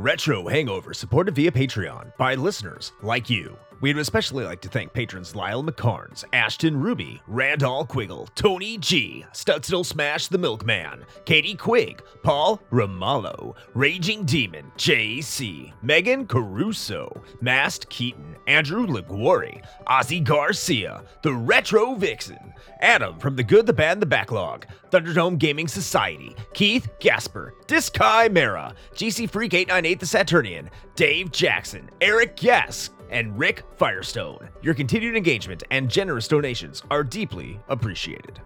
[0.00, 3.54] Retro Hangover supported via Patreon by listeners like you.
[3.80, 9.86] We'd especially like to thank patrons Lyle McCarns, Ashton Ruby, Randall Quiggle, Tony G, Studstill
[9.86, 18.86] Smash the Milkman, Katie Quigg, Paul Ramallo, Raging Demon, JC, Megan Caruso, Mast Keaton, Andrew
[18.86, 24.66] Liguori, Ozzy Garcia, The Retro Vixen, Adam from The Good, the Bad, and the Backlog,
[24.90, 30.70] Thunderdome Gaming Society, Keith Gasper, Diskai Mara, GC Freak 898 The Saturnian,
[31.00, 34.50] Dave Jackson, Eric Guest, and Rick Firestone.
[34.60, 38.38] Your continued engagement and generous donations are deeply appreciated.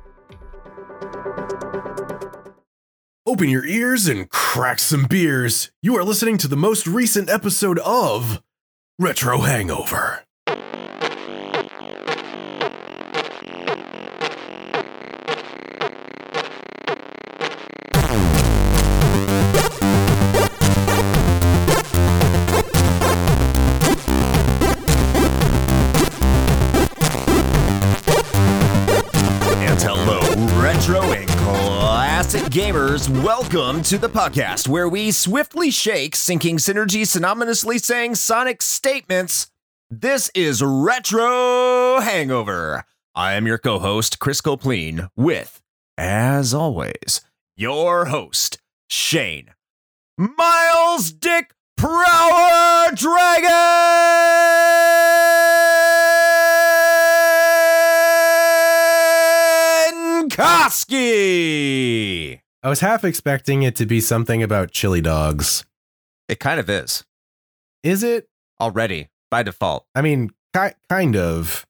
[3.26, 5.72] Open your ears and crack some beers.
[5.82, 8.40] You are listening to the most recent episode of
[9.00, 10.22] Retro Hangover.
[33.08, 39.48] Welcome to the podcast where we swiftly shake sinking synergy synonymously saying sonic statements.
[39.90, 42.84] This is Retro Hangover.
[43.14, 45.60] I am your co host, Chris Copleen, with,
[45.98, 47.20] as always,
[47.56, 48.56] your host,
[48.88, 49.50] Shane
[50.16, 53.50] Miles Dick Prower Dragon
[60.30, 61.24] Koski.
[62.64, 65.64] I was half expecting it to be something about chili dogs.
[66.28, 67.04] It kind of is
[67.82, 68.28] Is it?
[68.58, 69.84] already by default.
[69.94, 71.66] I mean, ki- kind of.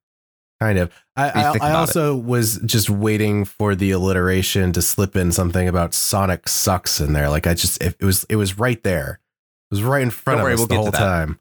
[0.61, 0.93] Kind of.
[1.17, 5.95] I, I, I also was just waiting for the alliteration to slip in something about
[5.95, 7.29] Sonic sucks in there.
[7.29, 9.19] Like I just, it, it was, it was right there.
[9.71, 11.41] It was right in front Don't of worry, us we'll the whole time.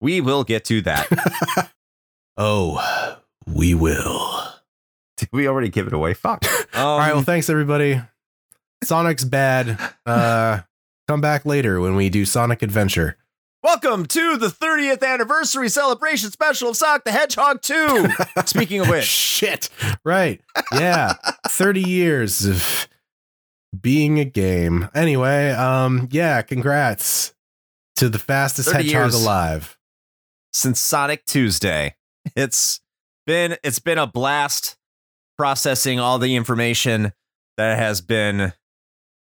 [0.00, 1.70] We will get to that.
[2.40, 4.44] Oh, we will.
[5.16, 6.14] Did we already give it away?
[6.14, 6.44] Fuck.
[6.72, 7.12] Um, All right.
[7.12, 8.00] Well, thanks everybody.
[8.84, 9.78] Sonic's bad.
[10.06, 10.60] Uh,
[11.08, 13.16] come back later when we do Sonic Adventure.
[13.62, 18.08] welcome to the 30th anniversary celebration special of Sonic the Hedgehog 2.
[18.46, 19.68] Speaking of which, Shit.
[20.04, 20.40] Right.
[20.72, 21.14] Yeah.
[21.48, 22.88] 30 years of
[23.78, 24.88] being a game.
[24.94, 27.34] Anyway, um, yeah, congrats
[27.96, 29.76] to the fastest 30 hedgehog alive.
[30.52, 31.96] since Sonic Tuesday,
[32.36, 32.80] it's
[33.26, 34.76] been it's been a blast
[35.36, 37.12] processing all the information
[37.58, 38.52] that has been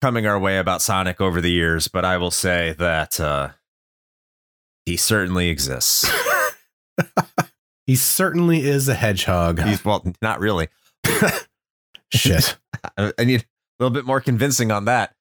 [0.01, 3.49] coming our way about Sonic over the years, but I will say that uh
[4.85, 6.09] he certainly exists.
[7.87, 9.61] He certainly is a hedgehog.
[9.61, 10.67] He's well, not really.
[12.13, 12.57] Shit.
[12.97, 15.15] I, I need a little bit more convincing on that.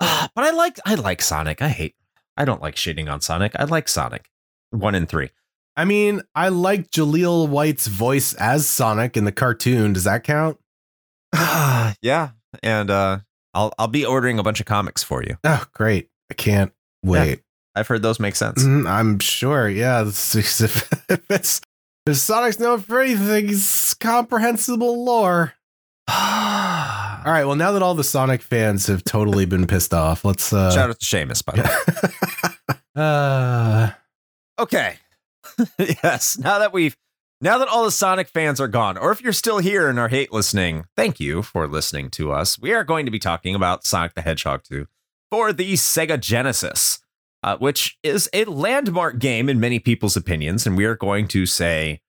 [0.00, 1.62] Ah, but I like I like Sonic.
[1.62, 1.94] I hate
[2.36, 3.52] I don't like shitting on Sonic.
[3.56, 4.28] I like Sonic.
[4.70, 5.30] One in three.
[5.74, 9.94] I mean, I like Jaleel White's voice as Sonic in the cartoon.
[9.94, 10.58] Does that count?
[11.34, 12.30] yeah.
[12.62, 13.20] And uh
[13.54, 15.36] I'll I'll be ordering a bunch of comics for you.
[15.44, 16.08] Oh, great.
[16.30, 16.72] I can't
[17.04, 17.40] wait.
[17.74, 18.62] I've heard those make sense.
[18.64, 19.68] Mm, I'm sure.
[19.68, 20.02] Yeah.
[20.06, 21.60] Is- If, if it's
[22.06, 25.54] if Sonic's known for anything, it's comprehensible lore.
[26.08, 27.44] All right.
[27.44, 30.90] Well, now that all the Sonic fans have totally been pissed off, let's uh Shout
[30.90, 32.10] out to Seamus, by the
[32.66, 32.74] way.
[33.02, 33.90] uh
[34.58, 34.96] Okay.
[35.78, 36.38] yes.
[36.38, 36.96] Now that we've
[37.42, 40.06] now that all the Sonic fans are gone, or if you're still here and are
[40.06, 42.56] hate listening, thank you for listening to us.
[42.56, 44.86] We are going to be talking about Sonic the Hedgehog 2
[45.28, 47.00] for the Sega Genesis,
[47.42, 51.44] uh, which is a landmark game in many people's opinions, and we are going to
[51.44, 52.00] say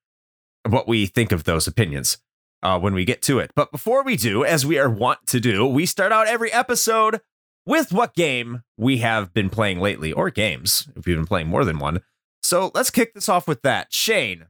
[0.70, 2.20] what we think of those opinions
[2.62, 3.52] uh, when we get to it.
[3.56, 7.22] But before we do, as we are wont to do, we start out every episode
[7.66, 11.66] with what game we have been playing lately, or games, if we've been playing more
[11.66, 12.02] than one.
[12.44, 13.92] So let's kick this off with that.
[13.92, 14.46] Shane,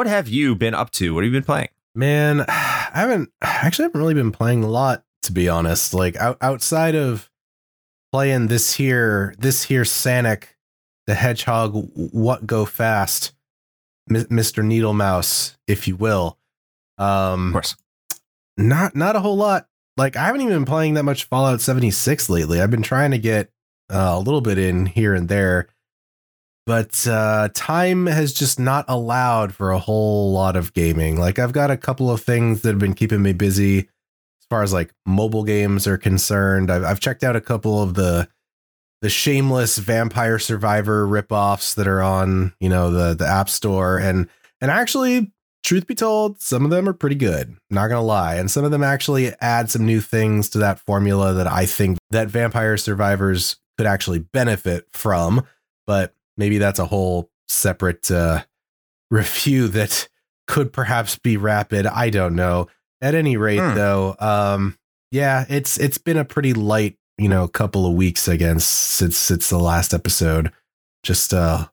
[0.00, 1.12] what have you been up to?
[1.14, 1.68] What have you been playing?
[1.94, 5.92] man, I haven't actually I haven't really been playing a lot to be honest.
[5.92, 7.30] Like out, outside of
[8.10, 10.56] playing this here, this here Sonic
[11.06, 13.32] the Hedgehog, what go fast,
[14.10, 14.64] Mr.
[14.64, 16.38] Needle Mouse, if you will.
[16.96, 17.76] Um, Of course.
[18.56, 19.68] not not a whole lot.
[19.98, 22.58] Like I haven't even been playing that much Fallout 76 lately.
[22.58, 23.50] I've been trying to get
[23.90, 25.68] uh, a little bit in here and there,
[26.66, 31.18] but uh, time has just not allowed for a whole lot of gaming.
[31.18, 34.62] Like I've got a couple of things that have been keeping me busy as far
[34.62, 36.70] as like mobile games are concerned.
[36.70, 38.28] I've, I've checked out a couple of the
[39.02, 44.28] the shameless Vampire Survivor ripoffs that are on you know the the App Store and
[44.60, 47.56] and actually truth be told, some of them are pretty good.
[47.70, 51.34] Not gonna lie, and some of them actually add some new things to that formula
[51.34, 55.46] that I think that Vampire Survivors could actually benefit from.
[55.86, 58.42] But maybe that's a whole separate uh,
[59.10, 60.08] review that
[60.48, 61.86] could perhaps be rapid.
[61.86, 62.66] I don't know.
[63.00, 63.74] At any rate, Hmm.
[63.76, 64.76] though, um,
[65.12, 69.48] yeah, it's it's been a pretty light, you know, couple of weeks, again since since
[69.48, 70.52] the last episode.
[71.02, 71.68] Just uh,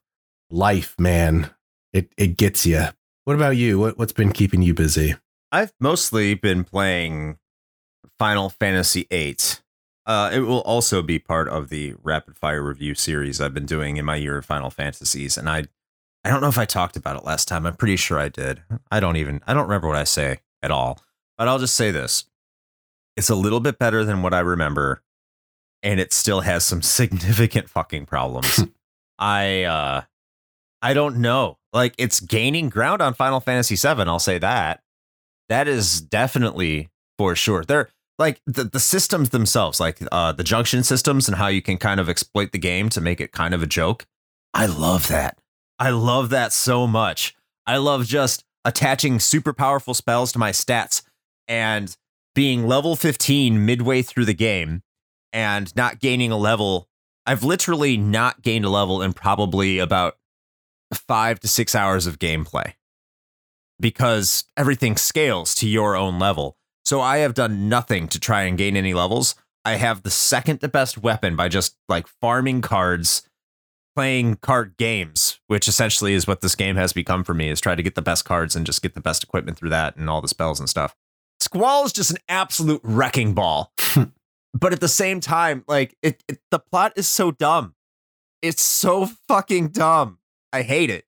[0.50, 1.50] life, man.
[1.92, 2.82] It it gets you.
[3.24, 3.78] What about you?
[3.78, 5.16] What what's been keeping you busy?
[5.52, 7.38] I've mostly been playing
[8.18, 9.36] Final Fantasy VIII.
[10.08, 13.98] Uh, it will also be part of the rapid fire review series I've been doing
[13.98, 15.64] in my year of Final Fantasies, and I,
[16.24, 17.66] I don't know if I talked about it last time.
[17.66, 18.62] I'm pretty sure I did.
[18.90, 19.42] I don't even.
[19.46, 20.98] I don't remember what I say at all.
[21.36, 22.24] But I'll just say this:
[23.16, 25.02] it's a little bit better than what I remember,
[25.82, 28.64] and it still has some significant fucking problems.
[29.18, 30.02] I, uh,
[30.80, 31.58] I don't know.
[31.72, 34.04] Like it's gaining ground on Final Fantasy VII.
[34.04, 34.82] I'll say that
[35.48, 37.64] that is definitely for sure.
[37.64, 37.88] They're
[38.18, 42.00] like the, the systems themselves, like uh, the junction systems and how you can kind
[42.00, 44.06] of exploit the game to make it kind of a joke.
[44.52, 45.38] I love that.
[45.78, 47.34] I love that so much.
[47.66, 51.02] I love just attaching super powerful spells to my stats
[51.46, 51.96] and
[52.34, 54.82] being level 15 midway through the game
[55.32, 56.88] and not gaining a level.
[57.26, 60.16] I've literally not gained a level in probably about
[60.92, 62.74] five to six hours of gameplay
[63.78, 66.56] because everything scales to your own level.
[66.88, 69.34] So I have done nothing to try and gain any levels.
[69.62, 73.28] I have the second to best weapon by just like farming cards,
[73.94, 77.74] playing card games, which essentially is what this game has become for me is try
[77.74, 80.22] to get the best cards and just get the best equipment through that and all
[80.22, 80.96] the spells and stuff.
[81.40, 83.70] Squall is just an absolute wrecking ball.
[84.54, 87.74] but at the same time, like it, it the plot is so dumb.
[88.40, 90.20] It's so fucking dumb.
[90.54, 91.04] I hate it.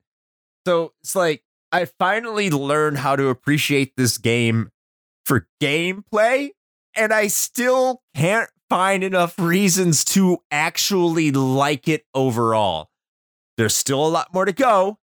[0.66, 1.42] So it's like
[1.72, 4.72] I finally learned how to appreciate this game
[5.30, 6.50] for gameplay,
[6.96, 12.90] and I still can't find enough reasons to actually like it overall.
[13.56, 14.98] There's still a lot more to go.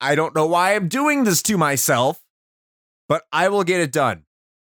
[0.00, 2.20] I don't know why I'm doing this to myself,
[3.08, 4.22] but I will get it done.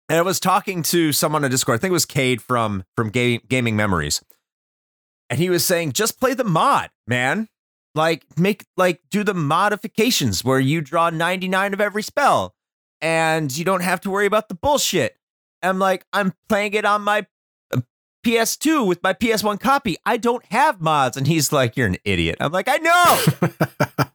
[0.07, 3.09] And I was talking to someone on Discord, I think it was Cade from from
[3.09, 4.23] Ga- Gaming Memories.
[5.29, 7.49] And he was saying, just play the mod, man
[7.93, 12.55] like make like do the modifications where you draw 99 of every spell
[13.01, 15.17] and you don't have to worry about the bullshit
[15.63, 17.25] i'm like i'm playing it on my
[17.73, 17.79] uh,
[18.25, 22.35] ps2 with my ps1 copy i don't have mods and he's like you're an idiot
[22.39, 23.47] i'm like i know
[23.99, 24.05] uh,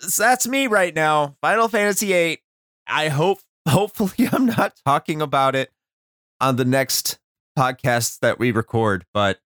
[0.00, 2.38] so that's me right now final fantasy VIII.
[2.86, 5.70] i hope hopefully i'm not talking about it
[6.40, 7.18] on the next
[7.58, 9.38] podcast that we record but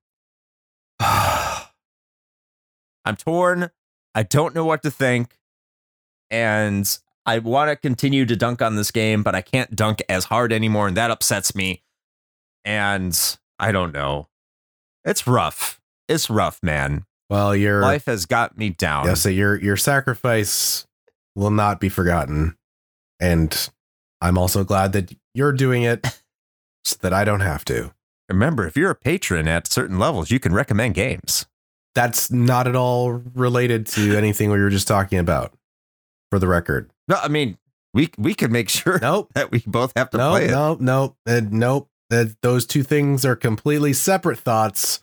[3.04, 3.70] I'm torn.
[4.14, 5.38] I don't know what to think.
[6.30, 10.24] And I want to continue to dunk on this game, but I can't dunk as
[10.26, 10.88] hard anymore.
[10.88, 11.82] And that upsets me.
[12.64, 13.18] And
[13.58, 14.28] I don't know.
[15.04, 15.80] It's rough.
[16.08, 17.04] It's rough, man.
[17.30, 19.06] Well, your Life has got me down.
[19.06, 20.86] yeah, so your your sacrifice
[21.34, 22.56] will not be forgotten,
[23.18, 23.70] and
[24.20, 26.22] I'm also glad that you're doing it
[26.84, 27.92] so that I don't have to.
[28.28, 31.46] Remember, if you're a patron at certain levels, you can recommend games.
[31.94, 35.52] That's not at all related to anything we were just talking about.
[36.30, 37.58] For the record, No, I mean,
[37.92, 40.50] we we could make sure nope, that we both have to no, play it.
[40.50, 41.88] no, no, uh, nope.
[42.10, 45.02] That those two things are completely separate thoughts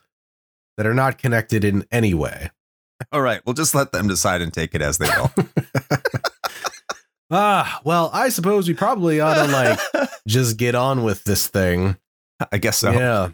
[0.78, 2.52] that are not connected in any way.
[3.12, 5.32] All right, we'll just let them decide and take it as they will.
[7.34, 9.80] Ah, well, I suppose we probably ought to like
[10.28, 11.96] just get on with this thing.
[12.52, 12.92] I guess so.
[12.92, 13.30] Yeah.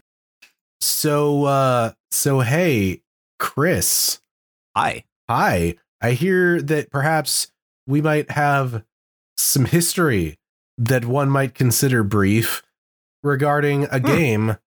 [0.81, 3.01] So uh so hey,
[3.39, 4.21] Chris.
[4.75, 5.03] Hi.
[5.27, 5.75] Hi.
[5.99, 7.47] I hear that perhaps
[7.87, 8.83] we might have
[9.37, 10.37] some history
[10.77, 12.61] that one might consider brief
[13.23, 14.57] regarding a game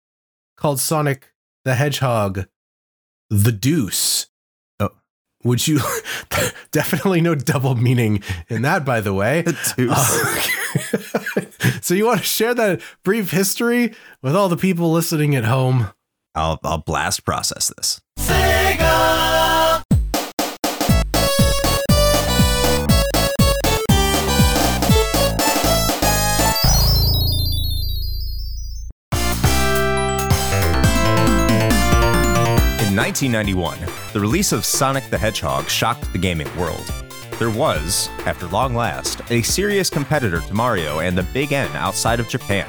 [0.56, 1.32] called Sonic
[1.64, 2.46] the Hedgehog
[3.28, 4.26] The Deuce.
[4.80, 4.90] Oh.
[5.44, 5.80] Would you
[6.72, 9.42] definitely no double meaning in that by the way.
[9.46, 11.54] The deuce.
[11.66, 15.44] Uh, so you want to share that brief history with all the people listening at
[15.44, 15.90] home?
[16.34, 18.00] I'll I'll blast process this.
[33.00, 33.78] 1991,
[34.12, 36.84] the release of Sonic the Hedgehog shocked the gaming world.
[37.38, 42.20] There was, after long last, a serious competitor to Mario and the Big N outside
[42.20, 42.68] of Japan.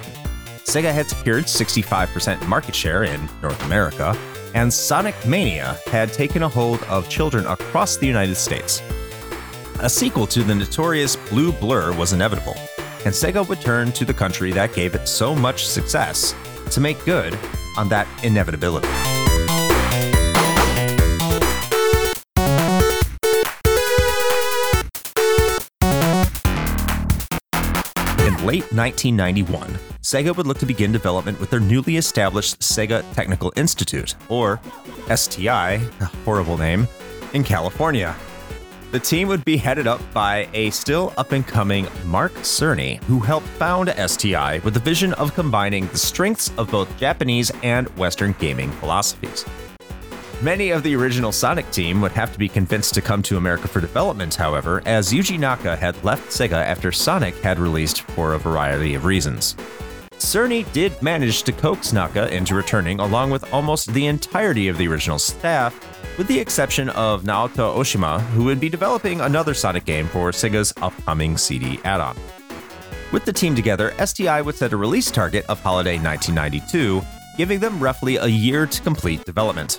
[0.64, 4.18] Sega had secured 65% market share in North America,
[4.54, 8.82] and Sonic Mania had taken a hold of children across the United States.
[9.82, 12.56] A sequel to the notorious Blue Blur was inevitable,
[13.04, 16.34] and Sega would turn to the country that gave it so much success
[16.70, 17.38] to make good
[17.78, 18.88] on that inevitability.
[28.52, 34.16] Late 1991, Sega would look to begin development with their newly established Sega Technical Institute,
[34.28, 34.60] or
[35.16, 36.86] STI, a horrible name,
[37.32, 38.14] in California.
[38.92, 43.22] The team would be headed up by a still up and coming Mark Cerny, who
[43.22, 48.36] helped found STI with the vision of combining the strengths of both Japanese and Western
[48.38, 49.46] gaming philosophies.
[50.42, 53.68] Many of the original Sonic team would have to be convinced to come to America
[53.68, 58.40] for development, however, as Yuji Naka had left Sega after Sonic had released for a
[58.40, 59.56] variety of reasons.
[60.14, 64.88] Cerny did manage to coax Naka into returning along with almost the entirety of the
[64.88, 65.76] original staff,
[66.18, 70.74] with the exception of Naoto Oshima, who would be developing another Sonic game for Sega's
[70.82, 72.18] upcoming CD add on.
[73.12, 77.00] With the team together, STI would set a release target of holiday 1992,
[77.38, 79.78] giving them roughly a year to complete development.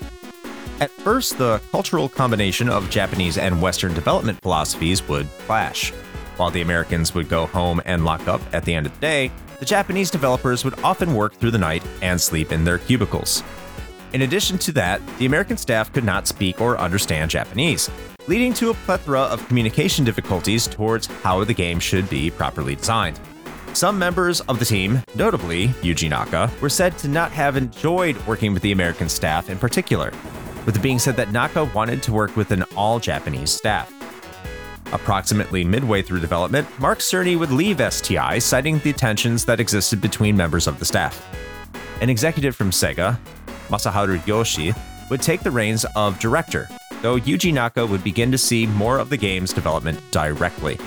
[0.80, 5.90] At first, the cultural combination of Japanese and Western development philosophies would clash.
[6.36, 9.30] While the Americans would go home and lock up at the end of the day,
[9.60, 13.44] the Japanese developers would often work through the night and sleep in their cubicles.
[14.12, 17.88] In addition to that, the American staff could not speak or understand Japanese,
[18.26, 23.20] leading to a plethora of communication difficulties towards how the game should be properly designed.
[23.72, 28.52] Some members of the team, notably Yuji Naka, were said to not have enjoyed working
[28.52, 30.12] with the American staff in particular,
[30.66, 33.92] with it being said that Naka wanted to work with an all Japanese staff.
[34.92, 40.36] Approximately midway through development, Mark Cerny would leave STI, citing the tensions that existed between
[40.36, 41.26] members of the staff.
[42.00, 43.18] An executive from Sega,
[43.68, 44.76] Masaharu Yoshii,
[45.08, 46.68] would take the reins of director,
[47.00, 50.78] though Yuji Naka would begin to see more of the game's development directly.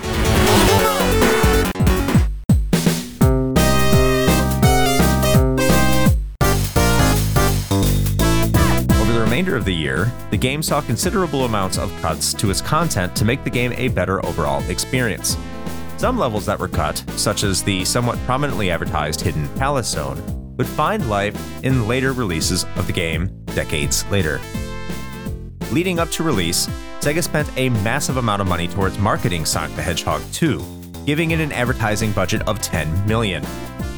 [9.36, 13.22] Remainder of the year, the game saw considerable amounts of cuts to its content to
[13.22, 15.36] make the game a better overall experience.
[15.98, 20.22] Some levels that were cut, such as the somewhat prominently advertised Hidden Palace Zone,
[20.56, 24.40] would find life in later releases of the game decades later.
[25.70, 26.66] Leading up to release,
[27.00, 30.64] Sega spent a massive amount of money towards marketing Sonic the Hedgehog 2,
[31.04, 33.44] giving it an advertising budget of 10 million.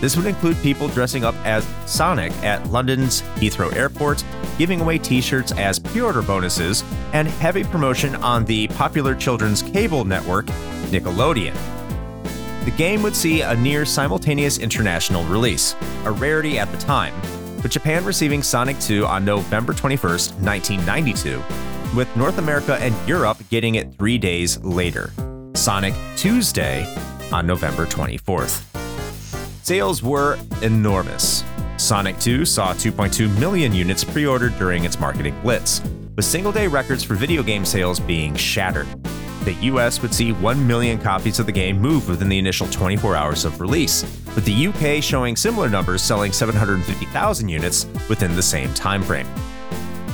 [0.00, 4.24] This would include people dressing up as Sonic at London's Heathrow Airport,
[4.56, 9.62] giving away t shirts as pre order bonuses, and heavy promotion on the popular children's
[9.62, 10.46] cable network,
[10.90, 11.56] Nickelodeon.
[12.64, 15.74] The game would see a near simultaneous international release,
[16.04, 17.14] a rarity at the time,
[17.62, 21.42] with Japan receiving Sonic 2 on November 21st, 1992,
[21.96, 25.10] with North America and Europe getting it three days later,
[25.54, 26.86] Sonic Tuesday
[27.32, 28.67] on November 24th.
[29.68, 31.44] Sales were enormous.
[31.76, 35.82] Sonic 2 saw 2.2 million units pre ordered during its marketing blitz,
[36.16, 38.86] with single day records for video game sales being shattered.
[39.44, 43.14] The US would see 1 million copies of the game move within the initial 24
[43.14, 48.72] hours of release, with the UK showing similar numbers selling 750,000 units within the same
[48.72, 49.26] time frame.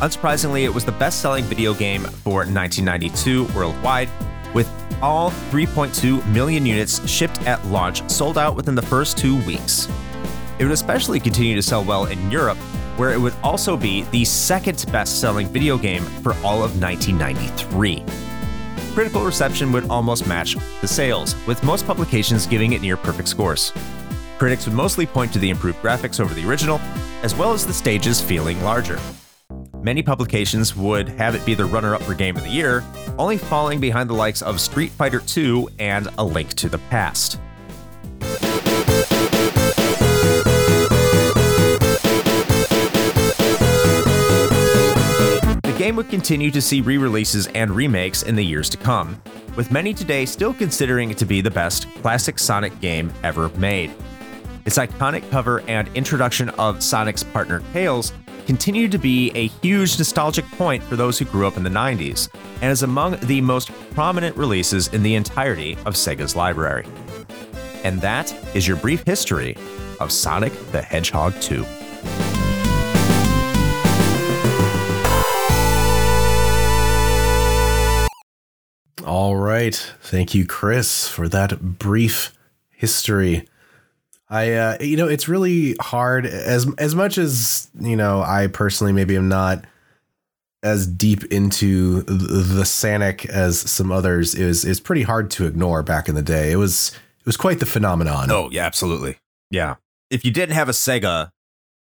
[0.00, 4.08] Unsurprisingly, it was the best selling video game for 1992 worldwide,
[4.52, 4.66] with
[5.04, 9.86] all 3.2 million units shipped at launch sold out within the first two weeks.
[10.58, 12.56] It would especially continue to sell well in Europe,
[12.96, 18.02] where it would also be the second best selling video game for all of 1993.
[18.94, 23.72] Critical reception would almost match the sales, with most publications giving it near perfect scores.
[24.38, 26.78] Critics would mostly point to the improved graphics over the original,
[27.22, 28.98] as well as the stages feeling larger.
[29.84, 32.82] Many publications would have it be the runner up for Game of the Year,
[33.18, 37.38] only falling behind the likes of Street Fighter II and A Link to the Past.
[45.60, 49.20] The game would continue to see re releases and remakes in the years to come,
[49.54, 53.92] with many today still considering it to be the best classic Sonic game ever made.
[54.64, 58.14] Its iconic cover and introduction of Sonic's partner Tails
[58.46, 62.28] continued to be a huge nostalgic point for those who grew up in the 90s,
[62.60, 66.86] and is among the most prominent releases in the entirety of Sega's library.
[67.82, 69.56] And that is your brief history
[70.00, 71.64] of Sonic the Hedgehog 2.
[79.06, 79.74] All right.
[80.00, 82.36] Thank you, Chris, for that brief
[82.70, 83.46] history.
[84.28, 88.92] I uh, you know it's really hard as as much as you know I personally
[88.92, 89.64] maybe am not
[90.62, 96.08] as deep into the Sonic as some others is is pretty hard to ignore back
[96.08, 96.50] in the day.
[96.50, 98.30] It was it was quite the phenomenon.
[98.30, 99.18] Oh yeah, absolutely.
[99.50, 99.76] Yeah.
[100.10, 101.30] If you didn't have a Sega,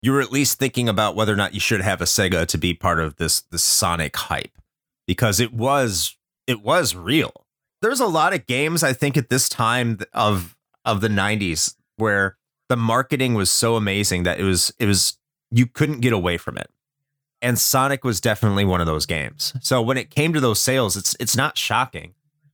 [0.02, 2.58] you were at least thinking about whether or not you should have a Sega to
[2.58, 4.58] be part of this this Sonic hype
[5.06, 6.16] because it was
[6.48, 7.46] it was real.
[7.82, 12.38] There's a lot of games I think at this time of of the 90s where
[12.70, 15.18] the marketing was so amazing that it was it was
[15.52, 16.70] you couldn't get away from it.
[17.42, 19.54] And Sonic was definitely one of those games.
[19.62, 22.14] So when it came to those sales, it's it's not shocking,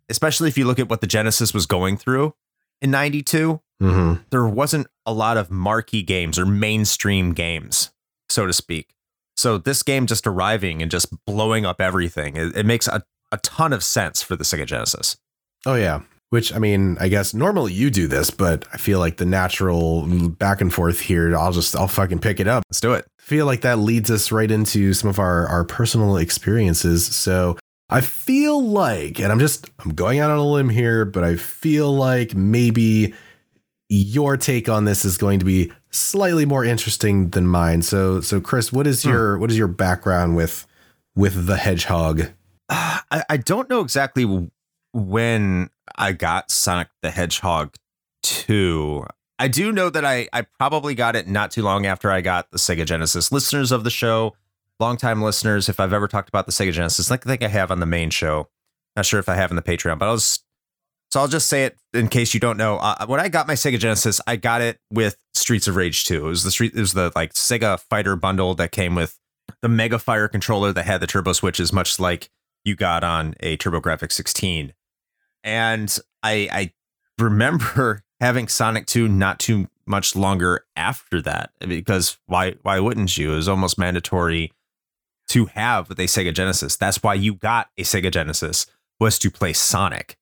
[0.10, 2.34] especially if you look at what the Genesis was going through
[2.82, 3.62] in 92.
[3.82, 4.22] Mm-hmm.
[4.32, 7.92] There wasn't a lot of marquee games or mainstream games,
[8.30, 8.96] so to speak.
[9.36, 13.38] So this game just arriving and just blowing up everything, it, it makes a, a
[13.38, 15.18] ton of sense for the Sega Genesis.
[15.66, 16.02] Oh yeah.
[16.30, 20.06] Which I mean, I guess normally you do this, but I feel like the natural
[20.30, 22.64] back and forth here, I'll just I'll fucking pick it up.
[22.70, 23.06] Let's do it.
[23.18, 27.06] feel like that leads us right into some of our our personal experiences.
[27.06, 27.58] So
[27.90, 31.38] I feel like, and I'm just I'm going out on a limb here, but I
[31.38, 33.14] feel like maybe
[33.88, 37.82] your take on this is going to be slightly more interesting than mine.
[37.84, 39.10] So so Chris, what is Hmm.
[39.12, 40.68] your what is your background with
[41.16, 42.32] with the hedgehog?
[42.70, 44.50] I, I don't know exactly
[44.98, 47.76] when I got Sonic the Hedgehog
[48.24, 49.06] 2.
[49.38, 52.50] I do know that I, I probably got it not too long after I got
[52.50, 53.32] the Sega Genesis.
[53.32, 54.36] Listeners of the show,
[54.80, 57.80] longtime listeners, if I've ever talked about the Sega Genesis, I think I have on
[57.80, 58.50] the main show.
[58.96, 60.44] Not sure if I have in the Patreon, but I'll just
[61.12, 62.78] so I'll just say it in case you don't know.
[62.78, 66.26] Uh, when I got my Sega Genesis, I got it with Streets of Rage 2.
[66.26, 69.20] It was the street it was the like Sega Fighter bundle that came with
[69.62, 72.30] the Mega Fire controller that had the turbo switches, much like
[72.66, 74.74] you got on a TurboGrafx 16.
[75.48, 76.74] And I I
[77.18, 83.32] remember having Sonic 2 not too much longer after that because why why wouldn't you?
[83.32, 84.52] It was almost mandatory
[85.30, 86.76] to have with a Sega Genesis.
[86.76, 88.66] That's why you got a Sega Genesis
[89.00, 90.18] was to play Sonic.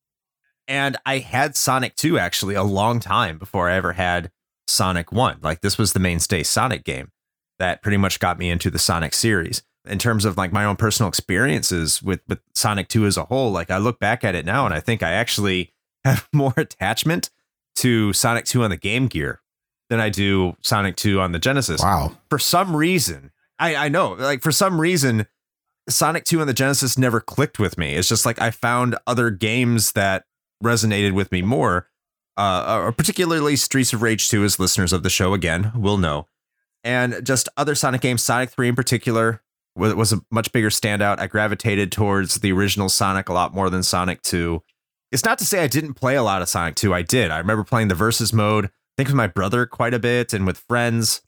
[0.67, 4.31] And I had Sonic 2 actually a long time before I ever had
[4.67, 5.39] Sonic 1.
[5.41, 7.11] Like this was the mainstay Sonic game
[7.57, 9.63] that pretty much got me into the Sonic series.
[9.87, 13.51] In terms of like my own personal experiences with with Sonic 2 as a whole,
[13.51, 17.29] like I look back at it now and I think I actually have more attachment
[17.77, 19.41] to Sonic 2 on the Game Gear
[19.89, 22.17] than I do Sonic 2 on the Genesis Wow.
[22.29, 25.27] for some reason, I, I know, like for some reason,
[25.89, 27.93] Sonic 2 on the Genesis never clicked with me.
[27.95, 30.25] It's just like I found other games that
[30.63, 31.89] resonated with me more,
[32.37, 36.27] uh, particularly Streets of Rage 2, as listeners of the show again will know.
[36.83, 39.41] And just other Sonic games, Sonic 3 in particular,
[39.75, 41.19] was a much bigger standout.
[41.19, 44.61] I gravitated towards the original Sonic a lot more than Sonic 2.
[45.11, 46.93] It's not to say I didn't play a lot of Sonic 2.
[46.93, 47.31] I did.
[47.31, 50.45] I remember playing the versus mode, I think with my brother quite a bit and
[50.45, 51.21] with friends.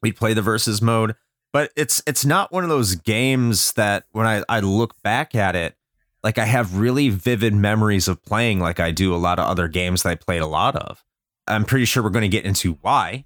[0.00, 1.14] We'd play the versus mode
[1.52, 5.54] but it's it's not one of those games that when I, I look back at
[5.54, 5.76] it
[6.24, 9.68] like i have really vivid memories of playing like i do a lot of other
[9.68, 11.04] games that i played a lot of
[11.46, 13.24] i'm pretty sure we're going to get into why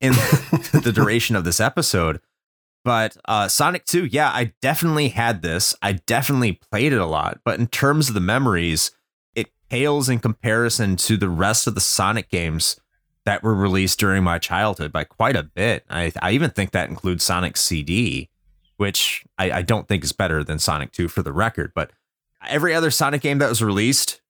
[0.00, 0.12] in
[0.82, 2.20] the duration of this episode
[2.84, 7.40] but uh, sonic 2 yeah i definitely had this i definitely played it a lot
[7.44, 8.92] but in terms of the memories
[9.34, 12.78] it pales in comparison to the rest of the sonic games
[13.24, 15.84] that were released during my childhood by quite a bit.
[15.88, 18.28] I, I even think that includes Sonic CD,
[18.76, 21.72] which I, I don't think is better than Sonic 2 for the record.
[21.74, 21.92] But
[22.46, 24.20] every other Sonic game that was released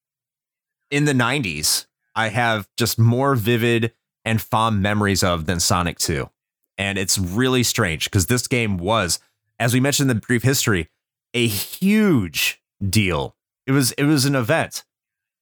[0.91, 3.93] in the 90s, I have just more vivid
[4.25, 6.31] and fond memories of than Sonic 2.
[6.77, 9.19] And it's really strange because this game was,
[9.59, 10.89] as we mentioned in the brief history,
[11.33, 13.37] a huge deal.
[13.67, 14.85] It was it was an event.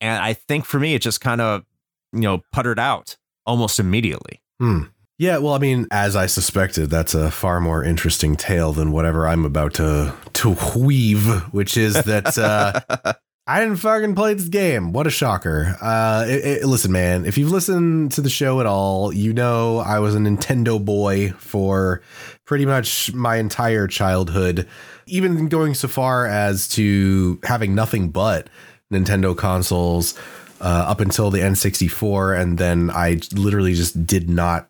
[0.00, 1.64] And I think for me, it just kind of,
[2.12, 3.16] you know, puttered out
[3.46, 4.42] almost immediately.
[4.60, 4.84] Hmm.
[5.18, 9.28] Yeah, well, I mean, as I suspected, that's a far more interesting tale than whatever
[9.28, 13.12] I'm about to to weave, which is that uh,
[13.46, 14.92] I didn't fucking play this game.
[14.92, 15.76] What a shocker!
[15.80, 19.78] Uh, it, it- listen, man, if you've listened to the show at all, you know
[19.78, 22.02] I was a Nintendo boy for
[22.44, 24.68] pretty much my entire childhood,
[25.06, 28.48] even going so far as to having nothing but
[28.92, 30.16] Nintendo consoles
[30.60, 34.68] uh, up until the N64, and then I literally just did not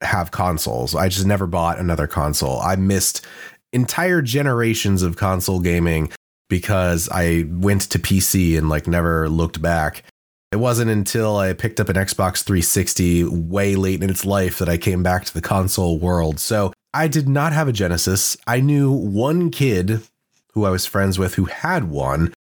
[0.00, 0.94] have consoles.
[0.94, 2.60] I just never bought another console.
[2.60, 3.26] I missed
[3.72, 6.12] entire generations of console gaming
[6.52, 10.02] because I went to PC and like never looked back.
[10.52, 14.68] It wasn't until I picked up an Xbox 360 way late in its life that
[14.68, 16.38] I came back to the console world.
[16.38, 18.36] So I did not have a Genesis.
[18.46, 20.02] I knew one kid
[20.52, 22.34] who I was friends with who had one.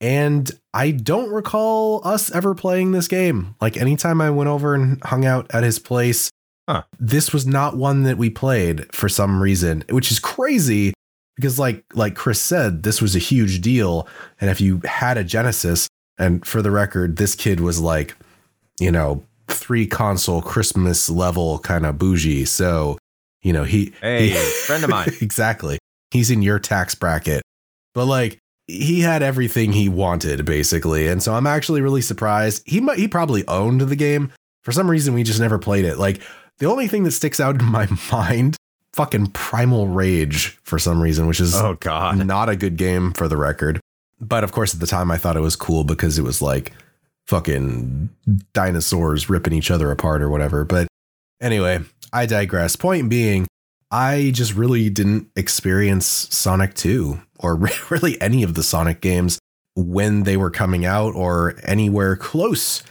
[0.00, 3.54] And I don't recall us ever playing this game.
[3.60, 6.28] Like anytime I went over and hung out at his place,
[6.68, 6.82] Huh.
[6.98, 10.92] this was not one that we played for some reason, which is crazy
[11.36, 14.06] because like like Chris said, this was a huge deal.
[14.40, 18.16] And if you had a Genesis, and for the record, this kid was like,
[18.80, 22.44] you know, three console Christmas level kind of bougie.
[22.44, 22.98] So,
[23.42, 24.34] you know, he Hey, he-
[24.66, 25.08] friend of mine.
[25.20, 25.78] exactly.
[26.10, 27.42] He's in your tax bracket.
[27.94, 31.08] But like he had everything he wanted basically.
[31.08, 32.62] And so I'm actually really surprised.
[32.66, 35.98] He might he probably owned the game, For some reason, we just never played it.
[35.98, 36.22] Like
[36.58, 38.56] the only thing that sticks out in my mind,
[38.94, 42.24] fucking Primal Rage for some reason, which is Oh God.
[42.24, 43.80] not a good game for the record.
[44.20, 46.72] But of course, at the time, I thought it was cool because it was like
[47.26, 48.08] fucking
[48.52, 50.64] dinosaurs ripping each other apart or whatever.
[50.64, 50.86] But
[51.42, 51.80] anyway,
[52.12, 52.76] I digress.
[52.76, 53.46] Point being,
[53.90, 57.56] I just really didn't experience Sonic 2 or
[57.90, 59.38] really any of the Sonic games
[59.74, 62.84] when they were coming out or anywhere close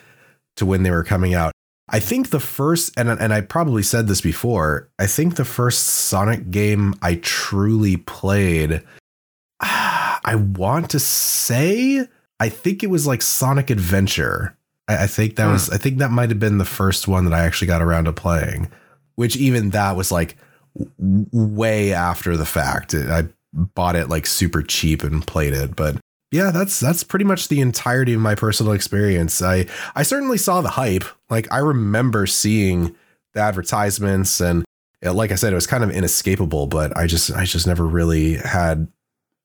[0.58, 1.54] to when they were coming out.
[1.90, 5.86] I think the first, and, and I probably said this before, I think the first
[5.86, 8.82] Sonic game I truly played,
[9.60, 12.08] I want to say,
[12.40, 14.56] I think it was like Sonic Adventure.
[14.88, 15.52] I, I think that Hmm.
[15.54, 18.06] was, I think that might have been the first one that I actually got around
[18.06, 18.72] to playing,
[19.16, 20.38] which even that was like
[20.78, 22.94] w- way after the fact.
[22.96, 25.98] I bought it like super cheap and played it, but
[26.34, 29.40] yeah, that's that's pretty much the entirety of my personal experience.
[29.40, 31.04] I I certainly saw the hype.
[31.30, 32.96] Like I remember seeing
[33.34, 34.66] the advertisements and
[35.06, 37.86] uh, like I said, it was kind of inescapable, but I just I just never
[37.86, 38.88] really had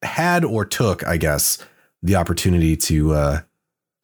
[0.03, 1.59] had or took, I guess,
[2.03, 3.41] the opportunity to uh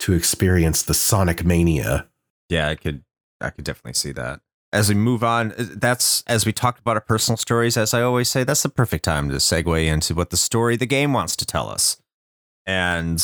[0.00, 2.06] to experience the Sonic mania.
[2.50, 3.02] Yeah, I could
[3.40, 4.40] I could definitely see that.
[4.74, 8.02] As we move on, uh, that's as we talked about our personal stories, as I
[8.02, 11.34] always say, that's the perfect time to segue into what the story the game wants
[11.36, 11.96] to tell us.
[12.66, 13.22] And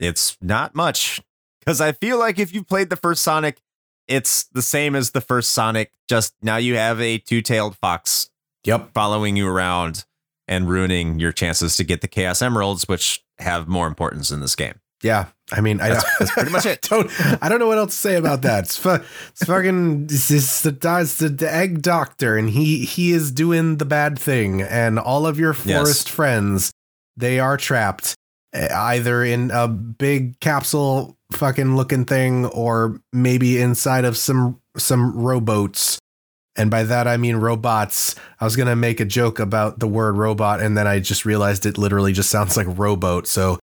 [0.00, 1.20] it's not much.
[1.60, 3.60] Because I feel like if you played the first Sonic,
[4.06, 8.30] it's the same as the first Sonic, just now you have a two-tailed fox
[8.64, 8.90] Yep.
[8.94, 10.04] following you around
[10.46, 14.56] and ruining your chances to get the Chaos Emeralds, which have more importance in this
[14.56, 14.80] game.
[15.02, 15.26] Yeah.
[15.52, 16.82] I mean, I That's- that's pretty much it.
[16.90, 17.10] don't
[17.42, 18.64] I don't know what else to say about that.
[18.64, 23.12] It's, fu- it's fucking it's, it's the it's the, the egg doctor, and he he
[23.12, 25.76] is doing the bad thing, and all of your Yes.
[25.78, 26.72] forest friends
[27.16, 28.14] they are trapped
[28.54, 35.98] either in a big capsule fucking looking thing, or maybe inside of some some rowboats.
[36.56, 38.16] And by that I mean robots.
[38.40, 41.66] I was gonna make a joke about the word robot, and then I just realized
[41.66, 43.26] it literally just sounds like rowboat.
[43.26, 43.58] So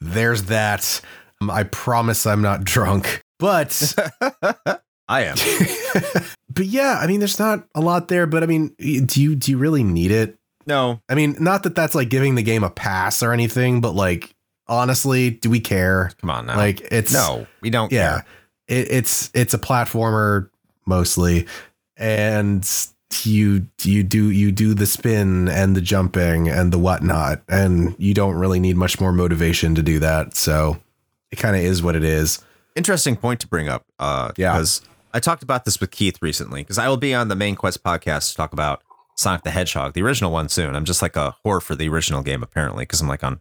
[0.00, 1.00] there's that.
[1.40, 3.20] Um, I promise I'm not drunk.
[3.38, 3.94] But
[5.08, 5.36] I am.
[6.50, 9.50] but yeah, I mean there's not a lot there, but I mean do you do
[9.50, 10.36] you really need it?
[10.66, 13.94] No, I mean, not that that's like giving the game a pass or anything, but
[13.94, 14.34] like
[14.66, 16.10] honestly, do we care?
[16.20, 16.56] come on now.
[16.56, 17.92] Like it's no, we don't.
[17.92, 18.10] yeah.
[18.22, 18.26] care.
[18.68, 20.50] It, it's it's a platformer
[20.86, 21.46] mostly
[21.96, 22.68] and
[23.22, 28.12] you you do you do the spin and the jumping and the whatnot and you
[28.12, 30.76] don't really need much more motivation to do that so
[31.30, 33.84] it kind of is what it is interesting point to bring up.
[33.98, 34.52] Uh, Yeah.
[34.52, 34.82] because
[35.14, 36.62] I talked about this with Keith recently.
[36.62, 38.82] Because I will be on the Main Quest podcast to talk about
[39.16, 40.76] Sonic the Hedgehog, the original one, soon.
[40.76, 43.40] I'm just like a whore for the original game, apparently, because I'm like on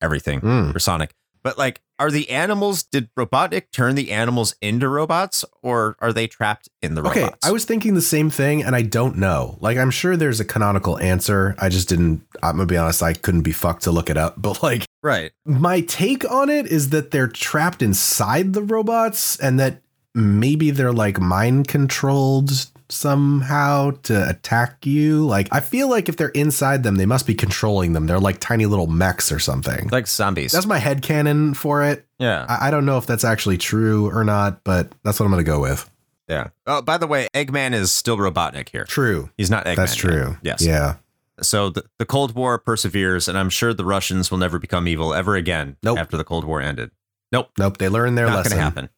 [0.00, 0.72] everything Mm.
[0.72, 1.14] for Sonic.
[1.42, 2.82] But like, are the animals?
[2.82, 7.18] Did Robotnik turn the animals into robots, or are they trapped in the robots?
[7.18, 10.38] okay i was thinking the same thing and i don't know like i'm sure there's
[10.40, 13.90] a canonical answer i just didn't i'm gonna be honest i couldn't be fucked to
[13.90, 15.32] look it up but like right.
[15.44, 19.80] my take on it is that they're trapped inside the robots and that
[20.14, 22.50] maybe they're like mind controlled
[22.90, 25.24] somehow to attack you.
[25.26, 28.06] Like, I feel like if they're inside them, they must be controlling them.
[28.06, 29.88] They're like tiny little mechs or something.
[29.88, 30.52] Like zombies.
[30.52, 32.06] That's my head canon for it.
[32.18, 32.46] yeah.
[32.48, 35.44] I, I don't know if that's actually true or not, but that's what I'm going
[35.44, 35.88] to go with.
[36.28, 36.48] yeah.
[36.66, 38.84] Oh, by the way, Eggman is still Robotnik here.
[38.84, 39.30] True.
[39.36, 39.76] He's not Eggman.
[39.76, 40.10] That's yet.
[40.10, 40.36] true.
[40.42, 40.62] Yes.
[40.64, 40.96] Yeah.
[41.40, 45.14] So the, the Cold War perseveres, and I'm sure the Russians will never become evil
[45.14, 45.98] ever again Nope.
[45.98, 46.90] after the Cold War ended.
[47.30, 47.76] Nope, Nope.
[47.78, 48.50] They learned their not lesson.
[48.50, 48.88] going to happen.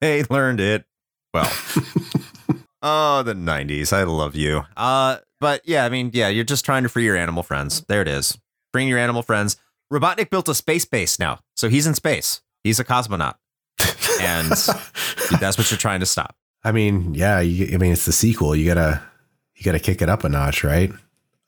[0.00, 0.84] They learned it.
[1.32, 1.50] Well,
[2.82, 3.92] oh, the 90s.
[3.92, 4.64] I love you.
[4.76, 7.82] Uh, but yeah, I mean, yeah, you're just trying to free your animal friends.
[7.88, 8.38] There it is.
[8.72, 9.56] Freeing your animal friends.
[9.92, 12.42] Robotnik built a space base now, so he's in space.
[12.62, 13.36] He's a cosmonaut,
[14.20, 14.50] and
[15.40, 16.36] that's what you're trying to stop.
[16.62, 18.54] I mean, yeah, you, I mean, it's the sequel.
[18.54, 19.00] You gotta,
[19.56, 20.92] you gotta kick it up a notch, right?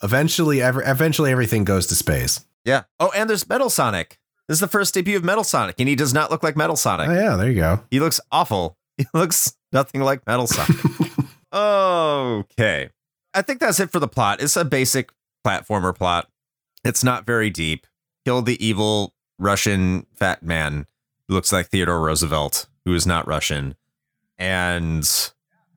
[0.03, 2.47] Eventually, ever, eventually, everything goes to space.
[2.65, 2.85] Yeah.
[2.99, 4.19] Oh, and there's Metal Sonic.
[4.49, 6.77] This is the first debut of Metal Sonic, and he does not look like Metal
[6.77, 7.09] Sonic.
[7.09, 7.85] Oh yeah, there you go.
[7.91, 8.77] He looks awful.
[9.01, 10.77] He looks nothing like Metal Sonic.
[11.53, 12.91] okay.
[13.35, 14.43] I think that's it for the plot.
[14.43, 15.11] It's a basic
[15.47, 16.29] platformer plot.
[16.85, 17.87] It's not very deep.
[18.25, 20.87] Kill the evil Russian fat man
[21.29, 23.77] who looks like Theodore Roosevelt, who is not Russian.
[24.39, 25.09] And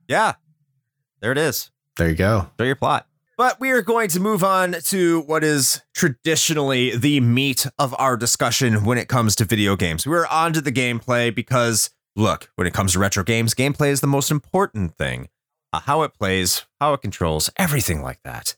[0.08, 0.34] yeah,
[1.20, 1.70] there it is.
[1.96, 2.48] There you go.
[2.58, 3.06] Show your plot.
[3.36, 8.16] But we are going to move on to what is traditionally the meat of our
[8.16, 10.06] discussion when it comes to video games.
[10.06, 14.00] We're on to the gameplay because, look, when it comes to retro games, gameplay is
[14.00, 15.28] the most important thing.
[15.74, 18.54] Uh, how it plays, how it controls, everything like that.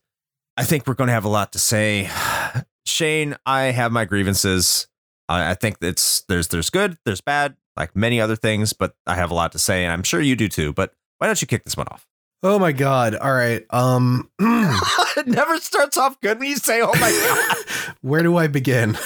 [0.59, 2.11] I think we're going to have a lot to say.
[2.87, 4.87] Shane, I have my grievances.
[5.27, 7.57] I, I think it's there's there's good, there's bad.
[7.75, 10.37] like many other things, but I have a lot to say, and I'm sure you
[10.37, 10.75] do too.
[10.75, 12.07] But why don't you kick this one off?
[12.43, 13.15] Oh my god.
[13.15, 13.65] All right.
[13.71, 18.47] Um it never starts off good when you say, "Oh my god." where do I
[18.47, 18.99] begin?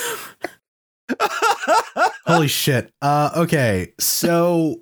[2.27, 2.93] Holy shit.
[3.01, 3.93] Uh okay.
[4.01, 4.81] So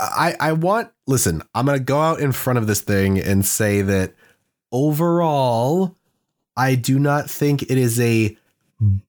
[0.00, 3.44] I I want listen, I'm going to go out in front of this thing and
[3.44, 4.14] say that
[4.72, 5.96] overall
[6.56, 8.36] I do not think it is a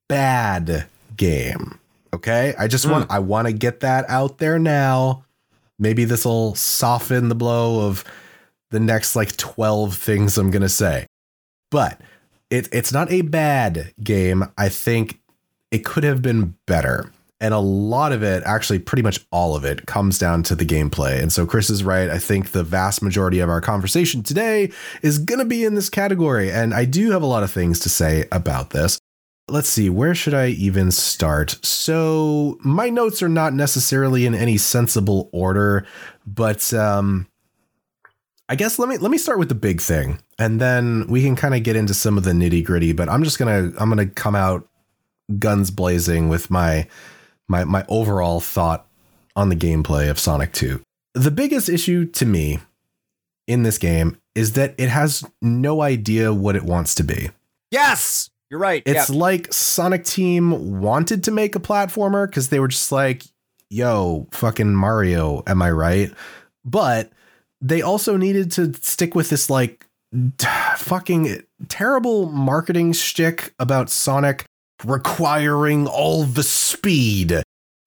[0.08, 1.80] bad game.
[2.14, 2.54] Okay?
[2.58, 3.12] I just want hmm.
[3.12, 5.26] I want to get that out there now.
[5.80, 8.04] Maybe this will soften the blow of
[8.70, 11.08] the next like 12 things I'm going to say.
[11.72, 12.00] But
[12.50, 14.44] it, it's not a bad game.
[14.58, 15.20] I think
[15.72, 17.12] it could have been better.
[17.42, 20.66] And a lot of it, actually, pretty much all of it, comes down to the
[20.66, 21.20] gameplay.
[21.20, 22.08] And so Chris is right.
[22.08, 25.90] I think the vast majority of our conversation today is going to be in this
[25.90, 26.52] category.
[26.52, 29.00] And I do have a lot of things to say about this.
[29.48, 31.58] Let's see, where should I even start?
[31.66, 35.86] So, my notes are not necessarily in any sensible order,
[36.26, 37.28] but um,
[38.48, 41.36] I guess let me let me start with the big thing, and then we can
[41.36, 42.94] kind of get into some of the nitty gritty.
[42.94, 44.70] But I'm just gonna I'm gonna come out
[45.40, 46.88] guns blazing with my
[47.52, 48.88] my my overall thought
[49.36, 50.82] on the gameplay of Sonic 2.
[51.14, 52.60] The biggest issue to me
[53.48, 57.30] in this game is that it has no idea what it wants to be.
[57.70, 58.84] yes, you're right.
[58.86, 59.16] It's yeah.
[59.16, 63.24] like Sonic Team wanted to make a platformer because they were just like,
[63.70, 66.12] yo, fucking Mario, am I right?
[66.66, 67.12] But
[67.62, 69.88] they also needed to stick with this like
[70.38, 74.46] t- fucking terrible marketing shtick about Sonic
[74.86, 77.42] requiring all the speed.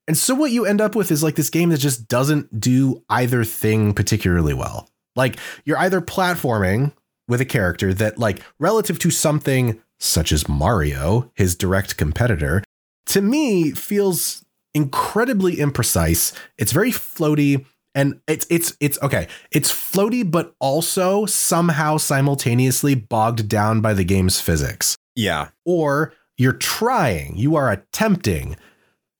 [0.06, 3.02] And so what you end up with is like this game that just doesn't do
[3.08, 4.88] either thing particularly well.
[5.16, 6.92] Like you're either platforming
[7.26, 12.62] with a character that like relative to something such as Mario, his direct competitor,
[13.06, 16.36] to me feels incredibly imprecise.
[16.58, 19.28] It's very floaty and it's it's it's okay.
[19.52, 24.96] It's floaty but also somehow simultaneously bogged down by the game's physics.
[25.14, 25.48] yeah.
[25.64, 28.56] Or you're trying, you are attempting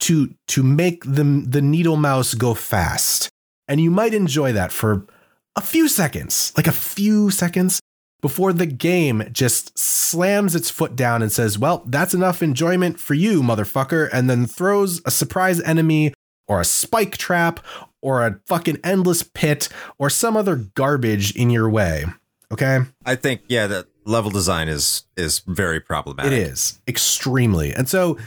[0.01, 3.29] to to make the the needle mouse go fast.
[3.67, 5.07] And you might enjoy that for
[5.57, 7.81] a few seconds, like a few seconds
[8.21, 13.15] before the game just slams its foot down and says, "Well, that's enough enjoyment for
[13.15, 16.13] you, motherfucker," and then throws a surprise enemy
[16.47, 17.61] or a spike trap
[18.03, 22.05] or a fucking endless pit or some other garbage in your way.
[22.53, 22.81] Okay?
[23.05, 26.33] I think yeah, the level design is is very problematic.
[26.33, 27.73] It is extremely.
[27.73, 28.19] And so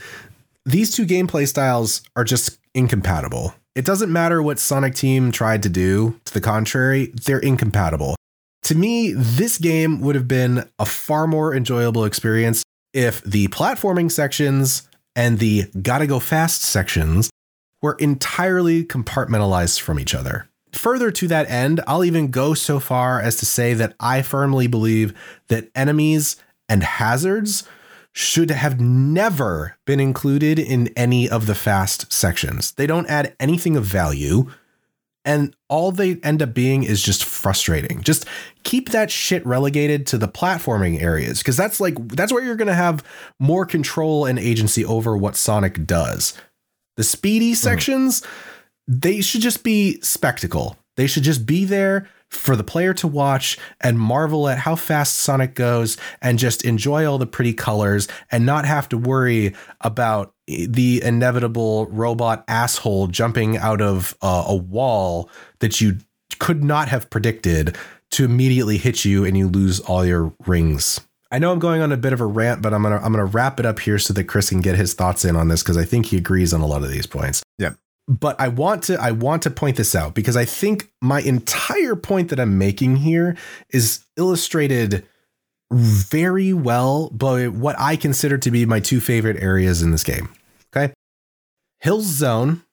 [0.66, 3.54] these two gameplay styles are just incompatible.
[3.76, 8.16] It doesn't matter what Sonic Team tried to do, to the contrary, they're incompatible.
[8.64, 12.64] To me, this game would have been a far more enjoyable experience
[12.94, 17.30] if the platforming sections and the gotta go fast sections
[17.82, 20.47] were entirely compartmentalized from each other.
[20.74, 24.68] Further to that end, I'll even go so far as to say that I firmly
[24.68, 25.14] believe
[25.48, 26.36] that enemies
[26.70, 27.64] and hazards
[28.18, 32.72] should have never been included in any of the fast sections.
[32.72, 34.50] They don't add anything of value,
[35.24, 38.02] and all they end up being is just frustrating.
[38.02, 38.26] Just
[38.64, 42.68] keep that shit relegated to the platforming areas because that's like that's where you're going
[42.68, 43.04] to have
[43.40, 46.34] more control and agency over what Sonic does.
[46.96, 47.58] The speedy mm.
[47.58, 48.24] sections,
[48.88, 50.78] they should just be spectacle.
[50.96, 55.18] They should just be there for the player to watch and marvel at how fast
[55.18, 60.34] Sonic goes and just enjoy all the pretty colors and not have to worry about
[60.48, 65.98] the inevitable robot asshole jumping out of uh, a wall that you
[66.40, 67.78] could not have predicted
[68.12, 71.00] to immediately hit you and you lose all your rings.
[71.30, 73.26] I know I'm going on a bit of a rant, but I'm gonna I'm gonna
[73.26, 75.76] wrap it up here so that Chris can get his thoughts in on this because
[75.76, 77.44] I think he agrees on a lot of these points.
[78.08, 81.96] But I want to I want to point this out because I think my entire
[81.96, 83.36] point that I'm making here
[83.70, 85.06] is illustrated
[85.72, 90.30] very well by what I consider to be my two favorite areas in this game.
[90.74, 90.94] Okay.
[91.80, 92.64] Hills Zone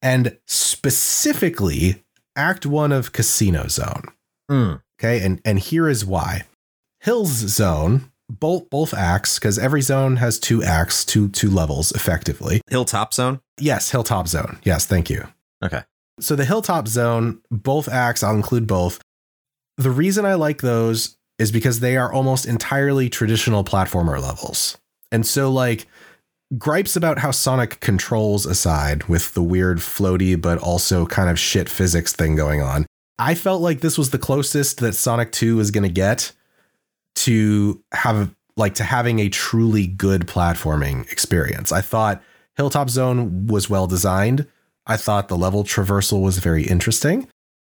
[0.00, 2.04] and specifically
[2.36, 4.04] Act 1 of Casino Zone.
[4.50, 4.82] Mm.
[4.98, 6.44] Okay, and and here is why.
[7.00, 12.60] Hills Zone, both both acts, because every zone has two acts, two two levels, effectively.
[12.68, 13.40] Hilltop Zone.
[13.58, 14.58] Yes, Hilltop Zone.
[14.64, 15.26] Yes, thank you.
[15.64, 15.82] Okay.
[16.20, 19.00] So the Hilltop Zone, both acts, I'll include both.
[19.76, 24.78] The reason I like those is because they are almost entirely traditional platformer levels.
[25.12, 25.86] And so like
[26.56, 31.68] gripes about how Sonic controls aside with the weird floaty but also kind of shit
[31.68, 32.86] physics thing going on.
[33.18, 36.32] I felt like this was the closest that Sonic 2 is going to get
[37.16, 41.72] to have like to having a truly good platforming experience.
[41.72, 42.22] I thought
[42.56, 44.46] Hilltop Zone was well designed.
[44.86, 47.28] I thought the level traversal was very interesting.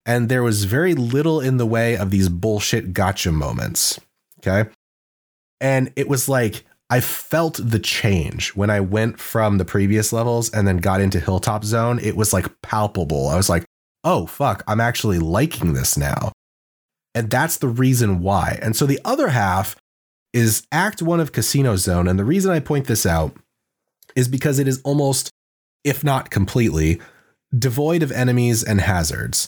[0.04, 4.00] And there was very little in the way of these bullshit gotcha moments.
[4.38, 4.68] Okay.
[5.60, 10.52] And it was like, I felt the change when I went from the previous levels
[10.52, 11.98] and then got into Hilltop Zone.
[12.00, 13.28] It was like palpable.
[13.28, 13.64] I was like,
[14.04, 16.32] oh, fuck, I'm actually liking this now.
[17.14, 18.58] And that's the reason why.
[18.60, 19.76] And so the other half
[20.32, 22.08] is Act One of Casino Zone.
[22.08, 23.36] And the reason I point this out
[24.16, 25.30] is because it is almost,
[25.84, 27.00] if not completely,
[27.56, 29.46] devoid of enemies and hazards.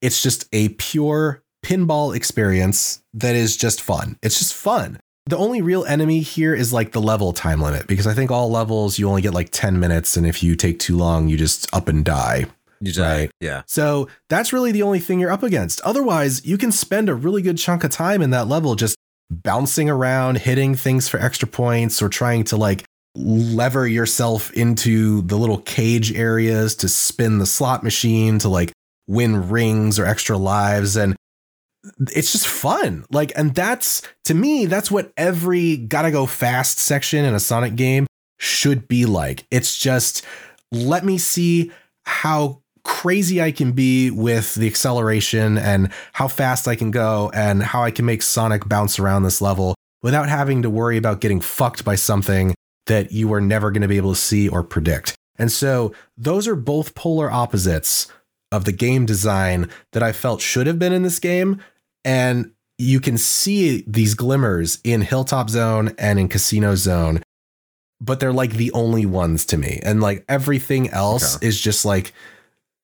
[0.00, 4.18] It's just a pure pinball experience that is just fun.
[4.22, 5.00] It's just fun.
[5.26, 8.50] The only real enemy here is like the level time limit because I think all
[8.50, 10.16] levels you only get like 10 minutes.
[10.16, 12.46] And if you take too long, you just up and die.
[12.80, 13.18] You die.
[13.18, 13.30] Right.
[13.40, 13.62] Yeah.
[13.66, 15.80] So that's really the only thing you're up against.
[15.82, 18.96] Otherwise, you can spend a really good chunk of time in that level just
[19.30, 22.84] bouncing around, hitting things for extra points, or trying to like
[23.18, 28.72] lever yourself into the little cage areas to spin the slot machine to like
[29.06, 30.96] win rings or extra lives.
[30.96, 31.16] And
[32.12, 33.04] it's just fun.
[33.10, 37.74] Like, and that's to me, that's what every gotta go fast section in a Sonic
[37.74, 38.06] game
[38.38, 39.46] should be like.
[39.50, 40.24] It's just
[40.70, 41.72] let me see
[42.04, 47.62] how crazy I can be with the acceleration and how fast I can go and
[47.62, 51.40] how I can make Sonic bounce around this level without having to worry about getting
[51.40, 52.54] fucked by something
[52.88, 55.14] that you are never going to be able to see or predict.
[55.38, 58.08] And so those are both polar opposites
[58.50, 61.62] of the game design that I felt should have been in this game.
[62.04, 67.22] And you can see these glimmers in Hilltop Zone and in Casino Zone,
[68.00, 69.80] but they're like the only ones to me.
[69.82, 71.46] And like everything else Okay.
[71.46, 72.12] is just like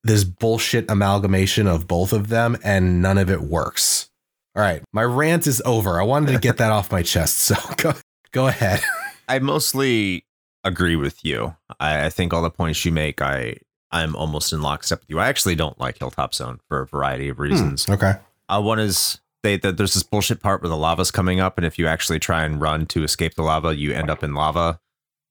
[0.03, 4.09] this bullshit amalgamation of both of them, and none of it works.
[4.55, 5.99] All right, my rant is over.
[5.99, 7.93] I wanted to get that off my chest, so go
[8.31, 8.81] go ahead.
[9.27, 10.25] I mostly
[10.63, 11.55] agree with you.
[11.79, 13.57] I, I think all the points you make, I
[13.91, 15.19] I'm almost in lockstep with you.
[15.19, 17.87] I actually don't like Hilltop Zone for a variety of reasons.
[17.87, 18.13] Okay.
[18.49, 21.65] Uh, one is they that there's this bullshit part where the lava's coming up, and
[21.65, 24.79] if you actually try and run to escape the lava, you end up in lava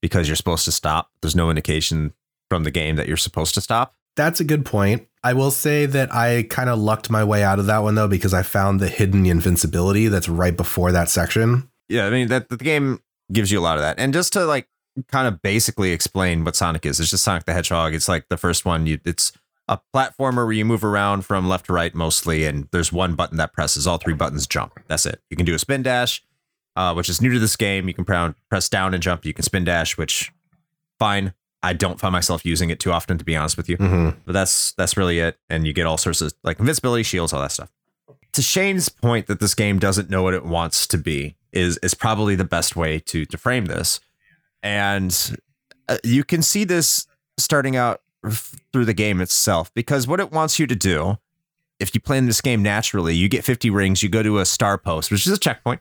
[0.01, 1.11] because you're supposed to stop.
[1.21, 2.15] There's no indication
[2.49, 3.95] from the game that you're supposed to stop.
[4.17, 5.09] That's a good point.
[5.25, 8.09] I will say that I kind of lucked my way out of that one though
[8.09, 11.69] because I found the hidden invincibility that's right before that section.
[11.89, 13.01] Yeah, I mean that the game
[13.33, 13.99] gives you a lot of that.
[13.99, 14.69] And just to like
[15.09, 17.95] kind of basically explain what Sonic is, it's just Sonic the Hedgehog.
[17.95, 18.87] It's like the first one.
[18.87, 19.33] You, it's
[19.69, 23.39] a platformer where you move around from left to right mostly, and there's one button
[23.39, 23.87] that presses.
[23.87, 24.79] All three buttons jump.
[24.89, 25.21] That's it.
[25.31, 26.23] You can do a spin dash,
[26.77, 27.89] uh, which is new to this game.
[27.89, 29.25] You can proud- press down and jump.
[29.25, 30.31] You can spin dash, which
[30.99, 31.33] fine.
[31.63, 34.19] I don't find myself using it too often, to be honest with you Mm-hmm.
[34.27, 37.41] but that's that's really it and you get all sorts of like invincibility shields all
[37.41, 37.73] that stuff
[38.35, 41.95] to shane's point that this game doesn't know what it wants to be is is
[41.95, 44.01] probably the best way to to frame this.
[44.63, 45.37] And
[45.89, 47.07] uh, you can see this
[47.39, 51.19] starting out f- through the game itself because what it wants you to do
[51.81, 54.45] if you play in this game naturally you get 50 rings you go to a
[54.47, 55.81] star post which is a checkpoint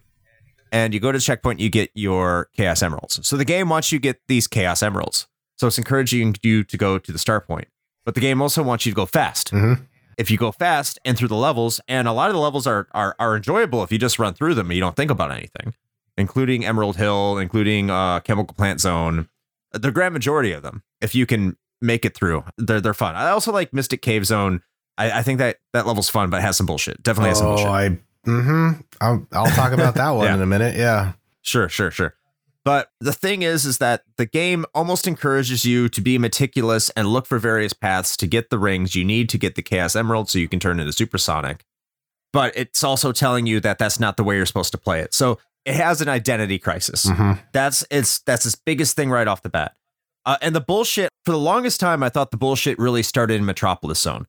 [0.72, 3.26] and you go to the checkpoint you get your chaos emeralds.
[3.28, 5.28] So the game wants you to get these chaos emeralds.
[5.58, 7.68] So it's encouraging you to go to the star point
[8.06, 9.52] but the game also wants you to go fast.
[9.52, 9.86] Mhm.
[10.18, 12.88] If you go fast and through the levels and a lot of the levels are,
[12.94, 15.74] are are enjoyable if you just run through them and you don't think about anything
[16.18, 19.28] including emerald hill including uh chemical plant zone
[19.72, 23.30] the grand majority of them if you can make it through they're they're fun i
[23.30, 24.62] also like mystic cave zone
[24.98, 27.48] i, I think that that level's fun but it has some bullshit definitely has some
[27.48, 27.68] bullshit.
[27.68, 28.82] Oh, bullshit I mm-hmm.
[29.02, 30.36] I'll, I'll talk about that one Yeah.
[30.36, 30.78] in a minute.
[30.78, 31.14] Yeah.
[31.42, 32.16] Sure, sure, sure.
[32.66, 37.08] But the thing is, is that the game almost encourages you to be meticulous and
[37.08, 40.30] look for various paths to get the rings you need to get the Chaos Emerald
[40.30, 41.66] so you can turn into Supersonic.
[42.32, 45.14] But it's also telling you that that's not the way you're supposed to play it.
[45.14, 47.06] So it has an identity crisis.
[47.06, 47.40] Mhm.
[47.52, 49.76] That's its that's its biggest thing right off the bat.
[50.26, 53.46] Uh, and the bullshit for the longest time, I thought the bullshit really started in
[53.46, 54.26] Metropolis Zone.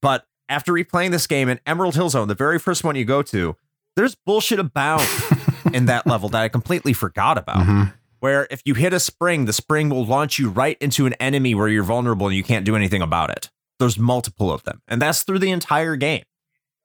[0.00, 3.20] But after replaying this game in Emerald Hill Zone, the very first one you go
[3.22, 3.56] to,
[3.96, 5.02] there's bullshit abound
[5.72, 7.58] in that level that I completely forgot about.
[7.66, 7.92] Mhm.
[8.20, 11.54] Where if you hit a spring, the spring will launch you right into an enemy
[11.54, 13.50] where you're vulnerable and you can't do anything about it.
[13.78, 16.22] There's multiple of them, and that's through the entire game.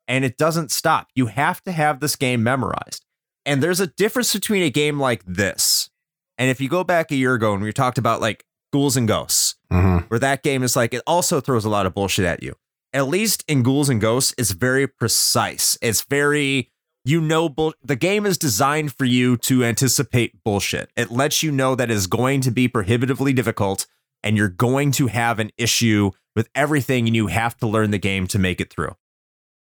[0.08, 1.08] And it doesn't stop.
[1.16, 3.06] You have to have this game memorized.
[3.46, 5.90] And there's a difference between a game like this.
[6.38, 9.08] And if you go back a year ago and we talked about like Ghouls and
[9.08, 10.10] Ghosts, Mhm.
[10.10, 12.56] where that game is like it also throws a lot of bullshit at you.
[12.92, 15.78] At least in Ghouls and Ghosts, it's very precise.
[15.82, 16.70] It's very
[17.10, 20.90] you know bull- the game is designed for you to anticipate bullshit.
[20.96, 23.88] It lets you know that it's going to be prohibitively difficult
[24.24, 27.98] and you're going to have an issue with everything and you have to learn the
[27.98, 28.96] game to make it through.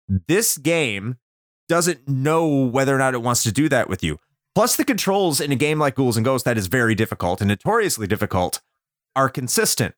[0.07, 1.17] This game
[1.67, 4.19] doesn't know whether or not it wants to do that with you.
[4.53, 7.47] Plus the controls in a game like Ghouls and Ghosts that is very difficult and
[7.47, 8.61] notoriously difficult
[9.15, 9.95] are consistent.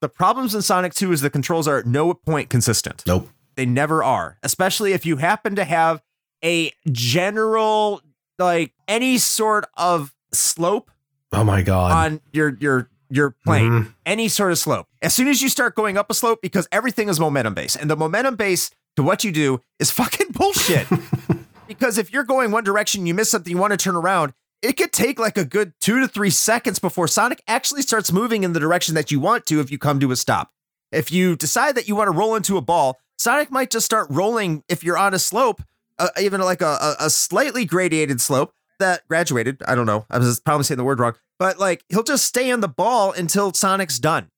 [0.00, 3.02] The problems in Sonic 2 is the controls are at no point consistent.
[3.06, 3.28] Nope.
[3.56, 6.00] They never are, especially if you happen to have
[6.44, 8.00] a general,
[8.38, 10.90] like any sort of slope
[11.32, 11.92] Oh my god.
[11.92, 13.94] on your your your plane, Mhm.
[14.06, 14.86] any sort of slope.
[15.02, 17.90] As soon as you start going up a slope, because everything is momentum based, and
[17.90, 20.86] the momentum base to what you do is fucking bullshit.
[21.66, 24.32] because if you're going one direction, you miss something, you want to turn around,
[24.62, 28.44] it could take like a good two to three seconds before Sonic actually starts moving
[28.44, 30.52] in the direction that you want to if you come to a stop.
[30.92, 34.06] If you decide that you want to roll into a ball, Sonic might just start
[34.10, 35.62] rolling if you're on a slope,
[36.00, 39.62] uh, even like a, a, a slightly gradiated slope that graduated.
[39.68, 40.06] I don't know.
[40.10, 43.12] I was probably saying the word wrong, but like he'll just stay on the ball
[43.12, 44.28] until Sonic's done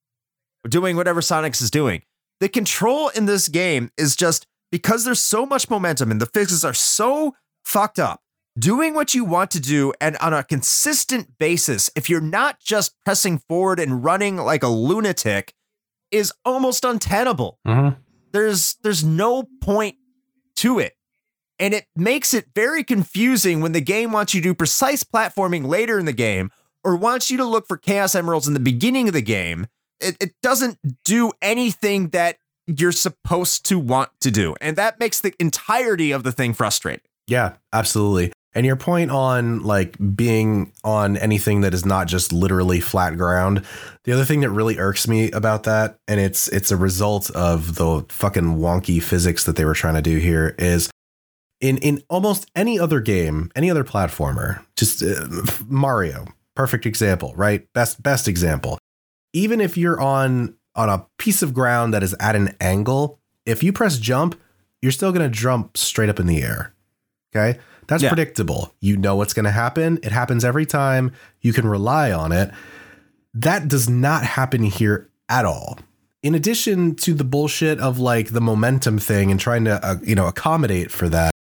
[0.69, 2.03] doing whatever Sonic's is doing.
[2.39, 6.63] The control in this game is just because there's so much momentum and the physics
[6.63, 7.35] are so
[7.65, 8.21] fucked up.
[8.59, 12.93] Doing what you want to do and on a consistent basis, if you're not just
[13.03, 15.53] pressing forward and running like a lunatic,
[16.11, 17.95] is almost untenable Mhm.
[18.33, 19.95] there's there's no point
[20.57, 20.93] to it
[21.59, 25.67] and it makes it very confusing when the game wants you to do precise platforming
[25.67, 26.51] later in the game
[26.83, 29.67] or wants you to look for chaos emeralds in the beginning of the game.
[29.99, 32.37] It, it doesn't do anything that
[32.67, 34.55] you're supposed to want to do.
[34.61, 37.01] And that makes the entirety of the thing frustrating.
[37.27, 38.31] Yeah, absolutely.
[38.55, 43.65] And your point on like being on anything that is not just literally flat ground,
[44.03, 47.75] the other thing that really irks me about that, and it's it's a result of
[47.75, 50.91] the fucking wonky physics that they were trying to do here, is
[51.61, 55.27] in in almost any other game, any other platformer, just uh,
[55.67, 56.25] Mario,
[56.55, 57.71] perfect example, right?
[57.73, 58.77] Best best example.
[59.33, 63.61] Even if you're on on a piece of ground that is at an angle, if
[63.63, 64.39] you press jump,
[64.81, 66.73] you're still going to jump straight up in the air.
[67.35, 67.59] Okay.
[67.87, 68.09] That's Yeah.
[68.09, 68.73] predictable.
[68.79, 69.99] You know what's going to happen.
[70.03, 71.11] It happens every time.
[71.41, 72.51] You can rely on it.
[73.33, 75.77] That does not happen here at all.
[76.21, 80.15] In addition to the bullshit of like the momentum thing and trying to, uh, you
[80.15, 81.32] know, accommodate for that,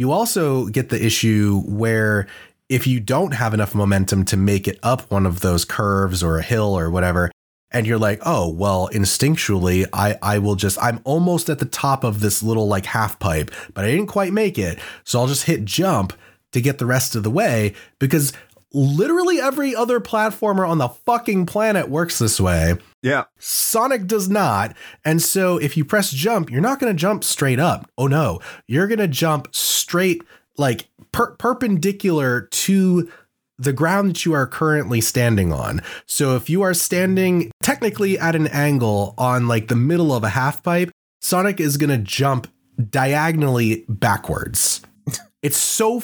[0.00, 2.26] you also get the issue where
[2.70, 6.38] if you don't have enough momentum to make it up one of those curves or
[6.38, 7.30] a hill or whatever,
[7.70, 12.02] and you're like, oh, well, instinctually, I, I will just, I'm almost at the top
[12.02, 14.78] of this little like half pipe, but I didn't quite make it.
[15.04, 16.14] So I'll just hit jump
[16.52, 18.32] to get the rest of the way because
[18.72, 22.76] literally every other platformer on the fucking planet works this way.
[23.02, 24.76] yeah Sonic does not.
[25.04, 27.90] And so if you press jump, you're not going to jump straight up.
[27.98, 30.22] Oh no, you're going to jump straight,
[30.56, 33.10] like per- perpendicular to
[33.58, 35.82] the ground that you are currently standing on.
[36.06, 40.30] So if you are standing technically at an angle on like the middle of a
[40.30, 40.90] half pipe,
[41.20, 42.46] Sonic is going to jump
[42.88, 44.80] diagonally backwards.
[45.42, 46.00] it's so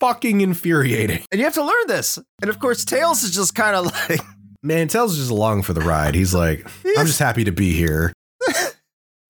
[0.00, 1.22] fucking infuriating.
[1.30, 4.20] and you have to learn this and of course tails is just kind of like
[4.62, 6.14] Man, Tails is just along for the ride.
[6.14, 6.66] He's like,
[6.98, 8.12] I'm just happy to be here.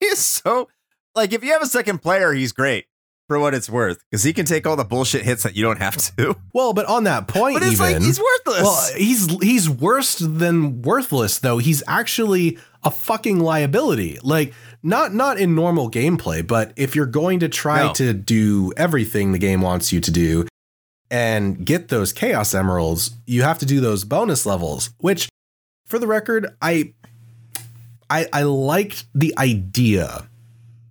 [0.00, 0.68] he's so
[1.14, 2.86] like if you have a second player he's great
[3.28, 5.78] for what it's worth because he can take all the bullshit hits that you don't
[5.78, 9.40] have to Well, but on that point, but it's even like he's worthless well, he's
[9.40, 11.58] he's worse than worthless though.
[11.58, 14.18] He's actually a fucking liability.
[14.24, 14.52] Like
[14.82, 17.92] not not in normal gameplay, but if you're going to try No.
[17.94, 20.46] to do everything the game wants you to do
[21.10, 25.28] and get those chaos emeralds, you have to do those bonus levels, which
[25.86, 26.94] for the record, I
[28.08, 30.28] I I liked the idea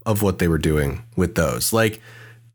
[0.06, 1.72] of what they were doing with those.
[1.72, 2.02] Like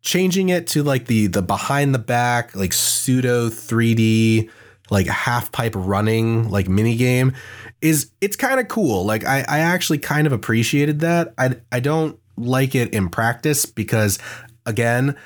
[0.03, 4.51] changing it to like the the behind the back like pseudo 3D
[4.91, 7.33] like half pipe running like mini game
[7.81, 9.05] is it's kind of cool.
[9.05, 11.33] Like I I actually kind of appreciated that.
[11.39, 14.19] I I don't like it in practice because
[14.67, 15.17] again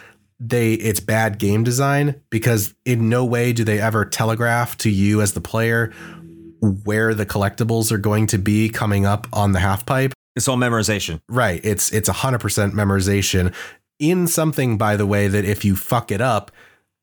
[0.40, 5.20] they it's bad game design because in no way do they ever telegraph to you
[5.20, 5.92] as the player
[6.60, 10.56] where the collectibles are going to be coming up on the half pipe it's all
[10.56, 11.60] memorization Right.
[11.64, 13.52] It's it's a hundred percent memorization
[13.98, 16.52] in something, by the way, that if you fuck it up,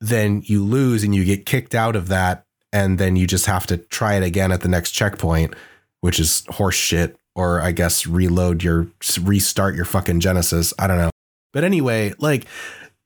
[0.00, 3.66] then you lose and you get kicked out of that, and then you just have
[3.66, 5.54] to try it again at the next checkpoint,
[6.00, 7.16] which is horse shit.
[7.34, 8.88] Or I guess reload your
[9.20, 10.72] restart your fucking Genesis.
[10.78, 11.10] I don't know.
[11.52, 12.46] But anyway, like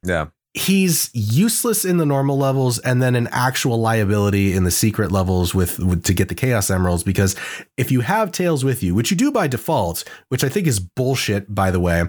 [0.05, 5.12] yeah he's useless in the normal levels and then an actual liability in the secret
[5.12, 7.36] levels with, with to get the chaos emeralds because
[7.76, 10.80] if you have tails with you which you do by default which i think is
[10.80, 12.05] bullshit by the way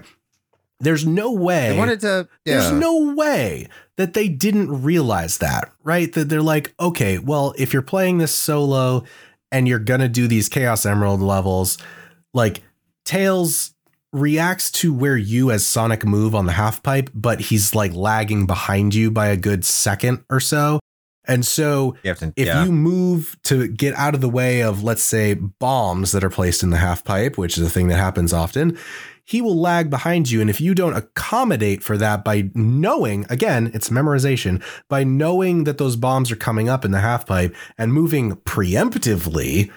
[0.80, 5.70] there's no way they wanted to yeah there's no way that they didn't realize that,
[5.84, 6.12] right?
[6.12, 9.04] That they're like, okay, well, if you're playing this solo
[9.50, 11.78] and you're gonna do these Chaos Emerald levels,
[12.32, 12.62] like
[13.04, 13.74] Tails
[14.12, 18.46] reacts to where you as Sonic move on the half pipe, but he's like lagging
[18.46, 20.80] behind you by a good second or so.
[21.24, 22.64] And so You to, if yeah.
[22.64, 26.62] you move to get out of the way of, let's say, bombs that are placed
[26.62, 28.76] in the half pipe, which is a thing that happens often,
[29.24, 30.40] he will lag behind you.
[30.40, 35.78] And if you don't accommodate for that by knowing, again, it's memorization, by knowing that
[35.78, 39.70] those bombs are coming up in the half pipe and moving preemptively,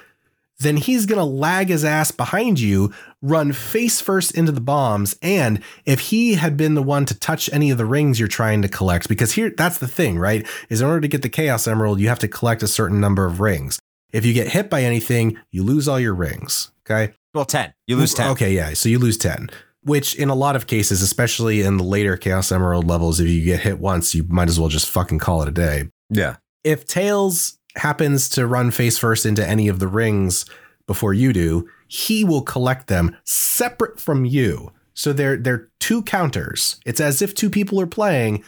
[0.60, 5.18] then he's going to lag his ass behind you, run face first into the bombs.
[5.22, 8.62] And if he had been the one to touch any of the rings you're trying
[8.62, 10.47] to collect, because here, that's the thing, right?
[10.70, 13.26] Is in order to get the Chaos Emerald, you have to collect a certain number
[13.26, 13.80] of rings.
[14.14, 16.72] If you get hit by anything, you lose all your rings.
[16.89, 17.14] Okay.
[17.34, 17.74] well, 10.
[17.88, 18.30] You lose 10.
[18.32, 18.53] Okay.
[18.53, 18.74] Yeah.
[18.76, 19.49] So you lose 10,
[19.84, 23.43] which in a lot of cases, especially in the later Chaos Emerald levels, if you
[23.43, 26.38] get hit once, you might as well just fucking call it a day Yeah.
[26.64, 30.45] if Tails happens to run face first into any of the rings
[30.88, 34.71] before you do, he will collect them separate from you.
[34.93, 36.80] So they're they're two counters.
[36.86, 38.43] It's as if two people are playing,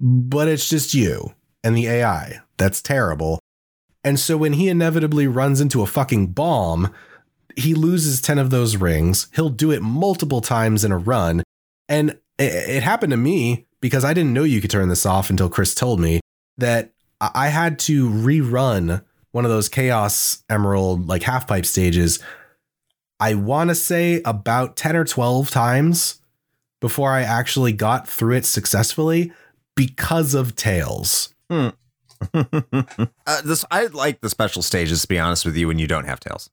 [0.00, 2.40] but it's just you and the AI.
[2.56, 3.38] That's terrible.
[4.04, 6.92] And so when he inevitably runs into a fucking bomb,
[7.56, 9.28] he loses 10 of those rings.
[9.34, 11.42] He'll do it multiple times in a run.
[11.88, 15.30] And it, it happened to me because I didn't know you could turn this off
[15.30, 16.20] until Chris told me
[16.58, 16.92] that
[17.34, 22.18] I had to rerun one of those Chaos Emerald like half pipe stages.
[23.20, 26.20] I want to say about 10 or 12 times
[26.80, 29.32] before I actually got through it successfully
[29.76, 31.32] because of Tails.
[31.50, 31.72] uh,
[33.44, 36.20] this I like the special stages to be honest with you when you don't have
[36.20, 36.50] tails.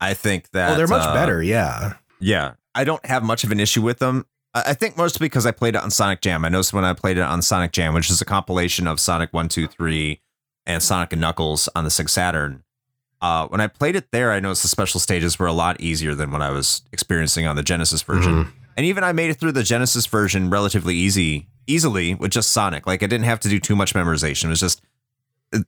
[0.00, 1.42] I think that oh, they're much uh, better.
[1.42, 1.94] Yeah.
[2.20, 4.26] Yeah, I don't have much of an issue with them.
[4.66, 6.44] I think mostly because I played it on Sonic Jam.
[6.44, 9.32] I noticed when I played it on Sonic Jam, which is a compilation of Sonic
[9.32, 10.20] One, Two, Three,
[10.64, 12.62] and Sonic and Knuckles on the Sega Saturn.
[13.20, 16.14] Uh, when I played it there, I noticed the special stages were a lot easier
[16.14, 18.44] than what I was experiencing on the Genesis version.
[18.44, 18.52] Mhm.
[18.76, 22.86] And even I made it through the Genesis version relatively easy, easily with just Sonic.
[22.86, 24.44] Like I didn't have to do too much memorization.
[24.44, 24.82] It was just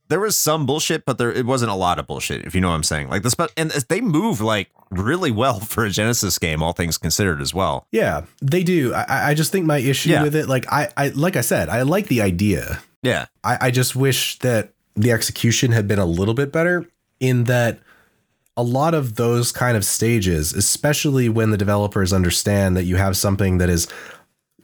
[0.09, 2.69] there was some bullshit, but there it wasn't a lot of bullshit, if you know
[2.69, 3.09] what I'm saying.
[3.09, 6.99] Like the spe- and they move like really well for a Genesis game, all things
[6.99, 7.87] considered as well.
[7.93, 8.93] Yeah, they do.
[8.95, 10.23] I, I just think my issue Yeah.
[10.23, 12.81] with it, like I, I, like I said, I like the idea.
[13.03, 13.27] Yeah.
[13.45, 16.85] I, I just wish that the execution had been a little bit better
[17.21, 17.79] in that
[18.57, 23.17] a lot of those kind of stages, especially when the developers understand that you have
[23.17, 23.87] something that is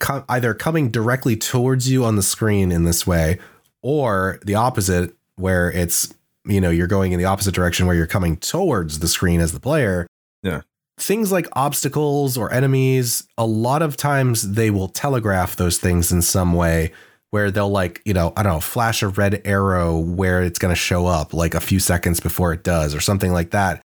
[0.00, 3.38] co- either coming directly towards you on the screen in this way
[3.84, 6.12] or the opposite, where it's,
[6.46, 9.52] you know, you're going in the opposite direction where you're coming towards the screen as
[9.52, 10.06] the player.
[10.42, 10.62] Yeah.
[10.98, 16.22] Things like obstacles or enemies, a lot of times they will telegraph those things in
[16.22, 16.92] some way
[17.30, 20.70] where they'll like, you know, I don't know, flash a red arrow where it's going
[20.72, 23.82] to show up like a few seconds before it does or something like that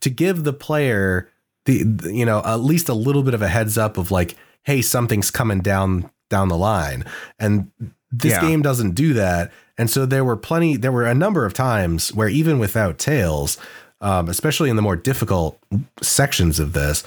[0.00, 1.28] to give the player
[1.66, 4.36] the, the- you know, at least a little bit of a heads up of like,
[4.62, 7.04] hey, something's coming down down the line.
[7.38, 7.70] And
[8.18, 8.40] this Yeah.
[8.40, 9.50] game doesn't do that.
[9.76, 13.58] And so there were plenty there were a number of times where even without tails,
[14.00, 15.58] um, especially in the more difficult
[16.00, 17.02] sections of this,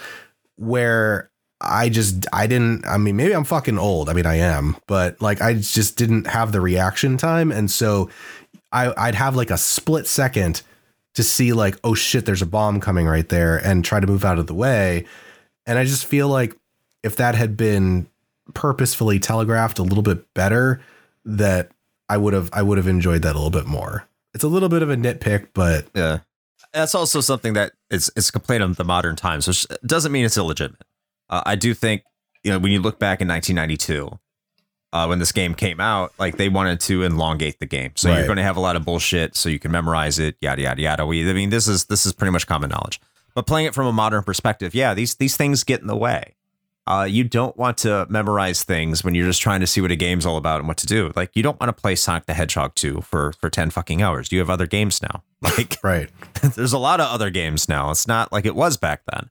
[0.57, 1.29] where
[1.61, 4.09] I just I didn't I mean maybe I'm fucking old.
[4.09, 8.09] I mean I am, but like I just didn't have the reaction time and so
[8.71, 10.61] I I'd have like a split second
[11.15, 14.25] to see like oh shit there's a bomb coming right there and try to move
[14.25, 15.05] out of the way.
[15.65, 16.55] And I just feel like
[17.03, 18.07] if that had been
[18.53, 20.81] purposefully telegraphed a little bit better
[21.27, 21.71] that
[22.09, 24.07] I would have I would have enjoyed that a little bit more.
[24.33, 26.19] It's a little bit of a nitpick, but Yeah.
[26.73, 30.25] That's also something that is it's a complaint of the modern times, which doesn't mean
[30.25, 30.83] it's illegitimate.
[31.29, 32.03] Uh, I do think,
[32.43, 34.19] you know, when you look back in 1992,
[34.93, 37.91] uh, when this game came out, like they wanted to elongate the game.
[37.95, 40.61] So you're going to have a lot of bullshit so you can memorize it, yada,
[40.61, 41.05] yada, yada.
[41.05, 43.01] We, I mean, this is, this is pretty much common knowledge.
[43.35, 46.35] But playing it from a modern perspective, yeah, these, these things get in the way.
[46.87, 49.95] Uh, you don't want to memorize things when you're just trying to see what a
[49.95, 51.11] game's all about and what to do.
[51.15, 54.31] Like you don't want to play Sonic the Hedgehog 2 for for 10 fucking hours.
[54.31, 55.23] You have other games now.
[55.39, 56.09] Like right.
[56.55, 57.91] there's a lot of other games now.
[57.91, 59.29] It's not like it was back then.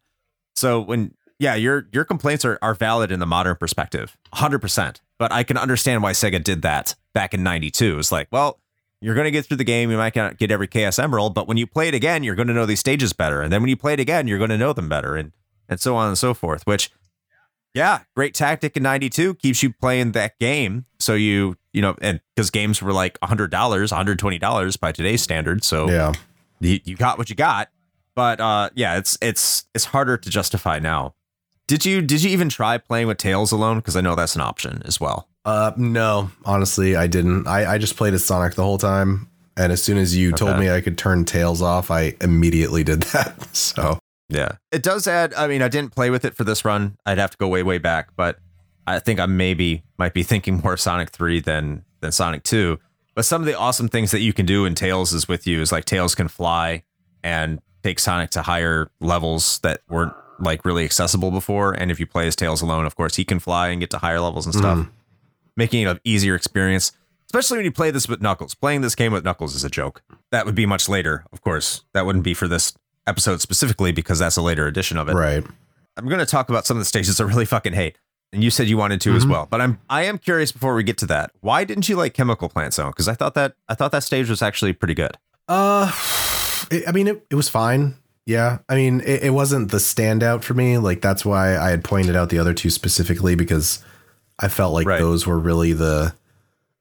[0.55, 5.01] So when yeah, your your complaints are, are valid in the modern perspective, 100%.
[5.19, 7.99] But I can understand why Sega did that back in 92.
[7.99, 8.61] It's like, well,
[9.01, 11.49] you're going to get through the game, you might not get every Chaos Emerald, but
[11.49, 13.43] when you play it again, you're going to know these stages better.
[13.43, 15.33] And then when you play it again, you're going to know them better and
[15.69, 16.91] and so on and so forth, which
[17.77, 20.87] yeah, great tactic in 92 keeps you playing that game.
[20.99, 25.67] So you, you know, and because games were like $100, $120 by today's standards.
[25.67, 26.13] So Yeah.
[26.61, 27.69] you, you got what you got.
[28.15, 31.15] But uh, yeah, it's it's it's harder to justify now.
[31.67, 33.77] Did you did you even try playing with Tails alone?
[33.77, 35.29] Because I know that's an option as well.
[35.45, 37.47] Uh, no, honestly, I didn't.
[37.47, 39.29] I, I just played as Sonic the whole time.
[39.59, 43.03] And as soon as you told me I could turn Tails off, I immediately did
[43.13, 43.55] that.
[43.55, 43.99] So,
[44.29, 45.35] Yeah, it does add.
[45.35, 46.97] I mean, I didn't play with it for this run.
[47.07, 48.39] I'd have to go way way back, but
[48.87, 52.79] I think I maybe might be thinking more Sonic Three than than Sonic Two.
[53.15, 55.61] But some of the awesome things that you can do in Tails is with you
[55.63, 56.83] is like Tails can fly
[57.25, 61.73] and take Sonic to higher levels that weren't like really accessible before.
[61.73, 63.99] And if you play as Tails alone, of course, he can fly and get to
[63.99, 64.91] higher levels and stuff, Mm.
[65.57, 66.93] making it an easier experience.
[67.29, 68.55] Especially when you play this with Knuckles.
[68.55, 70.03] Playing this game with Knuckles is a joke.
[70.31, 71.85] That would be much later, of course.
[71.95, 72.75] That wouldn't be for this
[73.07, 75.15] episode specifically because that's a later edition of it.
[75.15, 75.45] Right.
[75.97, 77.97] I'm going to talk about some of the stages I really fucking hate.
[78.33, 79.31] And you said you wanted to as Mhm.
[79.31, 79.47] well.
[79.51, 81.31] But I'm I am curious before we get to that.
[81.41, 82.91] Why didn't you like Chemical Plant Zone?
[82.91, 85.17] Because I thought that I thought that stage was actually pretty good.
[85.49, 85.91] Uh,
[86.71, 87.95] it, I mean, it, it was fine.
[88.27, 88.59] Yeah.
[88.69, 90.77] I mean, it, it wasn't the standout for me.
[90.79, 93.79] Like, that's why I had pointed out the other two specifically because
[94.41, 94.99] I felt like Right.
[94.99, 96.13] those were really the,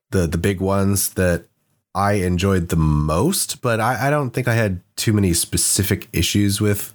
[0.10, 1.46] the, the big ones that
[1.96, 3.62] I enjoyed the most.
[3.62, 6.94] But I, I don't think I had too many specific issues with,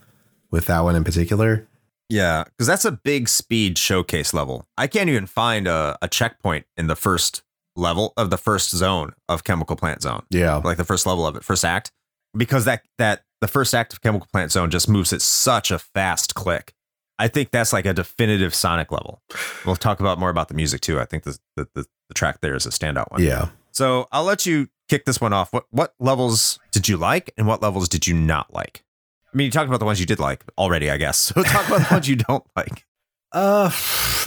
[0.52, 1.66] with that one in particular.
[2.08, 4.66] Yeah, because that's a big speed showcase level.
[4.76, 7.42] I can't even find a, a checkpoint in the first
[7.76, 10.56] level of the first zone of Chemical Plant Zone, Yeah.
[10.56, 11.92] like the first level of it, first act,
[12.36, 15.78] because that that the first act of Chemical Plant Zone just moves at such a
[15.78, 16.74] fast click.
[17.16, 19.22] I think that's like a definitive Sonic level.
[19.64, 20.98] We'll talk about more about the music too.
[20.98, 23.22] I think the the, the, the track there is a standout one.
[23.22, 23.50] Yeah.
[23.70, 25.52] So I'll let you kick this one off.
[25.52, 28.84] What what levels did you like and what levels did you not like?
[29.32, 31.32] I mean, you talked about the ones you did like already, I guess.
[31.40, 32.84] So talk about the ones you don't like.
[33.32, 33.70] Uh,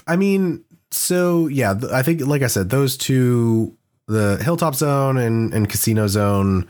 [0.08, 3.76] I mean, so yeah, I think, like I said, those two,
[4.08, 6.70] the Hilltop Zone and, and Casino Zone,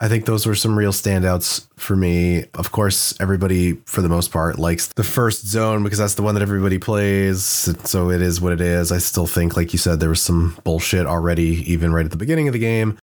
[0.00, 2.46] I think those were some real standouts for me.
[2.54, 6.34] Of course, everybody, for the most part, likes the first zone because that's the one
[6.34, 7.44] that everybody plays.
[7.84, 8.90] So it is what it is.
[8.90, 12.16] I still think, like you said, there was some bullshit already, even right at the
[12.16, 12.98] beginning of the game.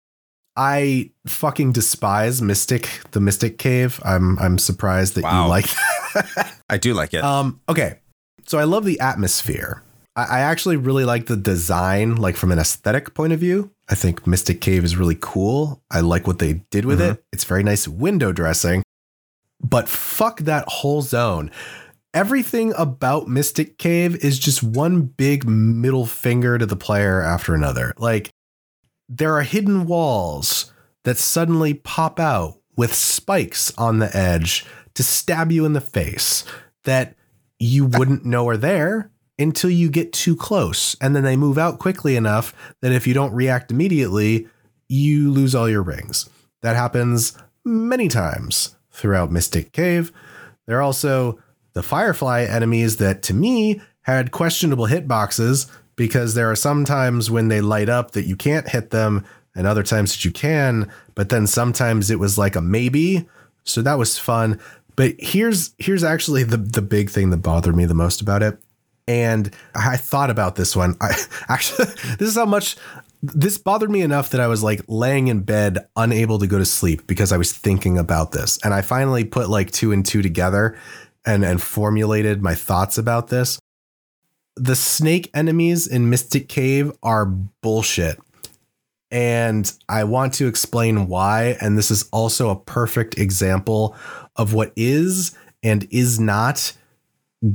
[0.56, 4.00] I fucking despise Mystic, the Mystic Cave.
[4.06, 5.44] I'm I'm surprised that Wow.
[5.44, 5.66] you like
[6.14, 6.54] that.
[6.70, 7.24] I do like it.
[7.24, 8.00] Um, okay.
[8.46, 9.82] So I love the atmosphere.
[10.16, 13.72] I, I actually really like the design, like from an aesthetic point of view.
[13.90, 15.82] I think Mystic Cave is really cool.
[15.92, 17.24] I like what they did with it.
[17.34, 18.84] It's very nice window dressing.
[19.62, 21.52] But fuck that whole zone.
[22.14, 27.94] Everything about Mystic Cave is just one big middle finger to the player after another.
[27.98, 28.30] Like,
[29.10, 30.72] there are hidden walls
[31.04, 36.44] that suddenly pop out with spikes on the edge to stab you in the face
[36.84, 37.16] that
[37.60, 40.96] you wouldn't know are there until you get too close.
[41.02, 44.48] And then they move out quickly enough that if you don't react immediately,
[44.88, 46.30] you lose all your rings.
[46.62, 50.12] That happens many times throughout Mystic Cave.
[50.66, 51.40] There are also
[51.74, 57.48] the Firefly enemies that to me had questionable hitboxes because there are some times when
[57.48, 59.26] they light up that you can't hit them
[59.56, 63.28] and other times that you can, but then sometimes it was like a maybe.
[63.64, 64.60] So that was fun.
[64.96, 68.58] But here's here's actually the the big thing that bothered me the most about it.
[69.08, 70.96] And I thought about this one.
[71.02, 71.14] I
[71.50, 71.86] actually
[72.18, 72.76] this is how much
[73.22, 76.66] this bothered me enough that I was like laying in bed unable to go to
[76.66, 78.60] sleep because I was thinking about this.
[78.64, 80.78] And I finally put like two and two together
[81.26, 83.60] and and formulated my thoughts about this.
[84.56, 88.20] The snake enemies in Mystic Cave are bullshit.
[89.10, 91.58] And I want to explain why.
[91.62, 93.96] And this is also a perfect example
[94.36, 96.74] of what is and is not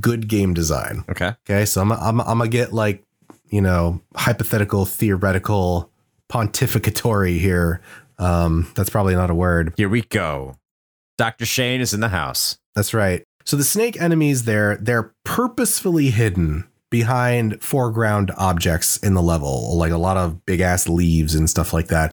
[0.00, 1.04] good game design.
[1.10, 1.34] okay.
[1.48, 1.64] Okay.
[1.64, 3.04] So I'm, I'm, I'm going to get like,
[3.50, 5.90] you know, hypothetical, theoretical,
[6.30, 7.80] pontificatory here.
[8.18, 9.74] Um, that's probably not a word.
[9.76, 10.56] Here we go.
[11.16, 11.46] Dr.
[11.46, 12.58] Shane is in the house.
[12.74, 13.24] That's right.
[13.44, 19.92] So the snake enemies there, they're purposefully hidden behind foreground objects in the level, like
[19.92, 22.10] a lot of big ass leaves and stuff like that.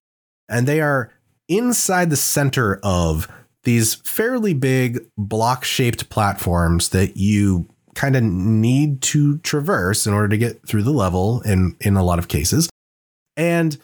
[0.49, 1.11] And they are
[1.47, 3.27] inside the center of
[3.63, 10.27] these fairly big block shaped platforms that you kind of need to traverse in order
[10.27, 12.69] to get through the level in in a lot of cases.
[13.37, 13.77] And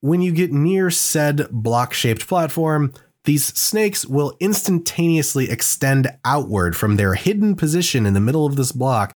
[0.00, 2.92] when you get near said block shaped platform,
[3.24, 8.70] these snakes will instantaneously extend outward from their hidden position in the middle of this
[8.70, 9.12] block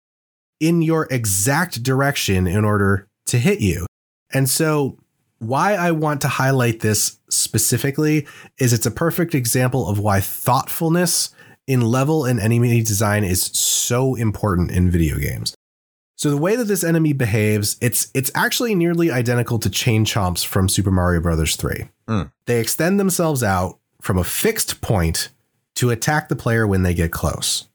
[0.66, 3.86] in your exact direction in order to hit you.
[4.32, 4.98] And so,
[5.38, 8.26] why I want to highlight this specifically
[8.58, 11.34] is it's a perfect example of why thoughtfulness
[11.66, 15.54] in level and enemy design is so important in video games.
[16.16, 20.46] So the way that this enemy behaves, it's it's actually nearly identical to Chain Chomps
[20.46, 21.56] from Super Mario Bros.
[21.56, 21.88] 3.
[22.08, 22.32] Mm.
[22.46, 25.30] They extend themselves out from a fixed point
[25.74, 27.68] to attack the player when they get close.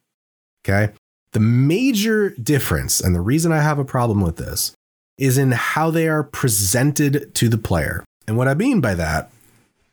[0.64, 0.94] Okay?
[1.34, 4.74] The major difference and the reason I have a problem with this
[5.18, 8.04] is in how they are presented to the player.
[8.28, 9.32] And what I mean by that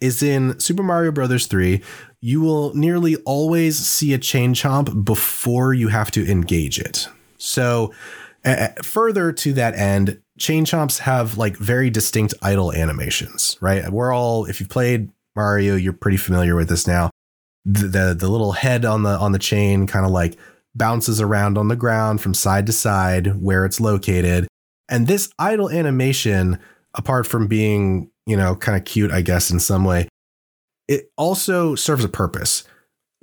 [0.01, 1.47] is in Super Mario Bros.
[1.47, 1.83] 3,
[2.21, 7.09] you will nearly always see a chain chomp before you have to engage it.
[7.39, 7.93] So,
[8.45, 13.91] uh, further to that end, chain chomps have like very distinct idle animations, right?
[13.91, 17.11] We're all if you've played Mario, you're pretty familiar with this now.
[17.65, 20.37] The the, the little head on the on the chain kind of like
[20.77, 24.47] bounces around on the ground from side to side where it's located.
[24.89, 26.59] And this idle animation,
[26.95, 30.09] apart from being, you know, kind of cute, I guess, in some way,
[30.89, 32.65] it also serves a purpose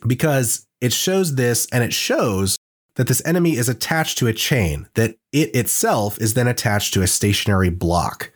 [0.05, 2.57] because it shows this and it shows
[2.95, 7.01] that this enemy is attached to a chain, that it itself is then attached to
[7.01, 8.31] a stationary block.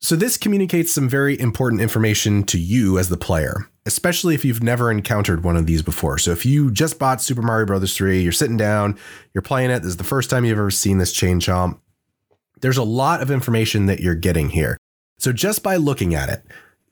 [0.00, 4.62] So, this communicates some very important information to you as the player, especially if you've
[4.62, 6.18] never encountered one of these before.
[6.18, 7.96] So, if you just bought Super Mario Bros.
[7.96, 8.98] 3, you're sitting down,
[9.34, 11.78] you're playing it, this is the first time you've ever seen this chain chomp,
[12.60, 14.76] there's a lot of information that you're getting here.
[15.18, 16.42] So, just by looking at it,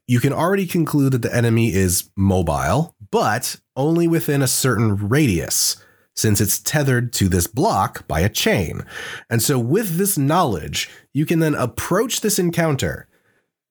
[0.06, 5.76] you can already conclude that the enemy is mobile, but only within a certain radius
[6.16, 8.84] since it's tethered to this block by a chain.
[9.30, 13.08] And so, with this knowledge, you can then approach this encounter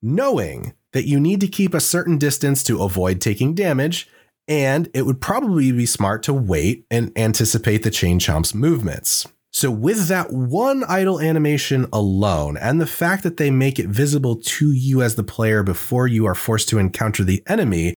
[0.01, 4.09] knowing that you need to keep a certain distance to avoid taking damage,
[4.47, 9.27] and it would probably be smart to wait and anticipate the chain chomp's movements.
[9.51, 14.35] So, with that one idle animation alone, and the fact that they make it visible
[14.35, 17.95] to you as the player before you are forced to encounter the enemy,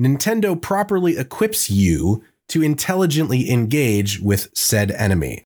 [0.00, 5.44] Nintendo properly equips you to intelligently engage with said enemy.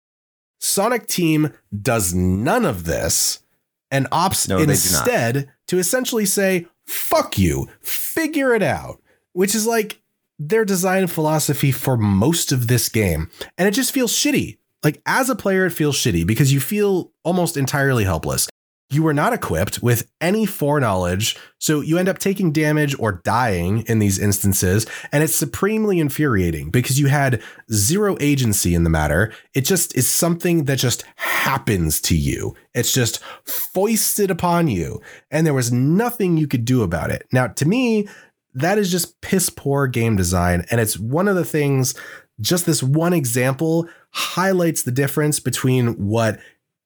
[0.61, 3.43] Sonic Team does none of this
[3.91, 4.75] and opts No, they do not.
[4.77, 9.01] instead to essentially say, fuck you, figure it out,
[9.33, 10.01] which is like
[10.39, 13.31] their design philosophy for most of this game.
[13.57, 14.59] And it just feels shitty.
[14.83, 18.49] Like as a player, it feels shitty because you feel almost entirely helpless.
[18.93, 23.87] You were not equipped with any foreknowledge, so you end up taking damage or dying
[23.87, 29.33] in these instances, and it's supremely infuriating because you had zero agency in the matter.
[29.55, 32.55] It just is something that just happens to you.
[32.75, 37.27] It's just foisted upon you, and there was nothing you could do about it.
[37.33, 38.09] Now, to me,
[38.53, 41.95] that is just piss poor game design, and it's one of the things.
[42.41, 46.41] Just this one example highlights the difference between what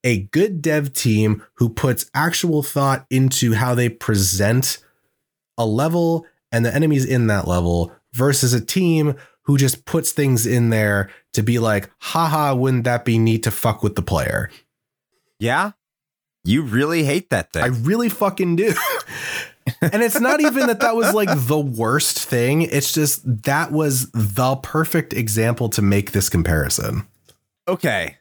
[0.07, 4.77] a good dev team who puts actual thought into how they present
[5.57, 10.45] a level and the enemies in that level versus a team who just puts things
[10.45, 14.49] in there to be like, haha, wouldn't that be neat to fuck with the player?
[15.41, 15.71] Yeah.
[16.45, 17.63] You really hate that thing.
[17.63, 18.73] I really fucking do.
[19.81, 22.61] and it's not even that that was like the worst thing.
[22.61, 27.05] It's just that was the perfect example to make this comparison.
[27.67, 28.16] okay.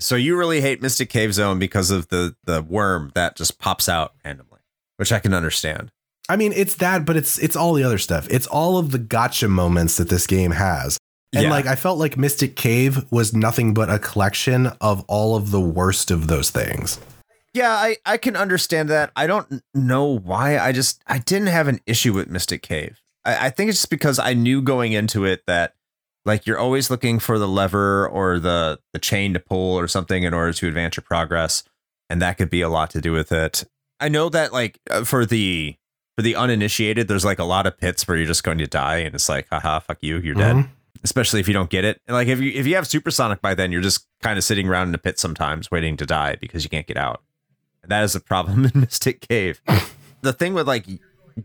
[0.00, 3.88] So you really hate Mystic Cave Zone because of the the worm that just pops
[3.88, 4.60] out randomly,
[4.96, 5.90] which I can understand.
[6.28, 8.26] I mean, it's that, but it's it's all the other stuff.
[8.30, 10.98] It's all of the gotcha moments that this game has.
[11.32, 11.50] And Yeah.
[11.50, 15.60] like I felt like Mystic Cave was nothing but a collection of all of the
[15.60, 16.98] worst of those things.
[17.52, 19.10] Yeah, I I can understand that.
[19.16, 20.58] I don't know why.
[20.58, 23.00] I just I didn't have an issue with Mystic Cave.
[23.24, 25.74] I, I think it's just because I knew going into it that
[26.24, 30.22] like you're always looking for the lever or the the chain to pull or something
[30.22, 31.62] in order to advance your progress,
[32.08, 33.64] and that could be a lot to do with it.
[34.00, 35.76] I know that like uh, for the
[36.16, 38.96] for the uninitiated, there's like a lot of pits where you're just going to die,
[38.98, 40.56] and it's like, haha, fuck you, you're dead.
[40.56, 40.68] Mhm.
[41.02, 41.98] Especially if you don't get it.
[42.06, 44.68] And like if you if you have supersonic by then, you're just kind of sitting
[44.68, 47.22] around in a pit sometimes waiting to die because you can't get out.
[47.82, 49.62] and That is a problem in Mystic Cave.
[50.20, 50.84] the thing with like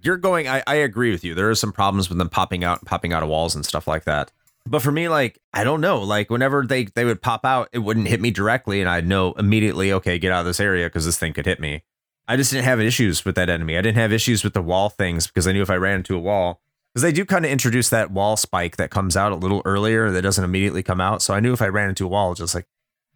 [0.02, 1.34] you're going, I, I agree with you.
[1.34, 3.88] There are some problems with them popping out and popping out of walls and stuff
[3.88, 4.30] like that.
[4.68, 7.80] But for me, like I don't know, like whenever they they would pop out, it
[7.80, 11.06] wouldn't hit me directly, and I'd know immediately, okay, get out of this area because
[11.06, 11.84] this thing could hit me.
[12.28, 13.78] I just didn't have issues with that enemy.
[13.78, 16.16] I didn't have issues with the wall things because I knew if I ran into
[16.16, 16.62] a wall,
[16.92, 20.10] because they do kind of introduce that wall spike that comes out a little earlier
[20.10, 21.22] that doesn't immediately come out.
[21.22, 22.66] So I knew if I ran into a wall, just like,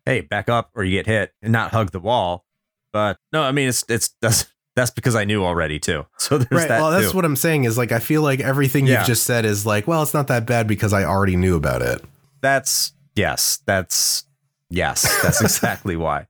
[0.06, 2.46] hey, back up or you get hit and not hug the wall.
[2.94, 4.46] But no, I mean it's it's that's
[4.80, 6.06] that's because I knew already too.
[6.18, 6.68] So there's Right.
[6.70, 7.16] that Well, that's too.
[7.18, 9.00] what I'm saying is like I feel like everything Yeah.
[9.00, 11.82] you've just said is like, well, it's not that bad because I already knew about
[11.82, 12.04] it.
[12.42, 14.26] that's yes, that's
[14.70, 16.28] yes, that's exactly why.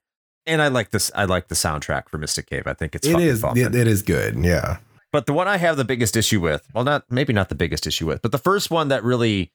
[0.47, 1.11] And I like this.
[1.13, 2.63] I like the soundtrack for Mystic Cave.
[2.65, 4.35] I think it's It is it, it is good.
[4.43, 4.77] Yeah.
[5.11, 7.85] But the one I have the biggest issue with, well, not maybe not the biggest
[7.85, 9.51] issue with, but the first one that really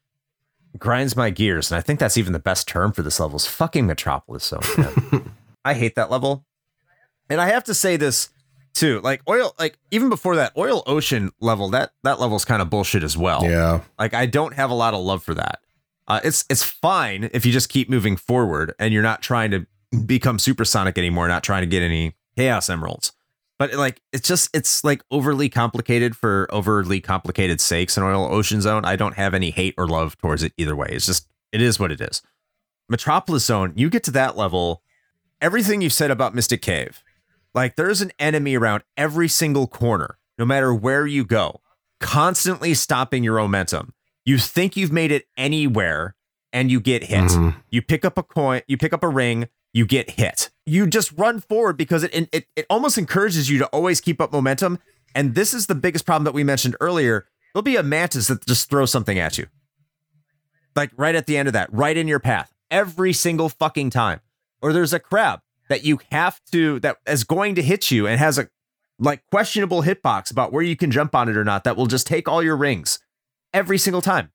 [0.78, 3.46] grinds my gears, and I think that's even the best term for this level is
[3.46, 4.60] fucking Metropolis Zone.
[4.76, 5.30] man.
[5.64, 6.44] I hate that level,
[7.30, 8.28] and I have to say this
[8.74, 9.00] too.
[9.00, 13.02] Like oil, like even before that oil ocean level, that that level's kind of bullshit
[13.02, 13.44] as well.
[13.44, 13.80] Yeah.
[13.98, 15.60] Like I don't have a lot of love for that.
[16.06, 19.66] Uh, it's it's fine if you just keep moving forward and you're not trying to
[20.04, 23.12] become supersonic anymore, not trying to get any chaos emeralds.
[23.58, 28.60] But like it's just it's like overly complicated for overly complicated sakes in Oil Ocean
[28.60, 28.84] Zone.
[28.84, 30.88] I don't have any hate or love towards it either way.
[30.90, 32.20] It's just it is what it is.
[32.88, 34.82] Metropolis Zone, you get to that level,
[35.40, 37.03] everything you've said about Mystic Cave,
[37.54, 41.60] Like there's an enemy around every single corner, no matter where you go,
[42.00, 43.94] constantly stopping your momentum.
[44.24, 46.16] You think you've made it anywhere
[46.52, 47.24] and you get hit.
[47.30, 47.56] Mhm.
[47.70, 50.50] You pick up a coin, you pick up a ring, you get hit.
[50.66, 54.32] You just run forward because it it it almost encourages you to always keep up
[54.32, 54.78] momentum.
[55.14, 57.26] And this is the biggest problem that we mentioned earlier.
[57.52, 59.46] There'll be a mantis that just throws something at you.
[60.74, 64.20] Like right at the end of that, right in your path, every single fucking time.
[64.60, 68.18] Or there's a crab that you have to that is going to hit you and
[68.18, 68.48] has a
[68.98, 72.06] like questionable hitbox about where you can jump on it or not that will just
[72.06, 72.98] take all your rings
[73.52, 74.30] every single time.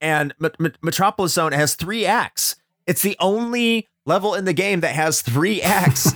[0.00, 2.56] And Met- Met- Metropolis Zone has three acts.
[2.86, 6.14] It's the only level in the game that has three acts,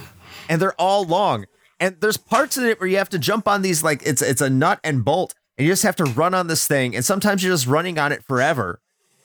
[0.48, 1.46] and they're all long.
[1.80, 4.40] And there's parts in it where you have to jump on these like it's it's
[4.40, 6.94] a nut and bolt, and you just have to run on this thing.
[6.94, 8.80] And sometimes you're just running on it forever,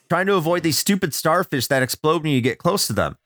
[0.09, 3.17] trying to avoid these stupid starfish that explode when you get close to them.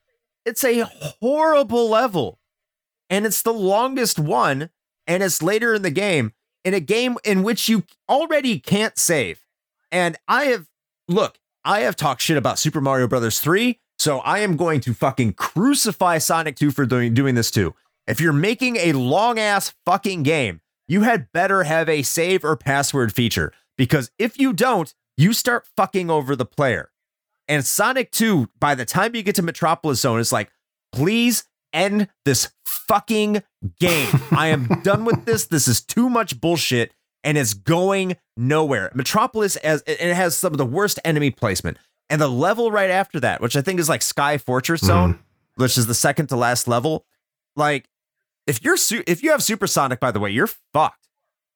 [0.46, 2.40] It's a horrible level,
[3.10, 4.70] and it's the longest one,
[5.06, 6.34] and it's later in the game
[6.64, 9.42] in a game in which you already can't save.
[9.92, 10.68] And I have
[11.08, 14.94] look, I have talked shit about Super Mario Brothers 3, so I am going to
[14.94, 17.76] fucking crucify Sonic 2 for doing, doing this too.
[18.08, 22.56] If you're making a long ass fucking game, you had better have a save or
[22.56, 26.91] password feature because if you don't, you start fucking over the player.
[27.48, 30.52] And Sonic 2, by the time you get to Metropolis Zone, is like,
[30.92, 33.44] please end this fucking
[33.80, 34.10] game.
[34.32, 35.48] I am done with this.
[35.48, 38.92] This is too much bullshit and it's going nowhere.
[38.94, 41.78] Metropolis as it has some of the worst enemy placement.
[42.10, 45.64] And the level right after that, which I think is like Sky Fortress Zone, mm-hmm.
[45.64, 47.06] which is the second to last level,
[47.56, 47.88] like
[48.48, 51.08] if you're su- if you have supersonic by the way, you're fucked.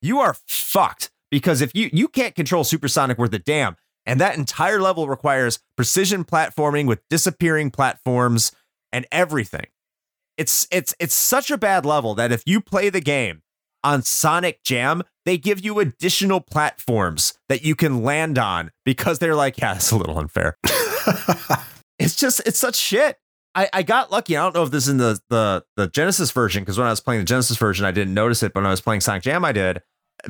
[0.01, 3.75] You are fucked because if you you can't control supersonic worth a damn,
[4.05, 8.51] and that entire level requires precision platforming with disappearing platforms
[8.91, 9.65] and everything.
[10.37, 13.41] It's it's it's such a bad level that if you play the game
[13.83, 19.35] on Sonic Jam, they give you additional platforms that you can land on because they're
[19.35, 20.57] like, yeah, it's a little unfair.
[21.99, 23.17] it's just it's such shit.
[23.53, 24.35] I, I got lucky.
[24.35, 26.89] I don't know if this is in the the the Genesis version because when I
[26.89, 29.23] was playing the Genesis version, I didn't notice it, but when I was playing Sonic
[29.23, 29.81] Jam, I did.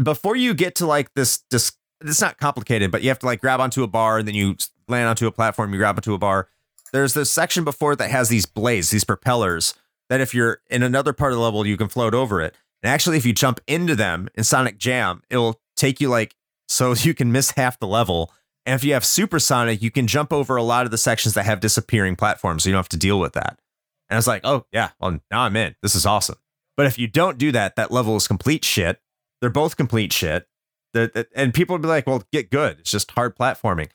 [0.02, 3.42] Before you get to like this this it's not complicated, but you have to like
[3.42, 4.56] grab onto a bar and then you
[4.88, 6.50] land onto a platform, you grab onto a bar.
[6.92, 9.74] There's this section before it that has these blades, these propellers,
[10.10, 12.56] that if you're in another part of the level, you can float over it.
[12.84, 16.36] And actually, if you jump into them in Sonic Jam, it'll take you like
[16.68, 18.32] so you can miss half the level.
[18.66, 21.46] And if you have Supersonic, you can jump over a lot of the sections that
[21.46, 23.60] have disappearing platforms, so you don't have to deal with that.
[24.10, 25.76] And I was like, oh yeah, well now I'm in.
[25.82, 26.38] This is awesome.
[26.78, 29.00] But if you don't do that, that level is complete shit.
[29.40, 30.48] They're both complete shit.
[31.36, 32.80] And people would be like, well, get good.
[32.80, 33.90] It's just hard platforming.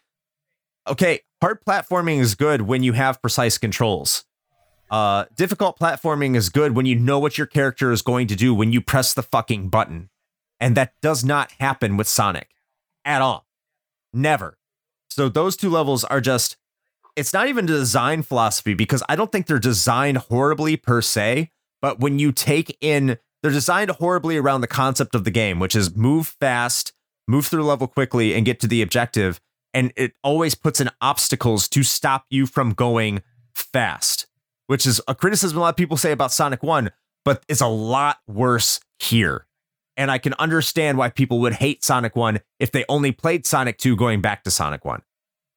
[0.86, 4.24] Okay, hard platforming is good when you have precise controls.
[4.90, 8.52] Uh, difficult platforming is good when you know what your character is going to do
[8.54, 10.10] when you press the fucking button.
[10.58, 12.50] And that does not happen with Sonic
[13.04, 13.46] at all.
[14.12, 14.58] Never.
[15.08, 16.56] So those two levels are just,
[17.16, 21.50] it's not even design philosophy because I don't think they're designed horribly per se.
[21.80, 25.74] But when you take in, they're designed horribly around the concept of the game, which
[25.74, 26.92] is move fast,
[27.26, 29.40] move through the level quickly, and get to the objective.
[29.72, 33.22] And it always puts in obstacles to stop you from going
[33.54, 34.26] fast
[34.70, 36.92] which is a criticism a lot of people say about Sonic 1,
[37.24, 39.44] but it's a lot worse here.
[39.96, 43.78] And I can understand why people would hate Sonic 1 if they only played Sonic
[43.78, 45.02] 2 going back to Sonic 1.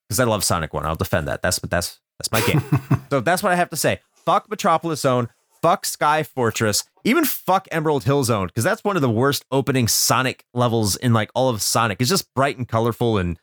[0.09, 0.83] Because I love Sonic 1.
[0.87, 1.43] I'll defend that.
[1.43, 2.63] That's but that's that's my game.
[3.11, 3.99] so that's what I have to say.
[4.15, 5.29] Fuck Metropolis Zone,
[5.61, 9.87] fuck Sky Fortress, even fuck Emerald Hill Zone, because that's one of the worst opening
[9.87, 11.99] Sonic levels in like all of Sonic.
[11.99, 13.39] It's just bright and colorful and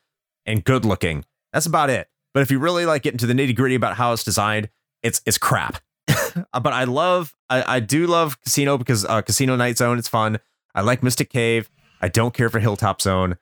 [0.46, 1.24] and good looking.
[1.52, 2.08] That's about it.
[2.32, 4.70] But if you really like get into the nitty gritty about how it's designed,
[5.02, 5.80] it's it's crap.
[6.52, 10.38] but I love I, I do love Casino because uh, Casino Night Zone it's fun.
[10.74, 11.70] I like Mystic Cave.
[12.00, 13.36] I don't care for Hilltop Zone.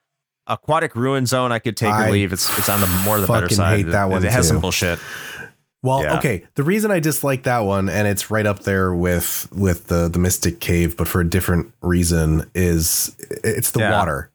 [0.46, 2.32] Aquatic Ruin Zone I could take I or leave.
[2.32, 3.78] It's it's on the more of the better side.
[3.78, 4.54] hate that it, one it has too.
[4.54, 4.98] some bullshit.
[5.82, 6.18] Well, Yeah.
[6.18, 6.44] okay.
[6.56, 10.18] The reason I dislike that one, and it's right up there with with the the
[10.18, 13.14] Mystic Cave, but for a different reason, is
[13.44, 13.92] it's the Yeah.
[13.92, 14.30] water.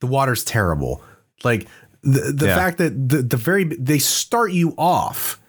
[0.00, 1.02] The water's terrible.
[1.44, 1.66] Like
[2.02, 2.56] the the Yeah.
[2.56, 5.40] fact that the the very they start you off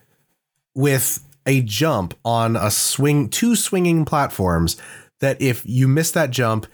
[0.75, 4.75] with a jump on a swing two swinging platforms
[5.19, 6.65] that if you miss that jump,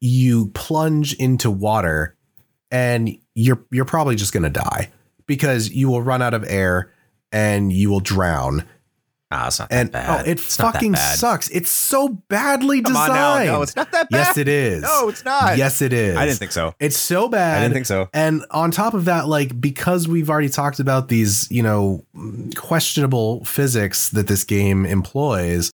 [0.00, 2.14] you plunge into water
[2.70, 4.90] and you're you're probably just going to die
[5.26, 6.90] because you will run out of air
[7.34, 8.64] and you will drown.
[9.30, 10.20] Ah, it's not that bad.
[10.20, 11.48] oh, it It's fucking sucks.
[11.48, 13.46] It's so badly Come on designed.
[13.48, 13.52] now.
[13.56, 14.18] No, it's not that bad.
[14.18, 14.82] Yes, it is.
[14.82, 15.56] No, it's not.
[15.58, 16.16] Yes, it is.
[16.16, 16.72] I didn't think so.
[16.78, 17.58] It's so bad.
[17.58, 18.08] I didn't think so.
[18.12, 22.04] And on top of that, like because we've already talked about these, you know,
[22.54, 25.72] questionable physics that this game employs,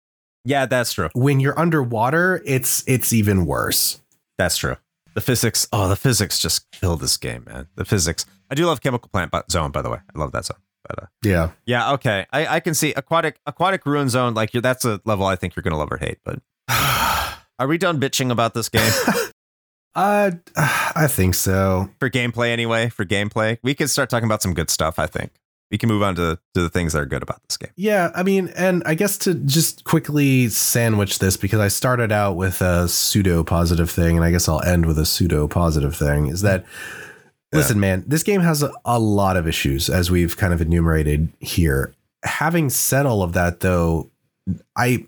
[0.45, 1.09] Yeah, that's true.
[1.15, 4.01] When you're underwater, it's it's even worse.
[4.39, 4.77] That's true.
[5.15, 7.69] The physics, oh, the physics just kill this game, man.
[7.77, 8.27] The physics.
[8.51, 9.99] I do love Chemical Plant Zone, by the way.
[10.15, 10.59] I love that zone.
[10.89, 11.51] But uh, Yeah.
[11.67, 12.27] yeah, okay.
[12.33, 14.35] I, I can see aquatic aquatic ruin zone.
[14.35, 16.19] Like you're, that's a level I think you're gonna love or hate.
[16.25, 16.41] But
[17.59, 18.91] are we done bitching about this game
[19.95, 21.89] Uh I think so.
[21.99, 22.89] for gameplay anyway?
[22.91, 24.99] For gameplay, we can start talking about some good stuff.
[24.99, 25.33] I think
[25.71, 27.71] we can move on to to the things that are good about this game.
[27.77, 32.37] Yeah, I mean, and I guess to just quickly sandwich this because I started out
[32.37, 36.27] with a pseudo positive thing, and I guess I'll end with a pseudo positive thing
[36.27, 36.65] is that.
[37.57, 41.33] Listen, man, this game has a, a lot of issues as we've kind of enumerated
[41.41, 41.95] here.
[42.25, 44.11] Having said all of that, though,
[44.77, 45.07] I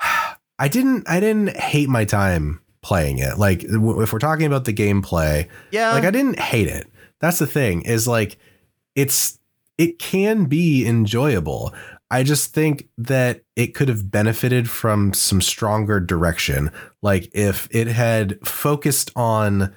[0.58, 3.38] I didn't I didn't hate my time playing it.
[3.38, 6.86] Like w- if we're talking about the gameplay, Yeah, like I didn't hate it.
[7.20, 8.38] That's the thing is like
[8.94, 9.38] it's
[9.76, 11.72] it can be enjoyable.
[12.10, 16.70] I just think that it could have benefited from some stronger direction.
[17.02, 19.74] Like if it had focused on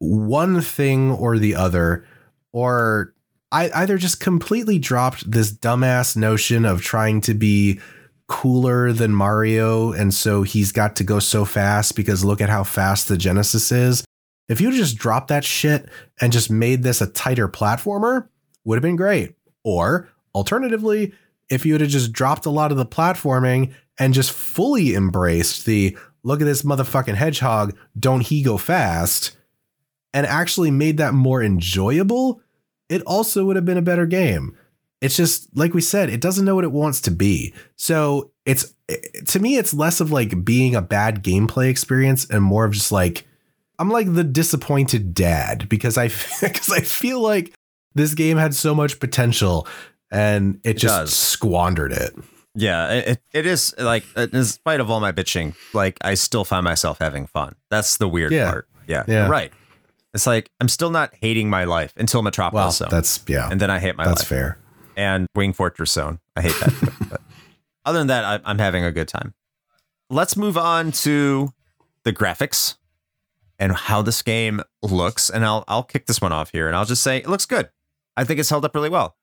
[0.00, 2.04] one thing or the other,
[2.52, 3.14] or
[3.52, 7.80] I either just completely dropped this dumbass notion of trying to be
[8.26, 12.64] cooler than Mario, and so he's got to go so fast because look at how
[12.64, 14.04] fast the Genesis is.
[14.48, 15.88] If you just dropped that shit
[16.20, 18.28] and just made this a tighter platformer,
[18.64, 19.34] would have been great.
[19.64, 21.12] Or alternatively,
[21.50, 25.66] if you would have just dropped a lot of the platforming and just fully embraced
[25.66, 29.36] the look at this motherfucking hedgehog, don't he go fast,
[30.14, 32.40] and actually made that more enjoyable,
[32.88, 34.56] it also would have been a better game.
[35.00, 37.54] It's just like we said, it doesn't know what it wants to be.
[37.76, 38.74] So it's
[39.28, 42.92] to me, it's less of like being a bad gameplay experience and more of just
[42.92, 43.26] like
[43.78, 46.08] I'm like the disappointed dad because I
[46.42, 47.54] because I feel like
[47.94, 49.66] this game had so much potential
[50.12, 51.16] and it, just does.
[51.16, 52.14] squandered it.
[52.54, 56.64] Yeah, it, it is like in spite of all my bitching, like I still find
[56.64, 57.54] myself having fun.
[57.70, 58.50] That's the weird Yeah.
[58.50, 58.68] part.
[58.88, 59.28] Yeah, Yeah.
[59.28, 59.52] right.
[60.14, 63.60] It's like I'm still not hating my life until Well, Metropolis Zone, that's yeah, and
[63.60, 64.28] then I hate my that's life.
[64.28, 64.58] fair.
[64.96, 67.08] And Wing Fortress Zone, I hate that.
[67.10, 67.20] but
[67.84, 69.34] other than that, I, I'm having a good time.
[70.10, 71.50] Let's move on to
[72.04, 72.76] the graphics
[73.58, 76.84] and how this game looks, and I'll I'll kick this one off here, and I'll
[76.84, 77.70] just say it looks good.
[78.16, 79.16] I think it's held up really well.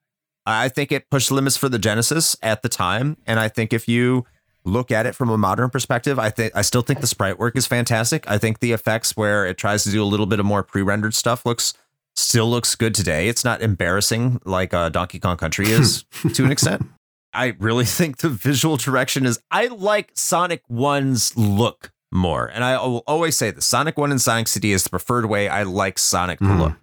[0.45, 3.89] I think it pushed limits for the Genesis at the time, and I think if
[3.89, 4.25] you
[4.67, 7.55] look at it from a modern perspective, I think I still think the sprite work
[7.55, 8.29] is fantastic.
[8.29, 11.13] I think the effects where it tries to do a little bit of more pre-rendered
[11.15, 11.73] stuff looks
[12.15, 13.27] still looks good today.
[13.27, 16.03] It's not embarrassing like uh, Donkey Kong Country is
[16.33, 16.85] to an extent.
[17.33, 22.47] I really think the visual direction is I like Sonic 1's look more.
[22.47, 25.47] And I will always say the Sonic 1 and Sonic CD is the preferred way
[25.49, 26.59] I like Sonic to Mhm.
[26.59, 26.73] look.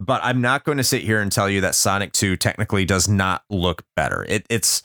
[0.00, 3.08] But I'm not going to sit here and tell you that Sonic 2 technically does
[3.08, 4.24] not look better.
[4.28, 4.82] It it's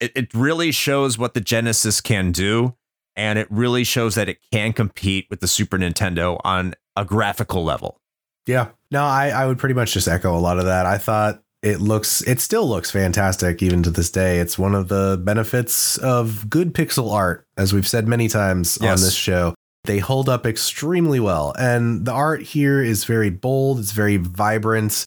[0.00, 2.74] it, it really shows what the Genesis can do
[3.16, 7.64] and it really shows that it can compete with the Super Nintendo on a graphical
[7.64, 8.00] level.
[8.46, 8.68] Yeah.
[8.90, 10.86] No, I, I would pretty much just echo a lot of that.
[10.86, 14.38] I thought it looks, it still looks fantastic even to this day.
[14.38, 19.00] It's one of the benefits of good pixel art, as we've said many times Yes.
[19.00, 19.54] on this show.
[19.84, 21.54] They hold up extremely well.
[21.58, 25.04] And the art here is very bold, it's very vibrant.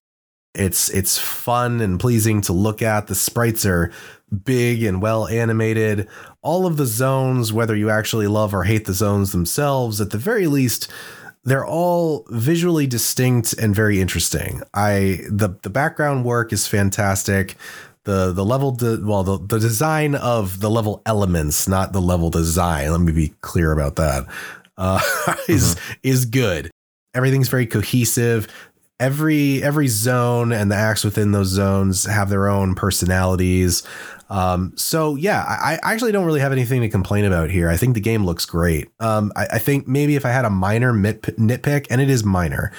[0.53, 3.07] It's it's fun and pleasing to look at.
[3.07, 3.91] The sprites are
[4.31, 6.07] big and well animated.
[6.41, 10.17] All of the zones, whether you actually love or hate the zones themselves, at the
[10.17, 10.91] very least,
[11.43, 14.61] they're all visually distinct and very interesting.
[14.73, 17.55] I the the background work is fantastic.
[18.03, 22.29] The the level de, well the, the design of the level elements, not the level
[22.29, 22.91] design.
[22.91, 24.25] Let me be clear about that.
[24.77, 25.01] Uh,
[25.47, 26.71] is is good.
[27.13, 28.47] Everything's very cohesive.
[29.01, 33.83] Every every zone and the acts within those zones have their own personalities.
[34.29, 37.67] Um, so yeah, I, I actually don't really have anything to complain about here.
[37.67, 38.89] I think the game looks great.
[39.01, 42.71] Um, I, I think maybe if I had a minor nitpick, and it is minor,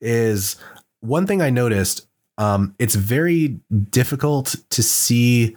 [0.00, 0.54] is
[1.00, 2.06] one thing I noticed.
[2.38, 3.58] Um, it's very
[3.90, 5.56] difficult to see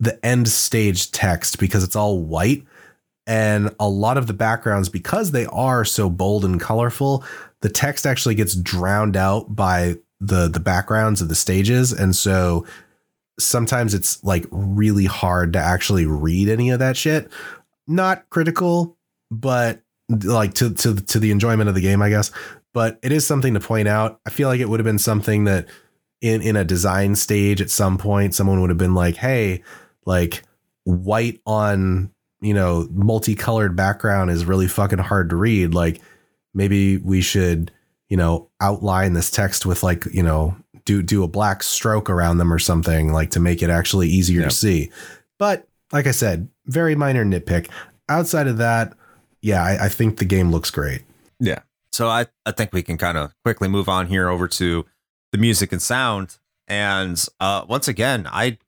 [0.00, 2.64] the end stage text because it's all white,
[3.26, 7.22] and a lot of the backgrounds because they are so bold and colorful,
[7.60, 12.66] the text actually gets drowned out by the the backgrounds of the stages, and so
[13.38, 17.30] sometimes it's like really hard to actually read any of that shit.
[17.86, 18.96] Not critical,
[19.30, 22.30] but like to to to the enjoyment of the game, I guess.
[22.74, 24.20] But it is something to point out.
[24.26, 25.68] I feel like it would have been something that
[26.20, 29.62] in in a design stage at some point someone would have been like, "Hey,
[30.04, 30.42] like
[30.84, 35.74] white on, you know, multicolored background is really fucking hard to read.
[35.74, 36.00] Like
[36.54, 37.70] maybe we should,
[38.08, 42.38] you know, outline this text with like, you know, do do a black stroke around
[42.38, 44.48] them or something like to make it actually easier Yeah.
[44.48, 44.90] to see.
[45.38, 47.70] But like I said, very minor nitpick.
[48.08, 48.94] Outside of that,
[49.42, 51.02] yeah, I, I think the game looks great.
[51.40, 51.60] Yeah.
[51.92, 54.84] So I, I think we can kind of quickly move on here over to
[55.32, 56.38] the music and sound.
[56.66, 58.58] And uh, once again, I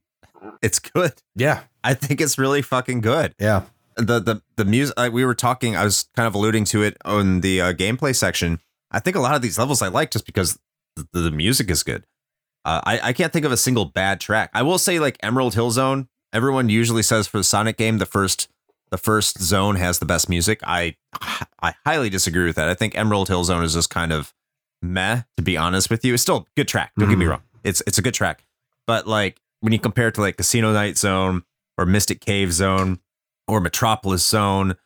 [0.63, 1.13] it's good.
[1.37, 3.35] Yeah, I think it's really fucking good.
[3.39, 3.63] yeah,
[4.07, 5.77] The the the music uh, we were talking.
[5.77, 8.61] I was kind of alluding to it on the uh, gameplay section.
[8.91, 10.59] I think a lot of these levels I like just because
[10.97, 12.07] the, the music is good.
[12.65, 14.51] Uh, I I can't think of a single bad track.
[14.55, 16.09] I will say like Emerald Hill Zone.
[16.33, 18.49] Everyone usually says for the Sonic game the first
[18.91, 20.61] the first zone has the best music.
[20.65, 20.97] I
[21.63, 22.69] I highly disagree with that.
[22.69, 24.33] I think Emerald Hill Zone is just kind of
[24.83, 25.23] meh.
[25.37, 26.93] To be honest with you, it's still a good track.
[26.99, 27.31] Don't get me Mhm.
[27.31, 27.43] wrong.
[27.65, 28.45] It's it's a good track,
[28.87, 31.43] but like when you compare it to like Casino Night Zone
[31.79, 32.99] or Mystic Cave Zone
[33.51, 34.77] or Metropolis Zone,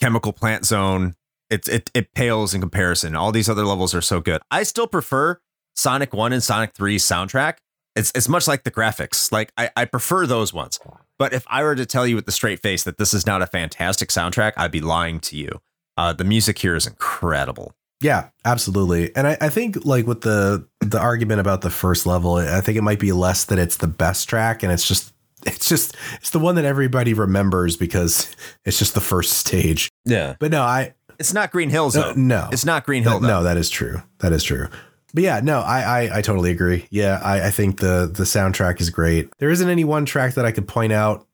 [0.00, 1.14] Chemical Plant Zone,
[1.50, 3.14] it's it it pales in comparison.
[3.14, 4.40] All these other levels are so good.
[4.50, 5.40] I still prefer
[5.76, 7.58] Sonic One and Sonic 3 soundtrack.
[7.94, 9.30] It's it's much like the graphics.
[9.30, 10.80] Like I, I prefer those ones.
[11.18, 13.42] But if I were to tell you with the straight face that this is not
[13.42, 15.60] a fantastic soundtrack, I'd be lying to you.
[15.96, 17.72] Uh, the music here is incredible.
[18.02, 19.14] yeah, absolutely.
[19.14, 22.76] And I, I think like with the the argument about the first level, I think
[22.76, 25.13] it might be less that it's the best track, and it's just
[25.46, 28.34] it's just it's the one that everybody remembers because
[28.64, 29.90] it's just the first stage.
[30.04, 32.26] Yeah, But no, I it's not Green Hill no, Zone.
[32.28, 32.48] no.
[32.52, 33.20] it's not Green Hill.
[33.20, 34.02] no, that is true.
[34.18, 34.68] That is true.
[35.14, 36.86] But yeah, no, I, I I totally agree.
[36.90, 39.28] Yeah, I, I think the the soundtrack is great.
[39.38, 41.26] There isn't any one track that I could point out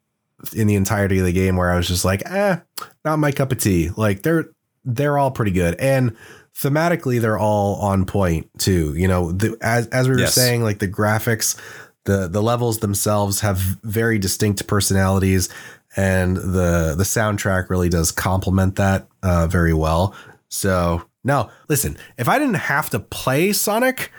[0.54, 2.58] in the entirety of the game where I was just like, eh,
[3.06, 3.90] not my cup of tea.
[3.96, 4.50] Like they're
[4.84, 5.76] they're all pretty good.
[5.80, 6.14] And
[6.54, 8.94] thematically they're all on point too.
[8.94, 10.34] You know, the, as as we were Yes.
[10.34, 11.58] saying, like the graphics,
[12.04, 15.48] the the levels themselves have very distinct personalities
[15.96, 20.14] and the the soundtrack really does complement that uh, very well.
[20.48, 24.10] So no, listen, if I didn't have to play Sonic,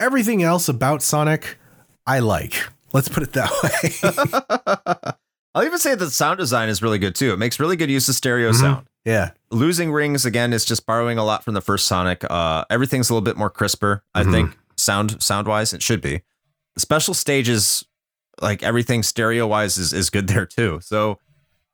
[0.00, 1.58] everything else about Sonic,
[2.06, 2.54] I like.
[2.92, 3.50] Let's put it that
[5.04, 5.12] way.
[5.54, 7.32] I'll even say that the sound design is really good too.
[7.32, 8.60] It makes really good use of stereo Mhm.
[8.60, 8.86] sound.
[9.04, 12.24] yeah, Losing Rings again is just borrowing a lot from the first Sonic.
[12.28, 14.30] Uh, everything's a little bit more crisper, I Mhm.
[14.32, 15.72] think, sound sound wise.
[15.74, 16.22] It should be.
[16.76, 17.84] Special stages,
[18.40, 20.80] like everything stereo wise, is is good there too.
[20.82, 21.18] So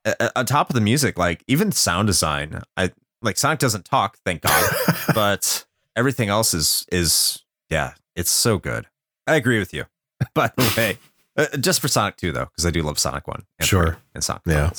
[0.05, 2.91] uh, on top of the music, like even sound design, I
[3.21, 4.73] like Sonic doesn't talk, thank God,
[5.13, 8.87] but everything else is is yeah, it's so good.
[9.27, 9.85] I agree with you.
[10.33, 10.97] By the way,
[11.37, 13.91] uh, just for Sonic 2 though, because I do love Sonic 1 and Sure.
[13.91, 14.71] 3 and Sonic Yeah.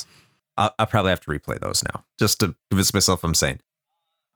[0.57, 3.59] I'll, I'll probably have to replay those now just to convince myself I'm sane.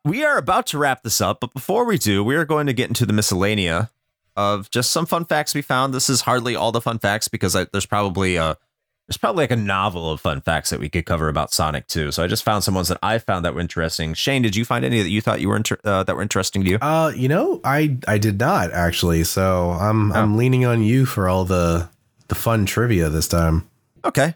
[0.04, 2.74] We are about to wrap this up, but before we do, we are going to
[2.74, 3.90] get into the miscellanea
[4.36, 5.94] of just some fun facts we found.
[5.94, 8.58] This is hardly all the fun facts because I, there's probably a
[9.08, 12.12] there's probably like a novel of fun facts that we could cover about Sonic 2.
[12.12, 14.16] So I just found some ones that I found that were interesting.
[14.16, 16.64] Shane, did you find any that you thought you were inter- uh, that were interesting
[16.64, 16.78] to you?
[16.82, 19.24] uh, you know, I I did not actually.
[19.24, 20.16] So I'm Oh.
[20.16, 21.88] I'm leaning on you for all the
[22.30, 23.70] the fun trivia this time.
[24.04, 24.36] Okay.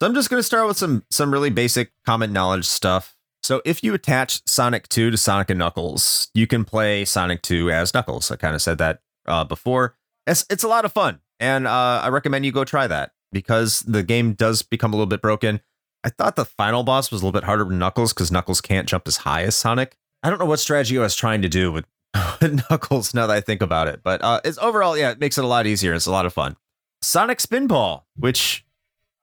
[0.00, 3.14] So I'm just going to start with some some really basic common knowledge stuff.
[3.42, 7.70] So if you attach Sonic 2 to Sonic and Knuckles, you can play Sonic 2
[7.70, 8.30] as Knuckles.
[8.30, 9.96] I kind of said that uh, before.
[10.26, 13.80] It's it's a lot of fun, and uh, I recommend you go try that because
[13.80, 15.60] the game does become a little bit broken.
[16.04, 18.88] I thought the final boss was a little bit harder than Knuckles because Knuckles can't
[18.88, 19.96] jump as high as Sonic.
[20.22, 21.84] I don't know what strategy I was trying to do with,
[22.40, 25.38] with Knuckles now that I think about it, but uh, it's overall, yeah, it makes
[25.38, 25.94] it a lot easier.
[25.94, 26.56] It's a lot of fun.
[27.02, 28.64] Sonic Spinball, which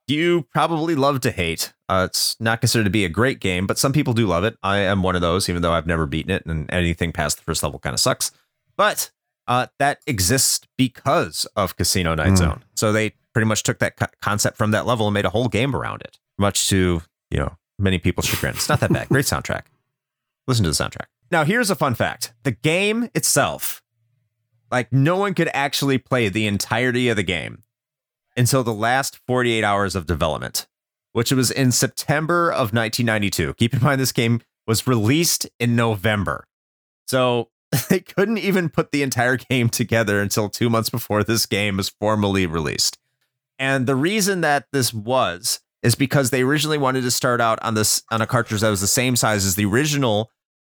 [0.07, 1.73] you probably love to hate.
[1.89, 4.57] Uh, it's not considered to be a great game, but some people do love it.
[4.61, 7.43] I am one of those, even though I've never beaten it, and anything past the
[7.43, 8.31] first level kind of sucks.
[8.75, 9.11] But
[9.47, 12.35] uh, that exists because of Casino Night Hmm.
[12.35, 12.63] Zone.
[12.75, 15.47] So they pretty much took that co- concept from that level and made a whole
[15.49, 17.01] game around it, much to
[17.31, 18.55] you know many people's chagrin.
[18.55, 19.09] It's not that bad.
[19.09, 19.63] Great soundtrack.
[20.47, 21.05] Listen to the soundtrack.
[21.31, 23.81] Now, here's a fun fact: the game itself,
[24.71, 27.63] like no one could actually play the entirety of the game
[28.37, 30.67] until the last 48 hours of development,
[31.11, 33.53] which was in September of 1992.
[33.55, 36.45] Keep in mind, this game was released in November.
[37.07, 37.49] So
[37.89, 41.89] they couldn't even put the entire game together until two months before this game was
[41.89, 42.97] formally released.
[43.59, 47.73] And the reason that this was is because they originally wanted to start out on
[47.73, 50.31] this on a cartridge that was the same size as the original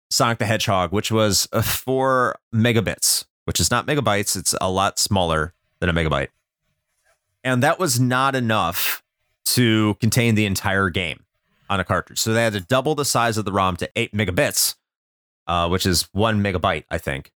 [0.09, 4.37] Sonic the Hedgehog, which was uh, four megabits, which is not megabytes.
[4.37, 6.29] It's a lot smaller than a megabyte.
[7.43, 9.03] And that was not enough
[9.45, 11.25] to contain the entire game
[11.69, 12.19] on a cartridge.
[12.19, 14.75] So they had to double the size of the ROM to eight megabits,
[15.47, 17.31] uh, which is one megabyte, I think.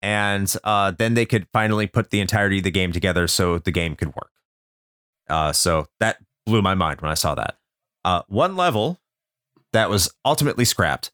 [0.00, 3.72] And uh, then they could finally put the entirety of the game together so the
[3.72, 4.30] game could work.
[5.28, 7.56] Uh, so that blew my mind when I saw that.
[8.04, 9.00] Uh, one level
[9.72, 11.10] that was ultimately scrapped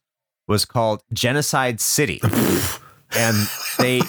[0.47, 2.21] was called Genocide City.
[3.17, 3.35] and
[3.79, 4.01] they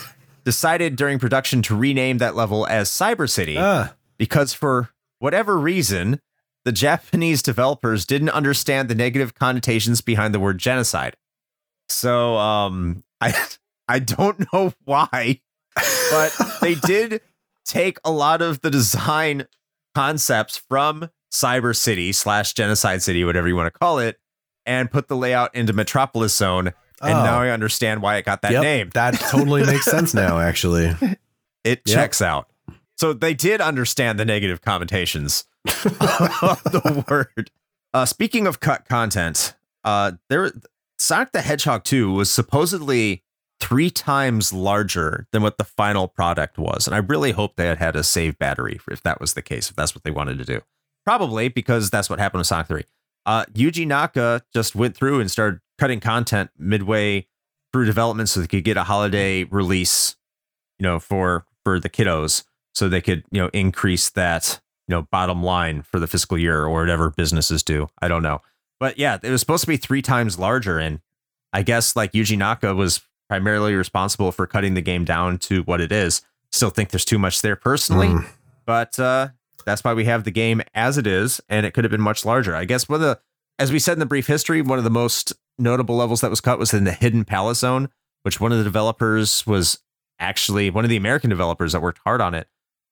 [0.44, 6.20] decided during production to rename that level as Cyber City Ah, because for whatever reason,
[6.64, 11.16] the Japanese developers didn't understand the negative connotations behind the word genocide.
[11.88, 13.34] So um I
[13.88, 15.40] I don't know why,
[16.10, 17.20] but they did
[17.64, 19.46] take a lot of the design
[19.94, 24.18] concepts from Cyber City slash Genocide City, whatever you want to call it,
[24.64, 26.72] and put the layout into Metropolis Zone.
[27.02, 27.24] And Oh.
[27.24, 28.90] now I understand why it got that Yep, name.
[28.94, 30.86] That totally makes sense now, actually.
[31.64, 31.86] It Yep.
[31.86, 32.48] checks out.
[32.96, 37.50] So they did understand the negative connotations of the word.
[37.92, 39.54] Uh, speaking of cut content,
[39.84, 40.52] uh, there
[40.98, 43.22] Sonic the Hedgehog 2 was supposedly
[43.60, 46.86] three times larger than what the final product was.
[46.86, 49.70] And I really hope they had had a save battery if that was the case,
[49.70, 50.60] if that's what they wanted to do.
[51.04, 52.84] Probably because that's what happened with Sonic 3.
[53.24, 57.26] Uh, Yuji Naka just went through and started cutting content midway
[57.72, 60.16] through development so they could get a holiday release,
[60.78, 62.44] you know, for for the kiddos,
[62.74, 66.62] so they could you know increase that you know bottom line for the fiscal year
[66.62, 67.88] or whatever businesses do.
[68.00, 68.40] I don't know,
[68.80, 71.00] but yeah, it was supposed to be three times larger, and
[71.52, 75.80] I guess like Yuji Naka was primarily responsible for cutting the game down to what
[75.80, 76.22] it is.
[76.52, 78.26] Still think there's too much there personally, Mm.
[78.66, 79.28] but uh,
[79.64, 82.24] that's why we have the game as it is, and it could have been much
[82.24, 82.54] larger.
[82.54, 83.18] I guess one of the,
[83.58, 86.40] as we said in the brief history, one of the most notable levels that was
[86.40, 87.88] cut was in the Hidden Palace Zone,
[88.22, 89.78] which one of the developers was
[90.20, 92.46] actually one of the American developers that worked hard on it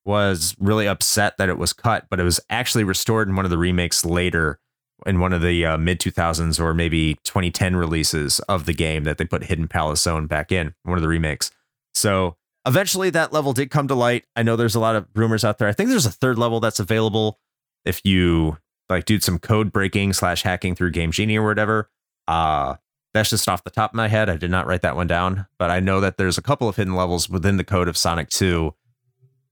[0.05, 3.51] was really upset that it was cut, but it was actually restored in one of
[3.51, 4.59] the remakes later
[5.07, 9.19] in one of the uh, mid 2000s or maybe 2010 releases of the game that
[9.19, 11.51] they put Hidden Palace Zone back in one of the remakes.
[11.95, 12.37] So
[12.67, 14.25] eventually that level did come to light.
[14.37, 15.69] I know there's a lot of rumors out there.
[15.69, 17.39] I think there's a third level that's available
[17.85, 18.59] if you
[18.89, 21.91] like do some code breaking slash hacking through Game Genie or whatever.
[22.27, 22.77] Uh
[23.13, 24.29] that's just off the top of my head.
[24.29, 26.75] I did not write that one down, but I know that there's a couple of
[26.75, 28.75] hidden levels within the code of Sonic 2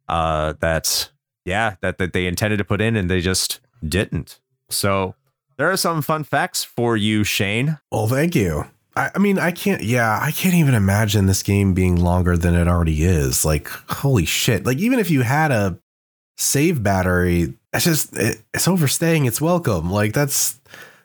[0.09, 1.11] uh that
[1.45, 4.39] yeah, that, that they intended to put in and they just didn't.
[4.71, 5.15] So
[5.57, 7.79] there are some fun facts for you, Shane.
[7.91, 8.65] Well, thank you.
[8.97, 9.83] I, I mean, I can't.
[9.83, 13.45] Yeah, I can't even imagine this game being longer than it already is.
[13.45, 14.67] Like, holy shit!
[14.67, 15.79] Like, even if you had a
[16.37, 19.91] save battery, it's just it, it's overstaying its welcome.
[19.91, 20.61] Like, that's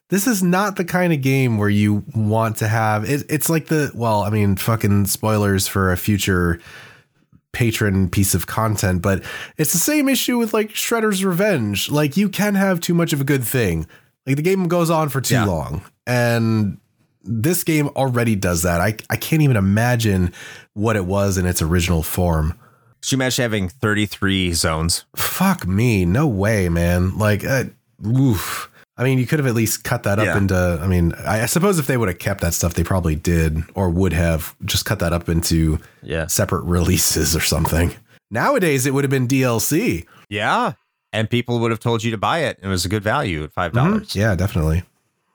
[0.10, 3.10] this is not the kind of game where you want to have.
[3.10, 6.60] It, it's like the well, I mean, fucking spoilers for a future
[7.54, 9.24] patron piece of content, but
[9.58, 11.90] it's the same issue with like Shredder's Revenge.
[11.90, 13.88] Like, you can have too much of a good thing.
[14.28, 15.46] Like, the game goes on for too Yeah.
[15.46, 16.78] long, and
[17.24, 18.82] this game already does that.
[18.82, 20.32] I I can't even imagine
[20.74, 22.54] what it was in its original form.
[23.02, 25.06] Could you imagine having 33 zones?
[25.16, 27.18] Fuck me, no way, man.
[27.18, 27.66] Like, uh,
[28.06, 28.70] oof.
[29.00, 30.38] I mean, you could have at least cut that up Yeah.
[30.38, 30.80] into.
[30.82, 33.62] I mean, I, I suppose if they would have kept that stuff, they probably did,
[33.76, 36.26] or would have just cut that up into Yeah.
[36.28, 37.94] separate releases or something.
[38.32, 40.06] Nowadays, it would have been DLC.
[40.30, 40.74] Yeah.
[41.18, 42.60] And people would have told you to buy it.
[42.62, 43.74] It was a good value at $5.
[43.74, 44.16] dollars Mhm.
[44.16, 44.84] Yeah, definitely.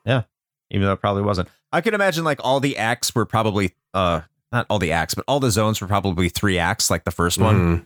[0.05, 0.23] Yeah,
[0.71, 1.49] even though it probably wasn't.
[1.71, 5.25] I can imagine like all the acts were probably uh not all the acts, but
[5.27, 7.55] all the zones were probably three acts like the first one.
[7.79, 7.85] Mhm.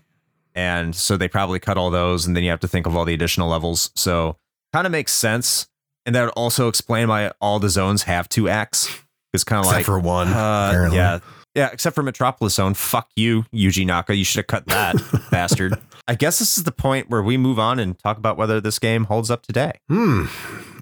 [0.53, 3.05] And so they probably cut all those and then you have to think of all
[3.05, 3.89] the additional levels.
[3.95, 4.37] So
[4.73, 5.67] kind of makes sense.
[6.05, 8.89] And that would also explain why all the zones have two acts.
[9.33, 10.97] It's kind of like for one, uh, apparently.
[10.97, 11.19] yeah.
[11.55, 12.73] Yeah, except for Metropolis Zone.
[12.75, 14.15] Fuck you, Yuji Naka.
[14.15, 14.95] You should have cut that,
[15.31, 15.75] bastard.
[16.07, 18.79] I guess this is the point where we move on and talk about whether this
[18.79, 19.73] game holds up today.
[19.89, 20.27] Hmm.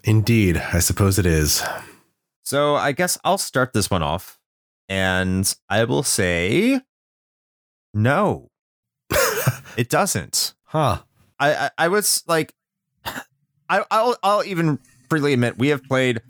[0.03, 1.63] Indeed, I suppose it is.
[2.43, 4.39] So I guess I'll start this one off,
[4.87, 6.81] and I will say,
[7.93, 8.51] no,
[9.77, 10.53] it doesn't.
[10.65, 10.99] Huh.
[11.39, 12.53] I I, I was like,
[13.03, 14.77] I I'll I'll even
[15.09, 16.21] freely admit we have played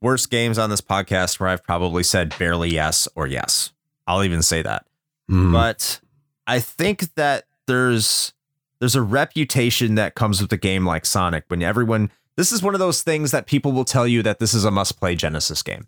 [0.00, 3.72] worse games on this podcast where I've probably said barely yes or yes.
[4.06, 4.86] I'll even say that.
[5.28, 5.52] Hmm.
[5.52, 6.00] But
[6.46, 8.32] I think that there's
[8.80, 12.74] there's a reputation that comes with a game like Sonic when everyone this is one
[12.74, 15.62] of those things that people will tell you that this is a must play Genesis
[15.62, 15.86] game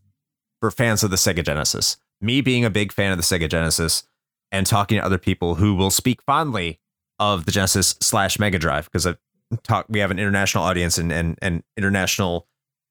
[0.61, 1.97] for fans of the Sega Genesis.
[2.20, 4.05] Me being a big fan of the Sega Genesis
[4.53, 6.81] and talking to other people who will speak fondly
[7.19, 9.16] of the Genesis slash Mega Drive because I
[9.62, 12.47] talk we have an international audience and and and international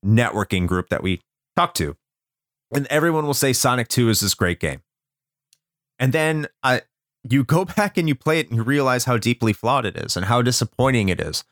[0.06, 1.22] networking group that we
[1.56, 1.96] talk to.
[2.74, 4.82] And everyone will say Sonic 2 is this great game.
[6.00, 6.82] And then I
[7.30, 10.16] you go back and you play it and you realize how deeply flawed it is
[10.16, 11.44] and how disappointing it is.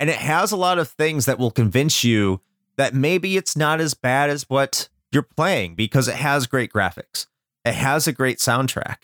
[0.00, 2.40] And it has a lot of things that will convince you
[2.76, 7.26] that maybe it's not as bad as what you're playing because it has great graphics.
[7.64, 8.96] It has a great soundtrack.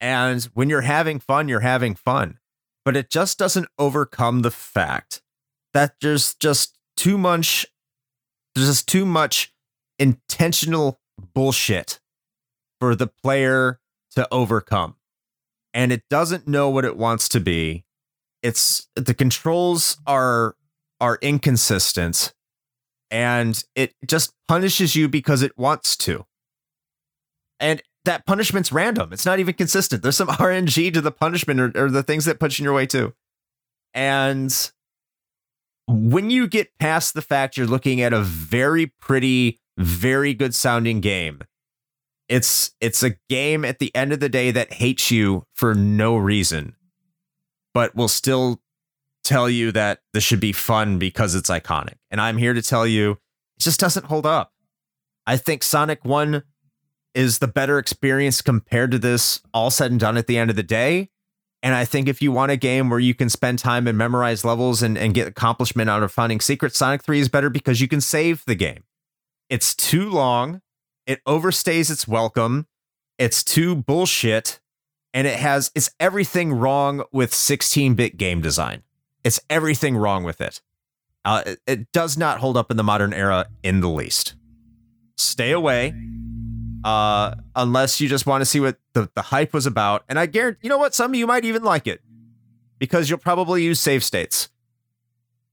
[0.00, 2.38] And when you're having fun, you're having fun.
[2.84, 5.20] But it just doesn't overcome the fact
[5.74, 7.66] that there's just too much
[8.54, 9.52] there's just too much
[9.98, 11.00] intentional
[11.34, 12.00] bullshit
[12.80, 13.80] for the player
[14.16, 14.96] to overcome.
[15.72, 17.84] And it doesn't know what it wants to be.
[18.42, 20.56] It's the controls are
[21.00, 22.34] are inconsistent
[23.10, 26.26] and it just punishes you because it wants to.
[27.58, 29.12] And that punishment's random.
[29.12, 30.02] It's not even consistent.
[30.02, 32.86] There's some RNG to the punishment or, or the things that push in your way
[32.86, 33.12] too.
[33.92, 34.54] And
[35.86, 41.00] when you get past the fact you're looking at a very pretty, very good sounding
[41.00, 41.40] game,
[42.30, 46.16] it's it's a game at the end of the day that hates you for no
[46.16, 46.76] reason,
[47.74, 48.62] but will still
[49.24, 51.96] tell you that this should be fun because it's iconic.
[52.10, 53.18] And I'm here to tell you it
[53.58, 54.52] just doesn't hold up.
[55.26, 56.44] I think Sonic 1
[57.14, 60.56] is the better experience compared to this all said and done at the end of
[60.56, 61.10] the day.
[61.64, 64.44] And I think if you want a game where you can spend time and memorize
[64.44, 67.88] levels and, and get accomplishment out of finding secrets, Sonic 3 is better because you
[67.88, 68.84] can save the game.
[69.50, 70.62] It's too long,
[71.06, 72.66] it overstays its welcome,
[73.18, 74.60] it's too bullshit,
[75.12, 78.82] and it has it's everything wrong with 16-bit game design.
[79.24, 80.60] It's everything wrong with it.
[81.24, 84.34] Uh, it, it does not hold up in the modern era in the least.
[85.16, 85.94] Stay away
[86.84, 90.04] uh, unless you just want to see what the, the hype was about.
[90.08, 90.94] And I guarantee, you know what?
[90.94, 92.00] Some of you might even like it
[92.78, 94.48] because you'll probably use save states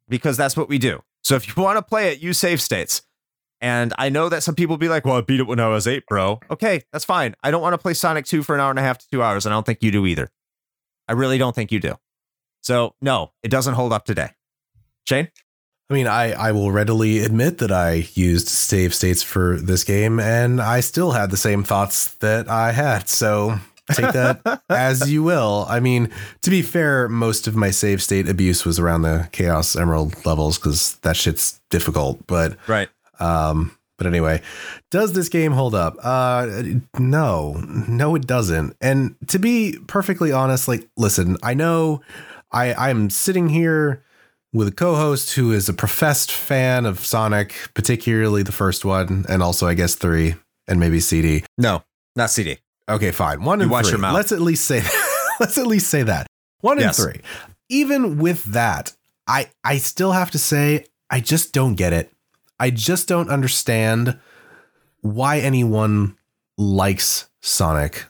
[0.08, 1.04] because that's what we do.
[1.24, 3.02] So if you want to play it, use save states.
[3.60, 5.68] And I know that some people will be like, well, I beat it when I
[5.68, 6.40] was eight, bro.
[6.52, 7.36] Okay, that's fine.
[7.44, 9.24] I don't want to play Sonic 2 for an hour and a half to two
[9.24, 10.30] hours, and I don't think you do either.
[11.08, 11.96] I really don't think you do.
[12.62, 14.32] So, no, it doesn't hold up today.
[15.08, 15.30] Shane?
[15.90, 20.20] I mean, I, I will readily admit that I used save states for this game,
[20.20, 23.08] and I still had the same thoughts that I had.
[23.08, 23.58] So
[23.94, 25.66] take that as you will.
[25.70, 26.12] I mean,
[26.42, 30.58] to be fair, most of my save state abuse was around the Chaos Emerald levels
[30.58, 32.26] because that shit's difficult.
[32.28, 32.90] But right.
[33.20, 34.42] Um, but anyway,
[34.92, 35.96] does this game hold up?
[36.04, 36.62] Uh,
[37.00, 37.54] no,
[37.88, 38.76] no, it doesn't.
[38.80, 42.02] And to be perfectly honest, like, listen, I know
[42.52, 44.04] I I'm sitting here
[44.54, 49.42] with a co-host who is a professed fan of Sonic, particularly the first one, and
[49.42, 50.36] also I guess three
[50.68, 51.44] and maybe CD.
[51.58, 51.84] No,
[52.16, 52.60] not CD.
[52.90, 53.44] Okay, fine.
[53.44, 53.94] One you and watch three.
[53.94, 54.16] Your mouth.
[54.16, 55.36] Let's at least say that.
[55.40, 56.28] Let's at least say that.
[56.62, 57.00] One yes.
[57.00, 57.22] and three.
[57.70, 58.94] Even with that,
[59.28, 62.12] I I still have to say I just don't get it.
[62.60, 64.20] I just don't understand
[65.02, 66.18] why anyone
[66.58, 68.06] likes Sonic.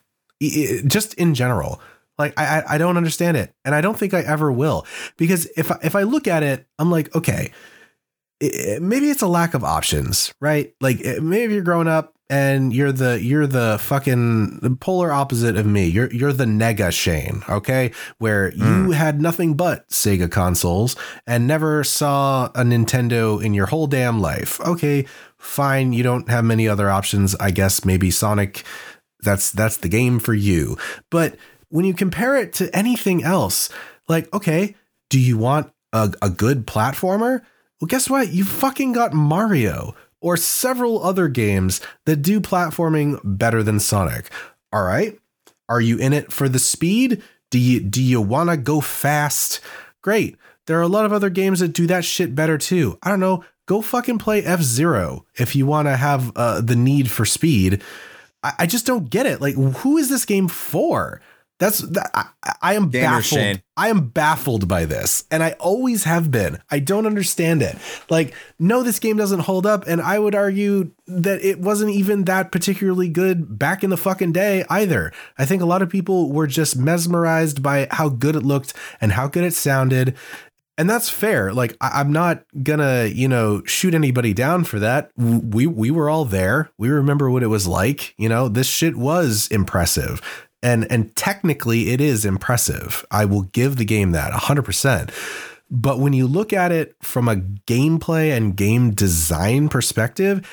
[0.85, 1.81] Just in general.
[2.17, 4.87] Like I I don't understand it, and I don't think I ever will
[5.17, 7.51] because if I, if I look at it, I'm like, okay,
[8.39, 10.73] it, maybe it's a lack of options, right?
[10.81, 15.85] Like maybe you're growing up and you're the you're the fucking polar opposite of me.
[15.85, 17.91] You're you're the nega Shane, okay?
[18.17, 18.93] Where you mm.
[18.93, 20.95] had nothing but Sega consoles
[21.25, 24.59] and never saw a Nintendo in your whole damn life.
[24.61, 25.05] Okay,
[25.37, 27.35] fine, you don't have many other options.
[27.35, 28.63] I guess maybe Sonic
[29.21, 30.77] that's that's the game for you.
[31.09, 31.37] But
[31.69, 33.69] when you compare it to anything else,
[34.07, 34.75] like, okay,
[35.09, 37.41] do you want a, a good platformer?
[37.79, 38.29] Well, guess what?
[38.29, 44.29] You fucking got Mario or several other games that do platforming better than Sonic.
[44.71, 45.17] All right.
[45.69, 47.21] Are you in it for the speed?
[47.51, 49.61] Do you do you want to go fast?
[50.01, 50.37] Great.
[50.65, 52.97] There are a lot of other games that do that shit better too.
[53.01, 53.43] I don't know.
[53.67, 57.81] Go fucking play F Zero if you want to have uh, the need for speed.
[58.43, 59.41] I, I just don't get it.
[59.41, 61.21] Like, who is this game for?
[61.59, 63.61] That's that, I, I, am baffled.
[63.75, 66.59] I am baffled by this, and I always have been.
[66.69, 67.75] I don't understand it.
[68.11, 72.25] Like, no, this game doesn't hold up, and I would argue that it wasn't even
[72.25, 75.11] that particularly good back in the fucking day either.
[75.39, 79.13] I think a lot of people were just mesmerized by how good it looked and
[79.13, 80.15] how good it sounded.
[80.79, 81.53] And that's fair.
[81.53, 85.09] Like I, am not gonna, you know, shoot anybody down for that.
[85.17, 86.69] We we were all there.
[86.77, 88.13] We remember what it was like.
[88.19, 93.05] You know, this shit was impressive and and technically it is impressive.
[93.11, 95.11] I will give the game that 100%.
[95.69, 100.49] But when you look at it from a gameplay and game design perspective,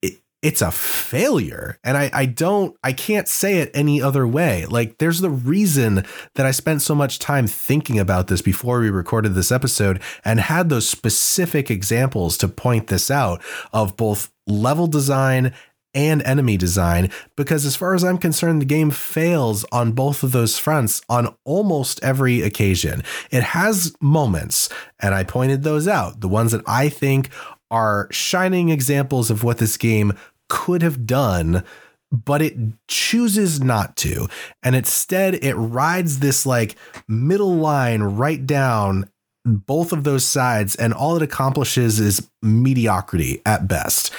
[0.00, 1.78] it, it's a failure.
[1.84, 4.64] And I, I don't, I can't say it any other way.
[4.64, 8.88] Like, there's the reason that I spent so much time thinking about this before we
[8.88, 13.42] recorded this episode and had those specific examples to point this out
[13.74, 15.52] of both level design
[15.94, 20.32] and enemy design because as far as I'm concerned the game fails on both of
[20.32, 23.02] those fronts on almost every occasion.
[23.30, 24.68] It has moments
[25.00, 27.30] and I pointed those out, the ones that I think
[27.70, 30.12] are shining examples of what this game
[30.48, 31.64] could have done
[32.12, 32.56] but it
[32.88, 34.26] chooses not to.
[34.62, 36.76] And instead, it rides this like
[37.06, 39.08] middle line right down
[39.44, 44.12] both of those sides, and all it accomplishes is mediocrity at best.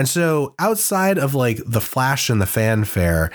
[0.00, 3.30] And so outside of like the flash and the fanfare,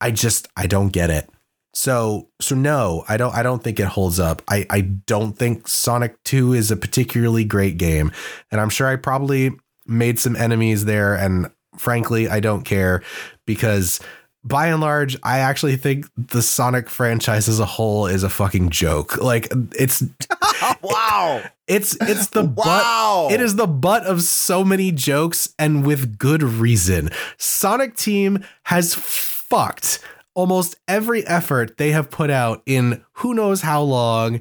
[0.00, 1.28] I just I don't get it.
[1.74, 4.40] So so no, I don't I don't think it holds up.
[4.48, 8.12] I I don't think Sonic 2 is a particularly great game.
[8.50, 9.50] And I'm sure I probably
[9.86, 13.02] made some enemies there and frankly, I don't care
[13.44, 14.00] because
[14.42, 18.70] by and large, I actually think the Sonic franchise as a whole is a fucking
[18.70, 19.18] joke.
[19.18, 19.48] Like
[19.78, 20.02] it's
[20.82, 21.42] wow.
[21.66, 23.26] it's it's the wow.
[23.28, 27.10] butt it is the butt of so many jokes and with good reason.
[27.38, 30.00] Sonic Team has fucked
[30.34, 34.40] almost every effort they have put out in who knows how long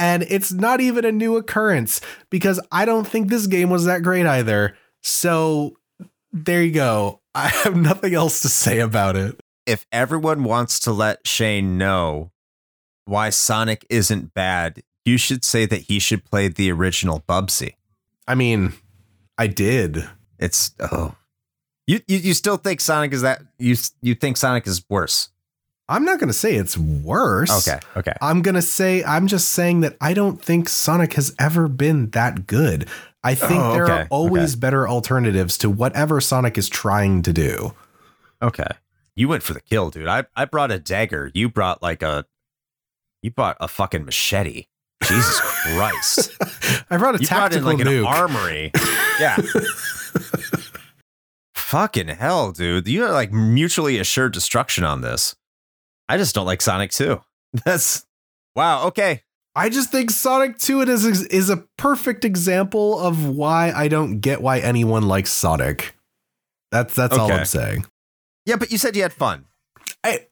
[0.00, 2.00] and it's not even a new occurrence
[2.30, 4.74] because I don't think this game was that great either.
[5.02, 5.76] So
[6.32, 7.20] there you go.
[7.34, 9.38] I have nothing else to say about it.
[9.66, 12.32] If everyone wants to let Shane know
[13.04, 17.74] why Sonic isn't bad, you should say that he should play the original Bubsy.
[18.26, 18.74] I mean,
[19.38, 20.08] I did.
[20.38, 21.14] It's oh.
[21.86, 25.30] You, you you still think Sonic is that you you think Sonic is worse?
[25.88, 27.66] I'm not going to say it's worse.
[27.66, 28.12] Okay, okay.
[28.22, 32.10] I'm going to say I'm just saying that I don't think Sonic has ever been
[32.10, 32.88] that good.
[33.24, 34.60] I think Oh, there okay, are always okay.
[34.60, 37.74] better alternatives to whatever Sonic is trying to do.
[38.40, 38.68] Okay.
[39.16, 40.06] You went for the kill, dude.
[40.06, 41.30] I, I brought a dagger.
[41.34, 42.24] You brought like a
[43.20, 44.66] you brought a fucking machete.
[45.04, 46.36] Jesus Christ.
[46.90, 48.72] I brought a you brought in tactical like an armory.
[49.18, 49.36] Yeah.
[51.54, 52.88] fucking hell, dude.
[52.88, 55.34] You are like mutually assured destruction on this.
[56.08, 57.20] I just don't like Sonic 2.
[57.64, 58.06] That's
[58.56, 59.22] wow, okay.
[59.54, 64.40] I just think Sonic 2 is is a perfect example of why I don't get
[64.40, 65.96] why anyone likes Sonic.
[66.70, 67.86] That's that's all I'm saying.
[68.46, 69.46] Yeah, but you said you had fun.
[70.04, 70.26] I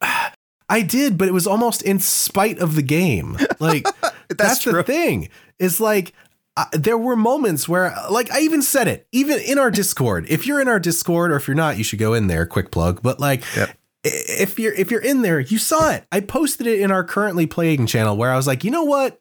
[0.68, 3.38] I did, but it was almost in spite of the game.
[3.58, 3.86] Like
[4.28, 4.72] that's, true.
[4.72, 5.28] the thing.
[5.58, 6.12] Is like
[6.56, 10.26] uh, there were moments where, like, I even said it, even in our Discord.
[10.28, 12.46] If you're in our Discord, or if you're not, you should go in there.
[12.46, 13.00] Quick plug.
[13.02, 13.70] But like, Yep.
[14.04, 16.04] if you're if you're in there, you saw it.
[16.12, 19.20] I posted it in our currently playing channel where I was like, you know what?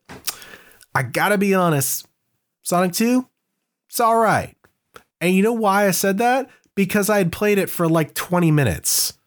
[0.93, 2.07] I gotta be honest.
[2.63, 3.27] Sonic Two,
[3.89, 4.55] it's all right.
[5.21, 6.49] And you know why I said that?
[6.75, 9.17] Because I had played it for like 20 minutes.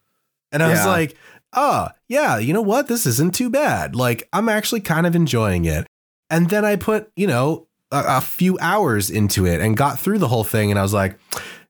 [0.53, 1.17] And I was like,
[1.53, 2.87] oh, yeah, you know what?
[2.89, 3.97] This isn't too bad.
[3.97, 5.87] Like, I'm actually kind of enjoying it.
[6.29, 10.19] And then I put, you know, a, a few hours into it and got through
[10.19, 10.71] the whole thing.
[10.71, 11.19] And I was like,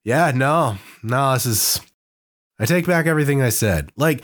[0.04, 1.80] yeah, no, no, this is,
[2.58, 3.90] I take back everything I said.
[3.96, 4.22] Like,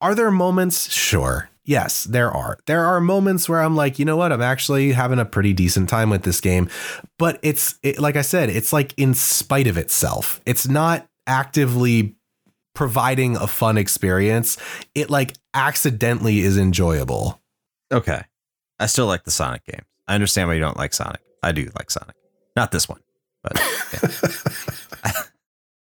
[0.00, 0.92] are there moments?
[0.92, 1.48] Sure.
[1.64, 2.58] Yes, there are.
[2.66, 4.32] There are moments where I'm like, you know what?
[4.32, 6.68] I'm actually having a pretty decent time with this game.
[7.18, 10.42] But it's it, like I said, it's like in spite of itself.
[10.44, 12.16] It's not actively
[12.74, 14.56] providing a fun experience.
[14.94, 17.40] It like accidentally is enjoyable.
[17.92, 18.22] Okay.
[18.78, 19.86] I still like the Sonic games.
[20.06, 21.20] I understand why you don't like Sonic.
[21.42, 22.16] I do like Sonic.
[22.56, 23.00] Not this one,
[23.42, 23.60] but
[23.92, 25.12] yeah.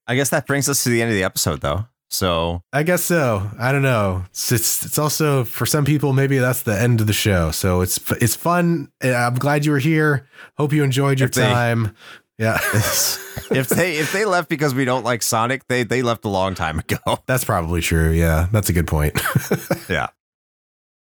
[0.06, 1.86] I guess that brings us to the end of the episode, though.
[2.12, 3.48] So I guess so.
[3.58, 4.24] I don't know.
[4.30, 7.52] It's, it's it's also for some people maybe that's the end of the show.
[7.52, 8.90] So it's it's fun.
[9.00, 10.26] I'm glad you were here.
[10.58, 11.94] Hope you enjoyed your time.
[12.40, 12.58] Yeah.
[12.72, 16.54] if they if they left because we don't like Sonic, they they left a long
[16.54, 16.96] time ago.
[17.26, 18.10] That's probably true.
[18.10, 19.20] Yeah, that's a good point.
[19.90, 20.08] yeah.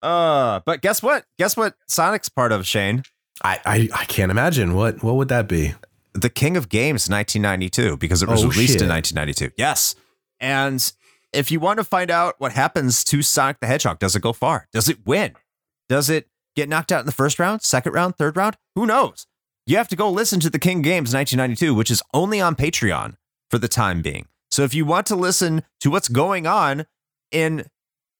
[0.03, 1.25] Uh, but guess what?
[1.39, 1.75] Guess what?
[1.89, 3.03] Sonic's part of Shane,
[3.43, 5.75] I, I I can't imagine what what would that be.
[6.13, 8.83] the King of Games, 1992, because it was Oh, released shit.
[8.83, 9.55] in 1992.
[9.57, 9.97] Yes,
[10.39, 10.93] and
[11.33, 14.33] if you want to find out what happens to Sonic the Hedgehog, does it go
[14.33, 14.69] far?
[14.73, 15.35] Does it win?
[15.89, 18.57] Does it get knocked out in the first round, second round, third round?
[18.77, 19.27] Who knows?
[19.67, 23.15] You have to go listen to the King Games 1992, which is only on Patreon
[23.51, 24.27] for the time being.
[24.51, 26.85] So if you want to listen to what's going on
[27.31, 27.65] in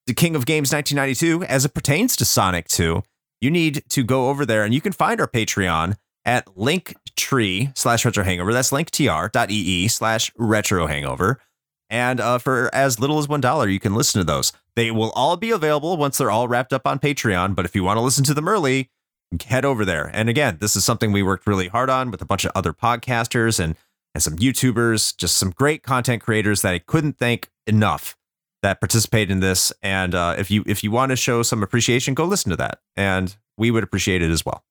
[0.07, 3.03] the King of Games 1992 as it pertains to Sonic 2,
[3.43, 8.07] you need to go over there and you can find our Patreon at linktree slash
[8.07, 8.55] retro hangover.
[8.55, 11.41] That's linktr.ee slash retro hangover.
[11.91, 14.51] And uh, for as little as $1, you can listen to those.
[14.77, 17.55] They will all be available once they're all wrapped up on Patreon.
[17.55, 18.91] But if you want to listen to them early,
[19.43, 20.11] head over there.
[20.13, 22.73] And again, this is something we worked really hard on with a bunch of other
[22.73, 23.77] podcasters and,
[24.15, 28.17] and some YouTubers, just some great content creators that I couldn't thank enough
[28.65, 29.73] that participate in this.
[29.83, 32.81] And uh, if you if you want to show some appreciation, go listen to that,
[32.97, 34.65] and we would appreciate it as well.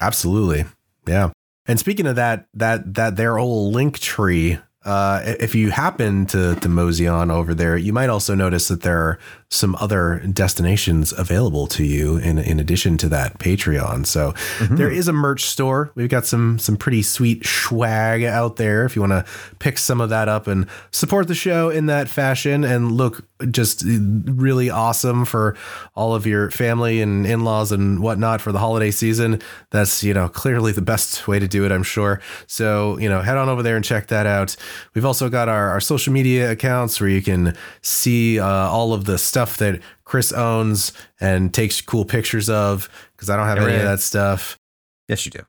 [0.00, 0.66] Absolutely.
[1.06, 1.30] Yeah.
[1.66, 6.54] And speaking of that, that that their old link tree, uh, if you happen to
[6.56, 11.12] to mosey on over there, you might also notice that there are some other destinations
[11.12, 14.06] available to you in in addition to that Patreon.
[14.06, 15.92] So there is a merch store.
[15.94, 18.84] We've got some some pretty sweet swag out there.
[18.84, 19.24] If you want to
[19.58, 23.84] pick some of that up and support the show in that fashion and look just
[23.86, 25.56] really awesome for
[25.94, 29.40] all of your family and in-laws and whatnot for the holiday season.
[29.70, 32.20] That's, you know, clearly the best way to do it, I'm sure.
[32.46, 34.56] So, you know, head on over there and check that out.
[34.94, 39.04] We've also got our, our social media accounts where you can see uh, all of
[39.04, 43.76] the stuff that Chris owns and takes cool pictures of because I don't have any
[43.76, 44.58] of that stuff.
[45.08, 45.40] Yes, you do.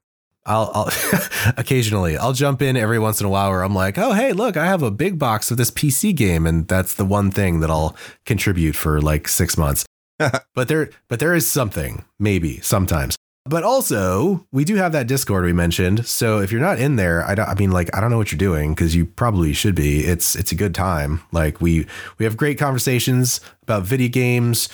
[0.46, 0.92] I'll, I'll
[1.58, 4.58] occasionally I'll jump in every once in a while where I'm like, oh hey, look,
[4.58, 7.72] I have a big box of this PC game, and that's the one thing that
[7.72, 7.96] I'll
[8.26, 9.86] contribute for like six months.
[10.54, 13.16] but there, but there is something maybe sometimes.
[13.48, 16.08] But also, we do have that Discord we mentioned.
[16.08, 17.48] So if you're not in there, I don't.
[17.48, 20.00] I mean, like, I don't know what you're doing because you probably should be.
[20.00, 21.22] It's it's a good time.
[21.32, 21.86] Like we
[22.18, 24.68] we have great conversations about video games,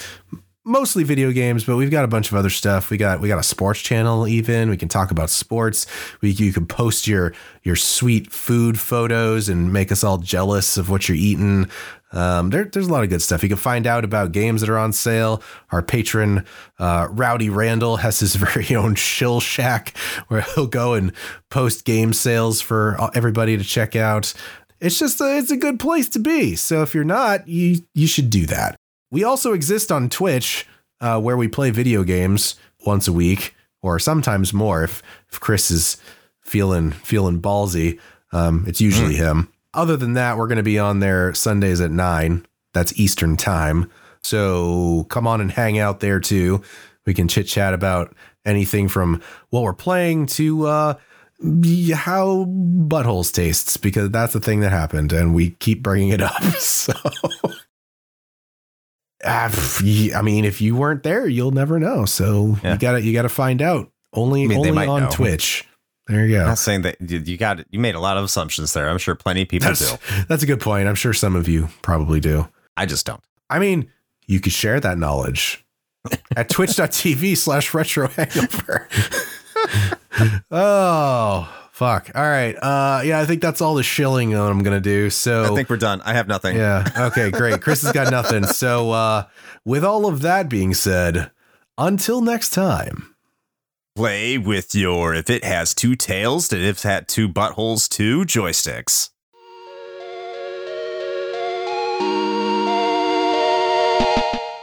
[0.64, 2.90] mostly video games, but we've got a bunch of other stuff.
[2.90, 4.70] We got we got a sports channel even.
[4.70, 5.86] We can talk about sports.
[6.22, 7.34] We you can post your
[7.64, 11.70] your sweet food photos and make us all jealous of what you're eating.
[12.12, 13.42] Um, there, there's a lot of good stuff.
[13.44, 15.42] You can find out about games that are on sale.
[15.72, 16.46] Our patron,
[16.78, 19.96] uh, Rowdy Randall, has his very own shill shack
[20.28, 21.14] where he'll go and
[21.50, 24.34] post game sales for everybody to check out.
[24.80, 26.56] It's just a, it's a good place to be.
[26.56, 28.76] So if you're not, you you should do that.
[29.12, 30.66] We also exist on Twitch,
[31.00, 32.56] uh, where we play video games
[32.86, 35.98] once a week, or sometimes more if, if Chris is
[36.42, 38.00] feeling feeling ballsy.
[38.34, 39.52] Um, it's usually him.
[39.74, 42.46] Other than that, we're going to be on there Sundays at nine.
[42.74, 43.90] That's Eastern time.
[44.24, 46.62] So come on and hang out there too.
[47.06, 48.16] We can chit chat about
[48.46, 50.94] anything from what we're playing to uh,
[51.96, 56.42] how buttholes tastes because that's the thing that happened and we keep bringing it up.
[56.60, 56.94] So.
[59.24, 59.52] Uh,
[60.16, 62.06] I mean, if you weren't there, you'll never know.
[62.06, 62.74] So Yeah.
[62.74, 63.92] you gotta you gotta find out.
[64.14, 65.10] Only I mean, only on know.
[65.12, 65.66] Twitch.
[66.12, 66.48] There you I'm go.
[66.50, 67.68] not saying that you you got it.
[67.72, 68.90] You made a lot of assumptions there.
[68.90, 70.24] I'm sure plenty of people That's do.
[70.28, 70.88] that's a good point.
[70.88, 72.48] I'm sure some of you probably do.
[72.76, 73.24] I just don't.
[73.50, 73.90] I mean,
[74.28, 75.66] you could share that knowledge
[76.36, 78.90] at twitch.tv slash retro hangover.
[80.52, 82.10] oh, fuck.
[82.16, 82.56] All right.
[82.56, 85.10] Uh, yeah, I think that's all the shilling that I'm going to do.
[85.10, 86.02] So, I think we're done.
[86.04, 86.56] I have nothing.
[86.58, 86.88] yeah.
[86.98, 87.62] Okay, great.
[87.62, 88.46] Chris has got nothing.
[88.46, 89.24] So, uh,
[89.66, 91.32] with all of that being said,
[91.78, 93.11] until next time.
[93.94, 99.10] Play with your if it has two tails if it had two buttholes, two joysticks.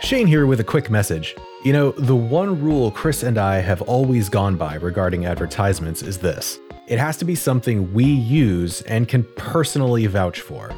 [0.00, 1.36] Shane here with a quick message.
[1.62, 6.16] You know, the one rule Chris and I have always gone by regarding advertisements is
[6.16, 10.74] this it has to be something we use and can personally vouch for.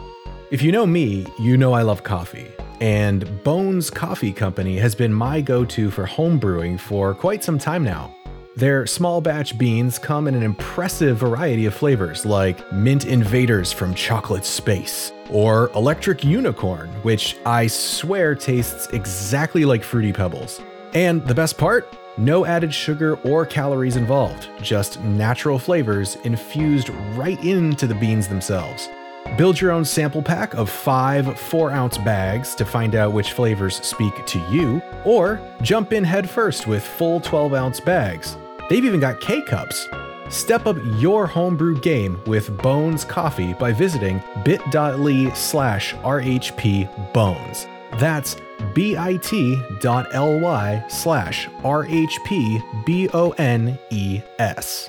[0.50, 2.50] If you know me, you know I love coffee.
[2.80, 7.56] And Bones Coffee Company has been my go to for home brewing for quite some
[7.56, 8.12] time now.
[8.60, 13.94] Their small batch beans come in an impressive variety of flavors, like Mint Invaders from
[13.94, 20.60] Chocolate Space, or Electric Unicorn, which I swear tastes exactly like Fruity Pebbles.
[20.92, 21.96] And the best part?
[22.18, 28.90] No added sugar or calories involved, just natural flavors infused right into the beans themselves.
[29.38, 33.76] Build your own sample pack of five 4 ounce bags to find out which flavors
[33.76, 38.36] speak to you, or jump in headfirst with full 12 ounce bags.
[38.70, 39.88] They've even got K cups.
[40.28, 47.66] Step up your homebrew game with Bones Coffee by visiting bit.ly slash RHP Bones.
[47.98, 48.36] That's
[48.72, 49.64] bit.ly
[50.88, 54.88] slash RHP B O N E S.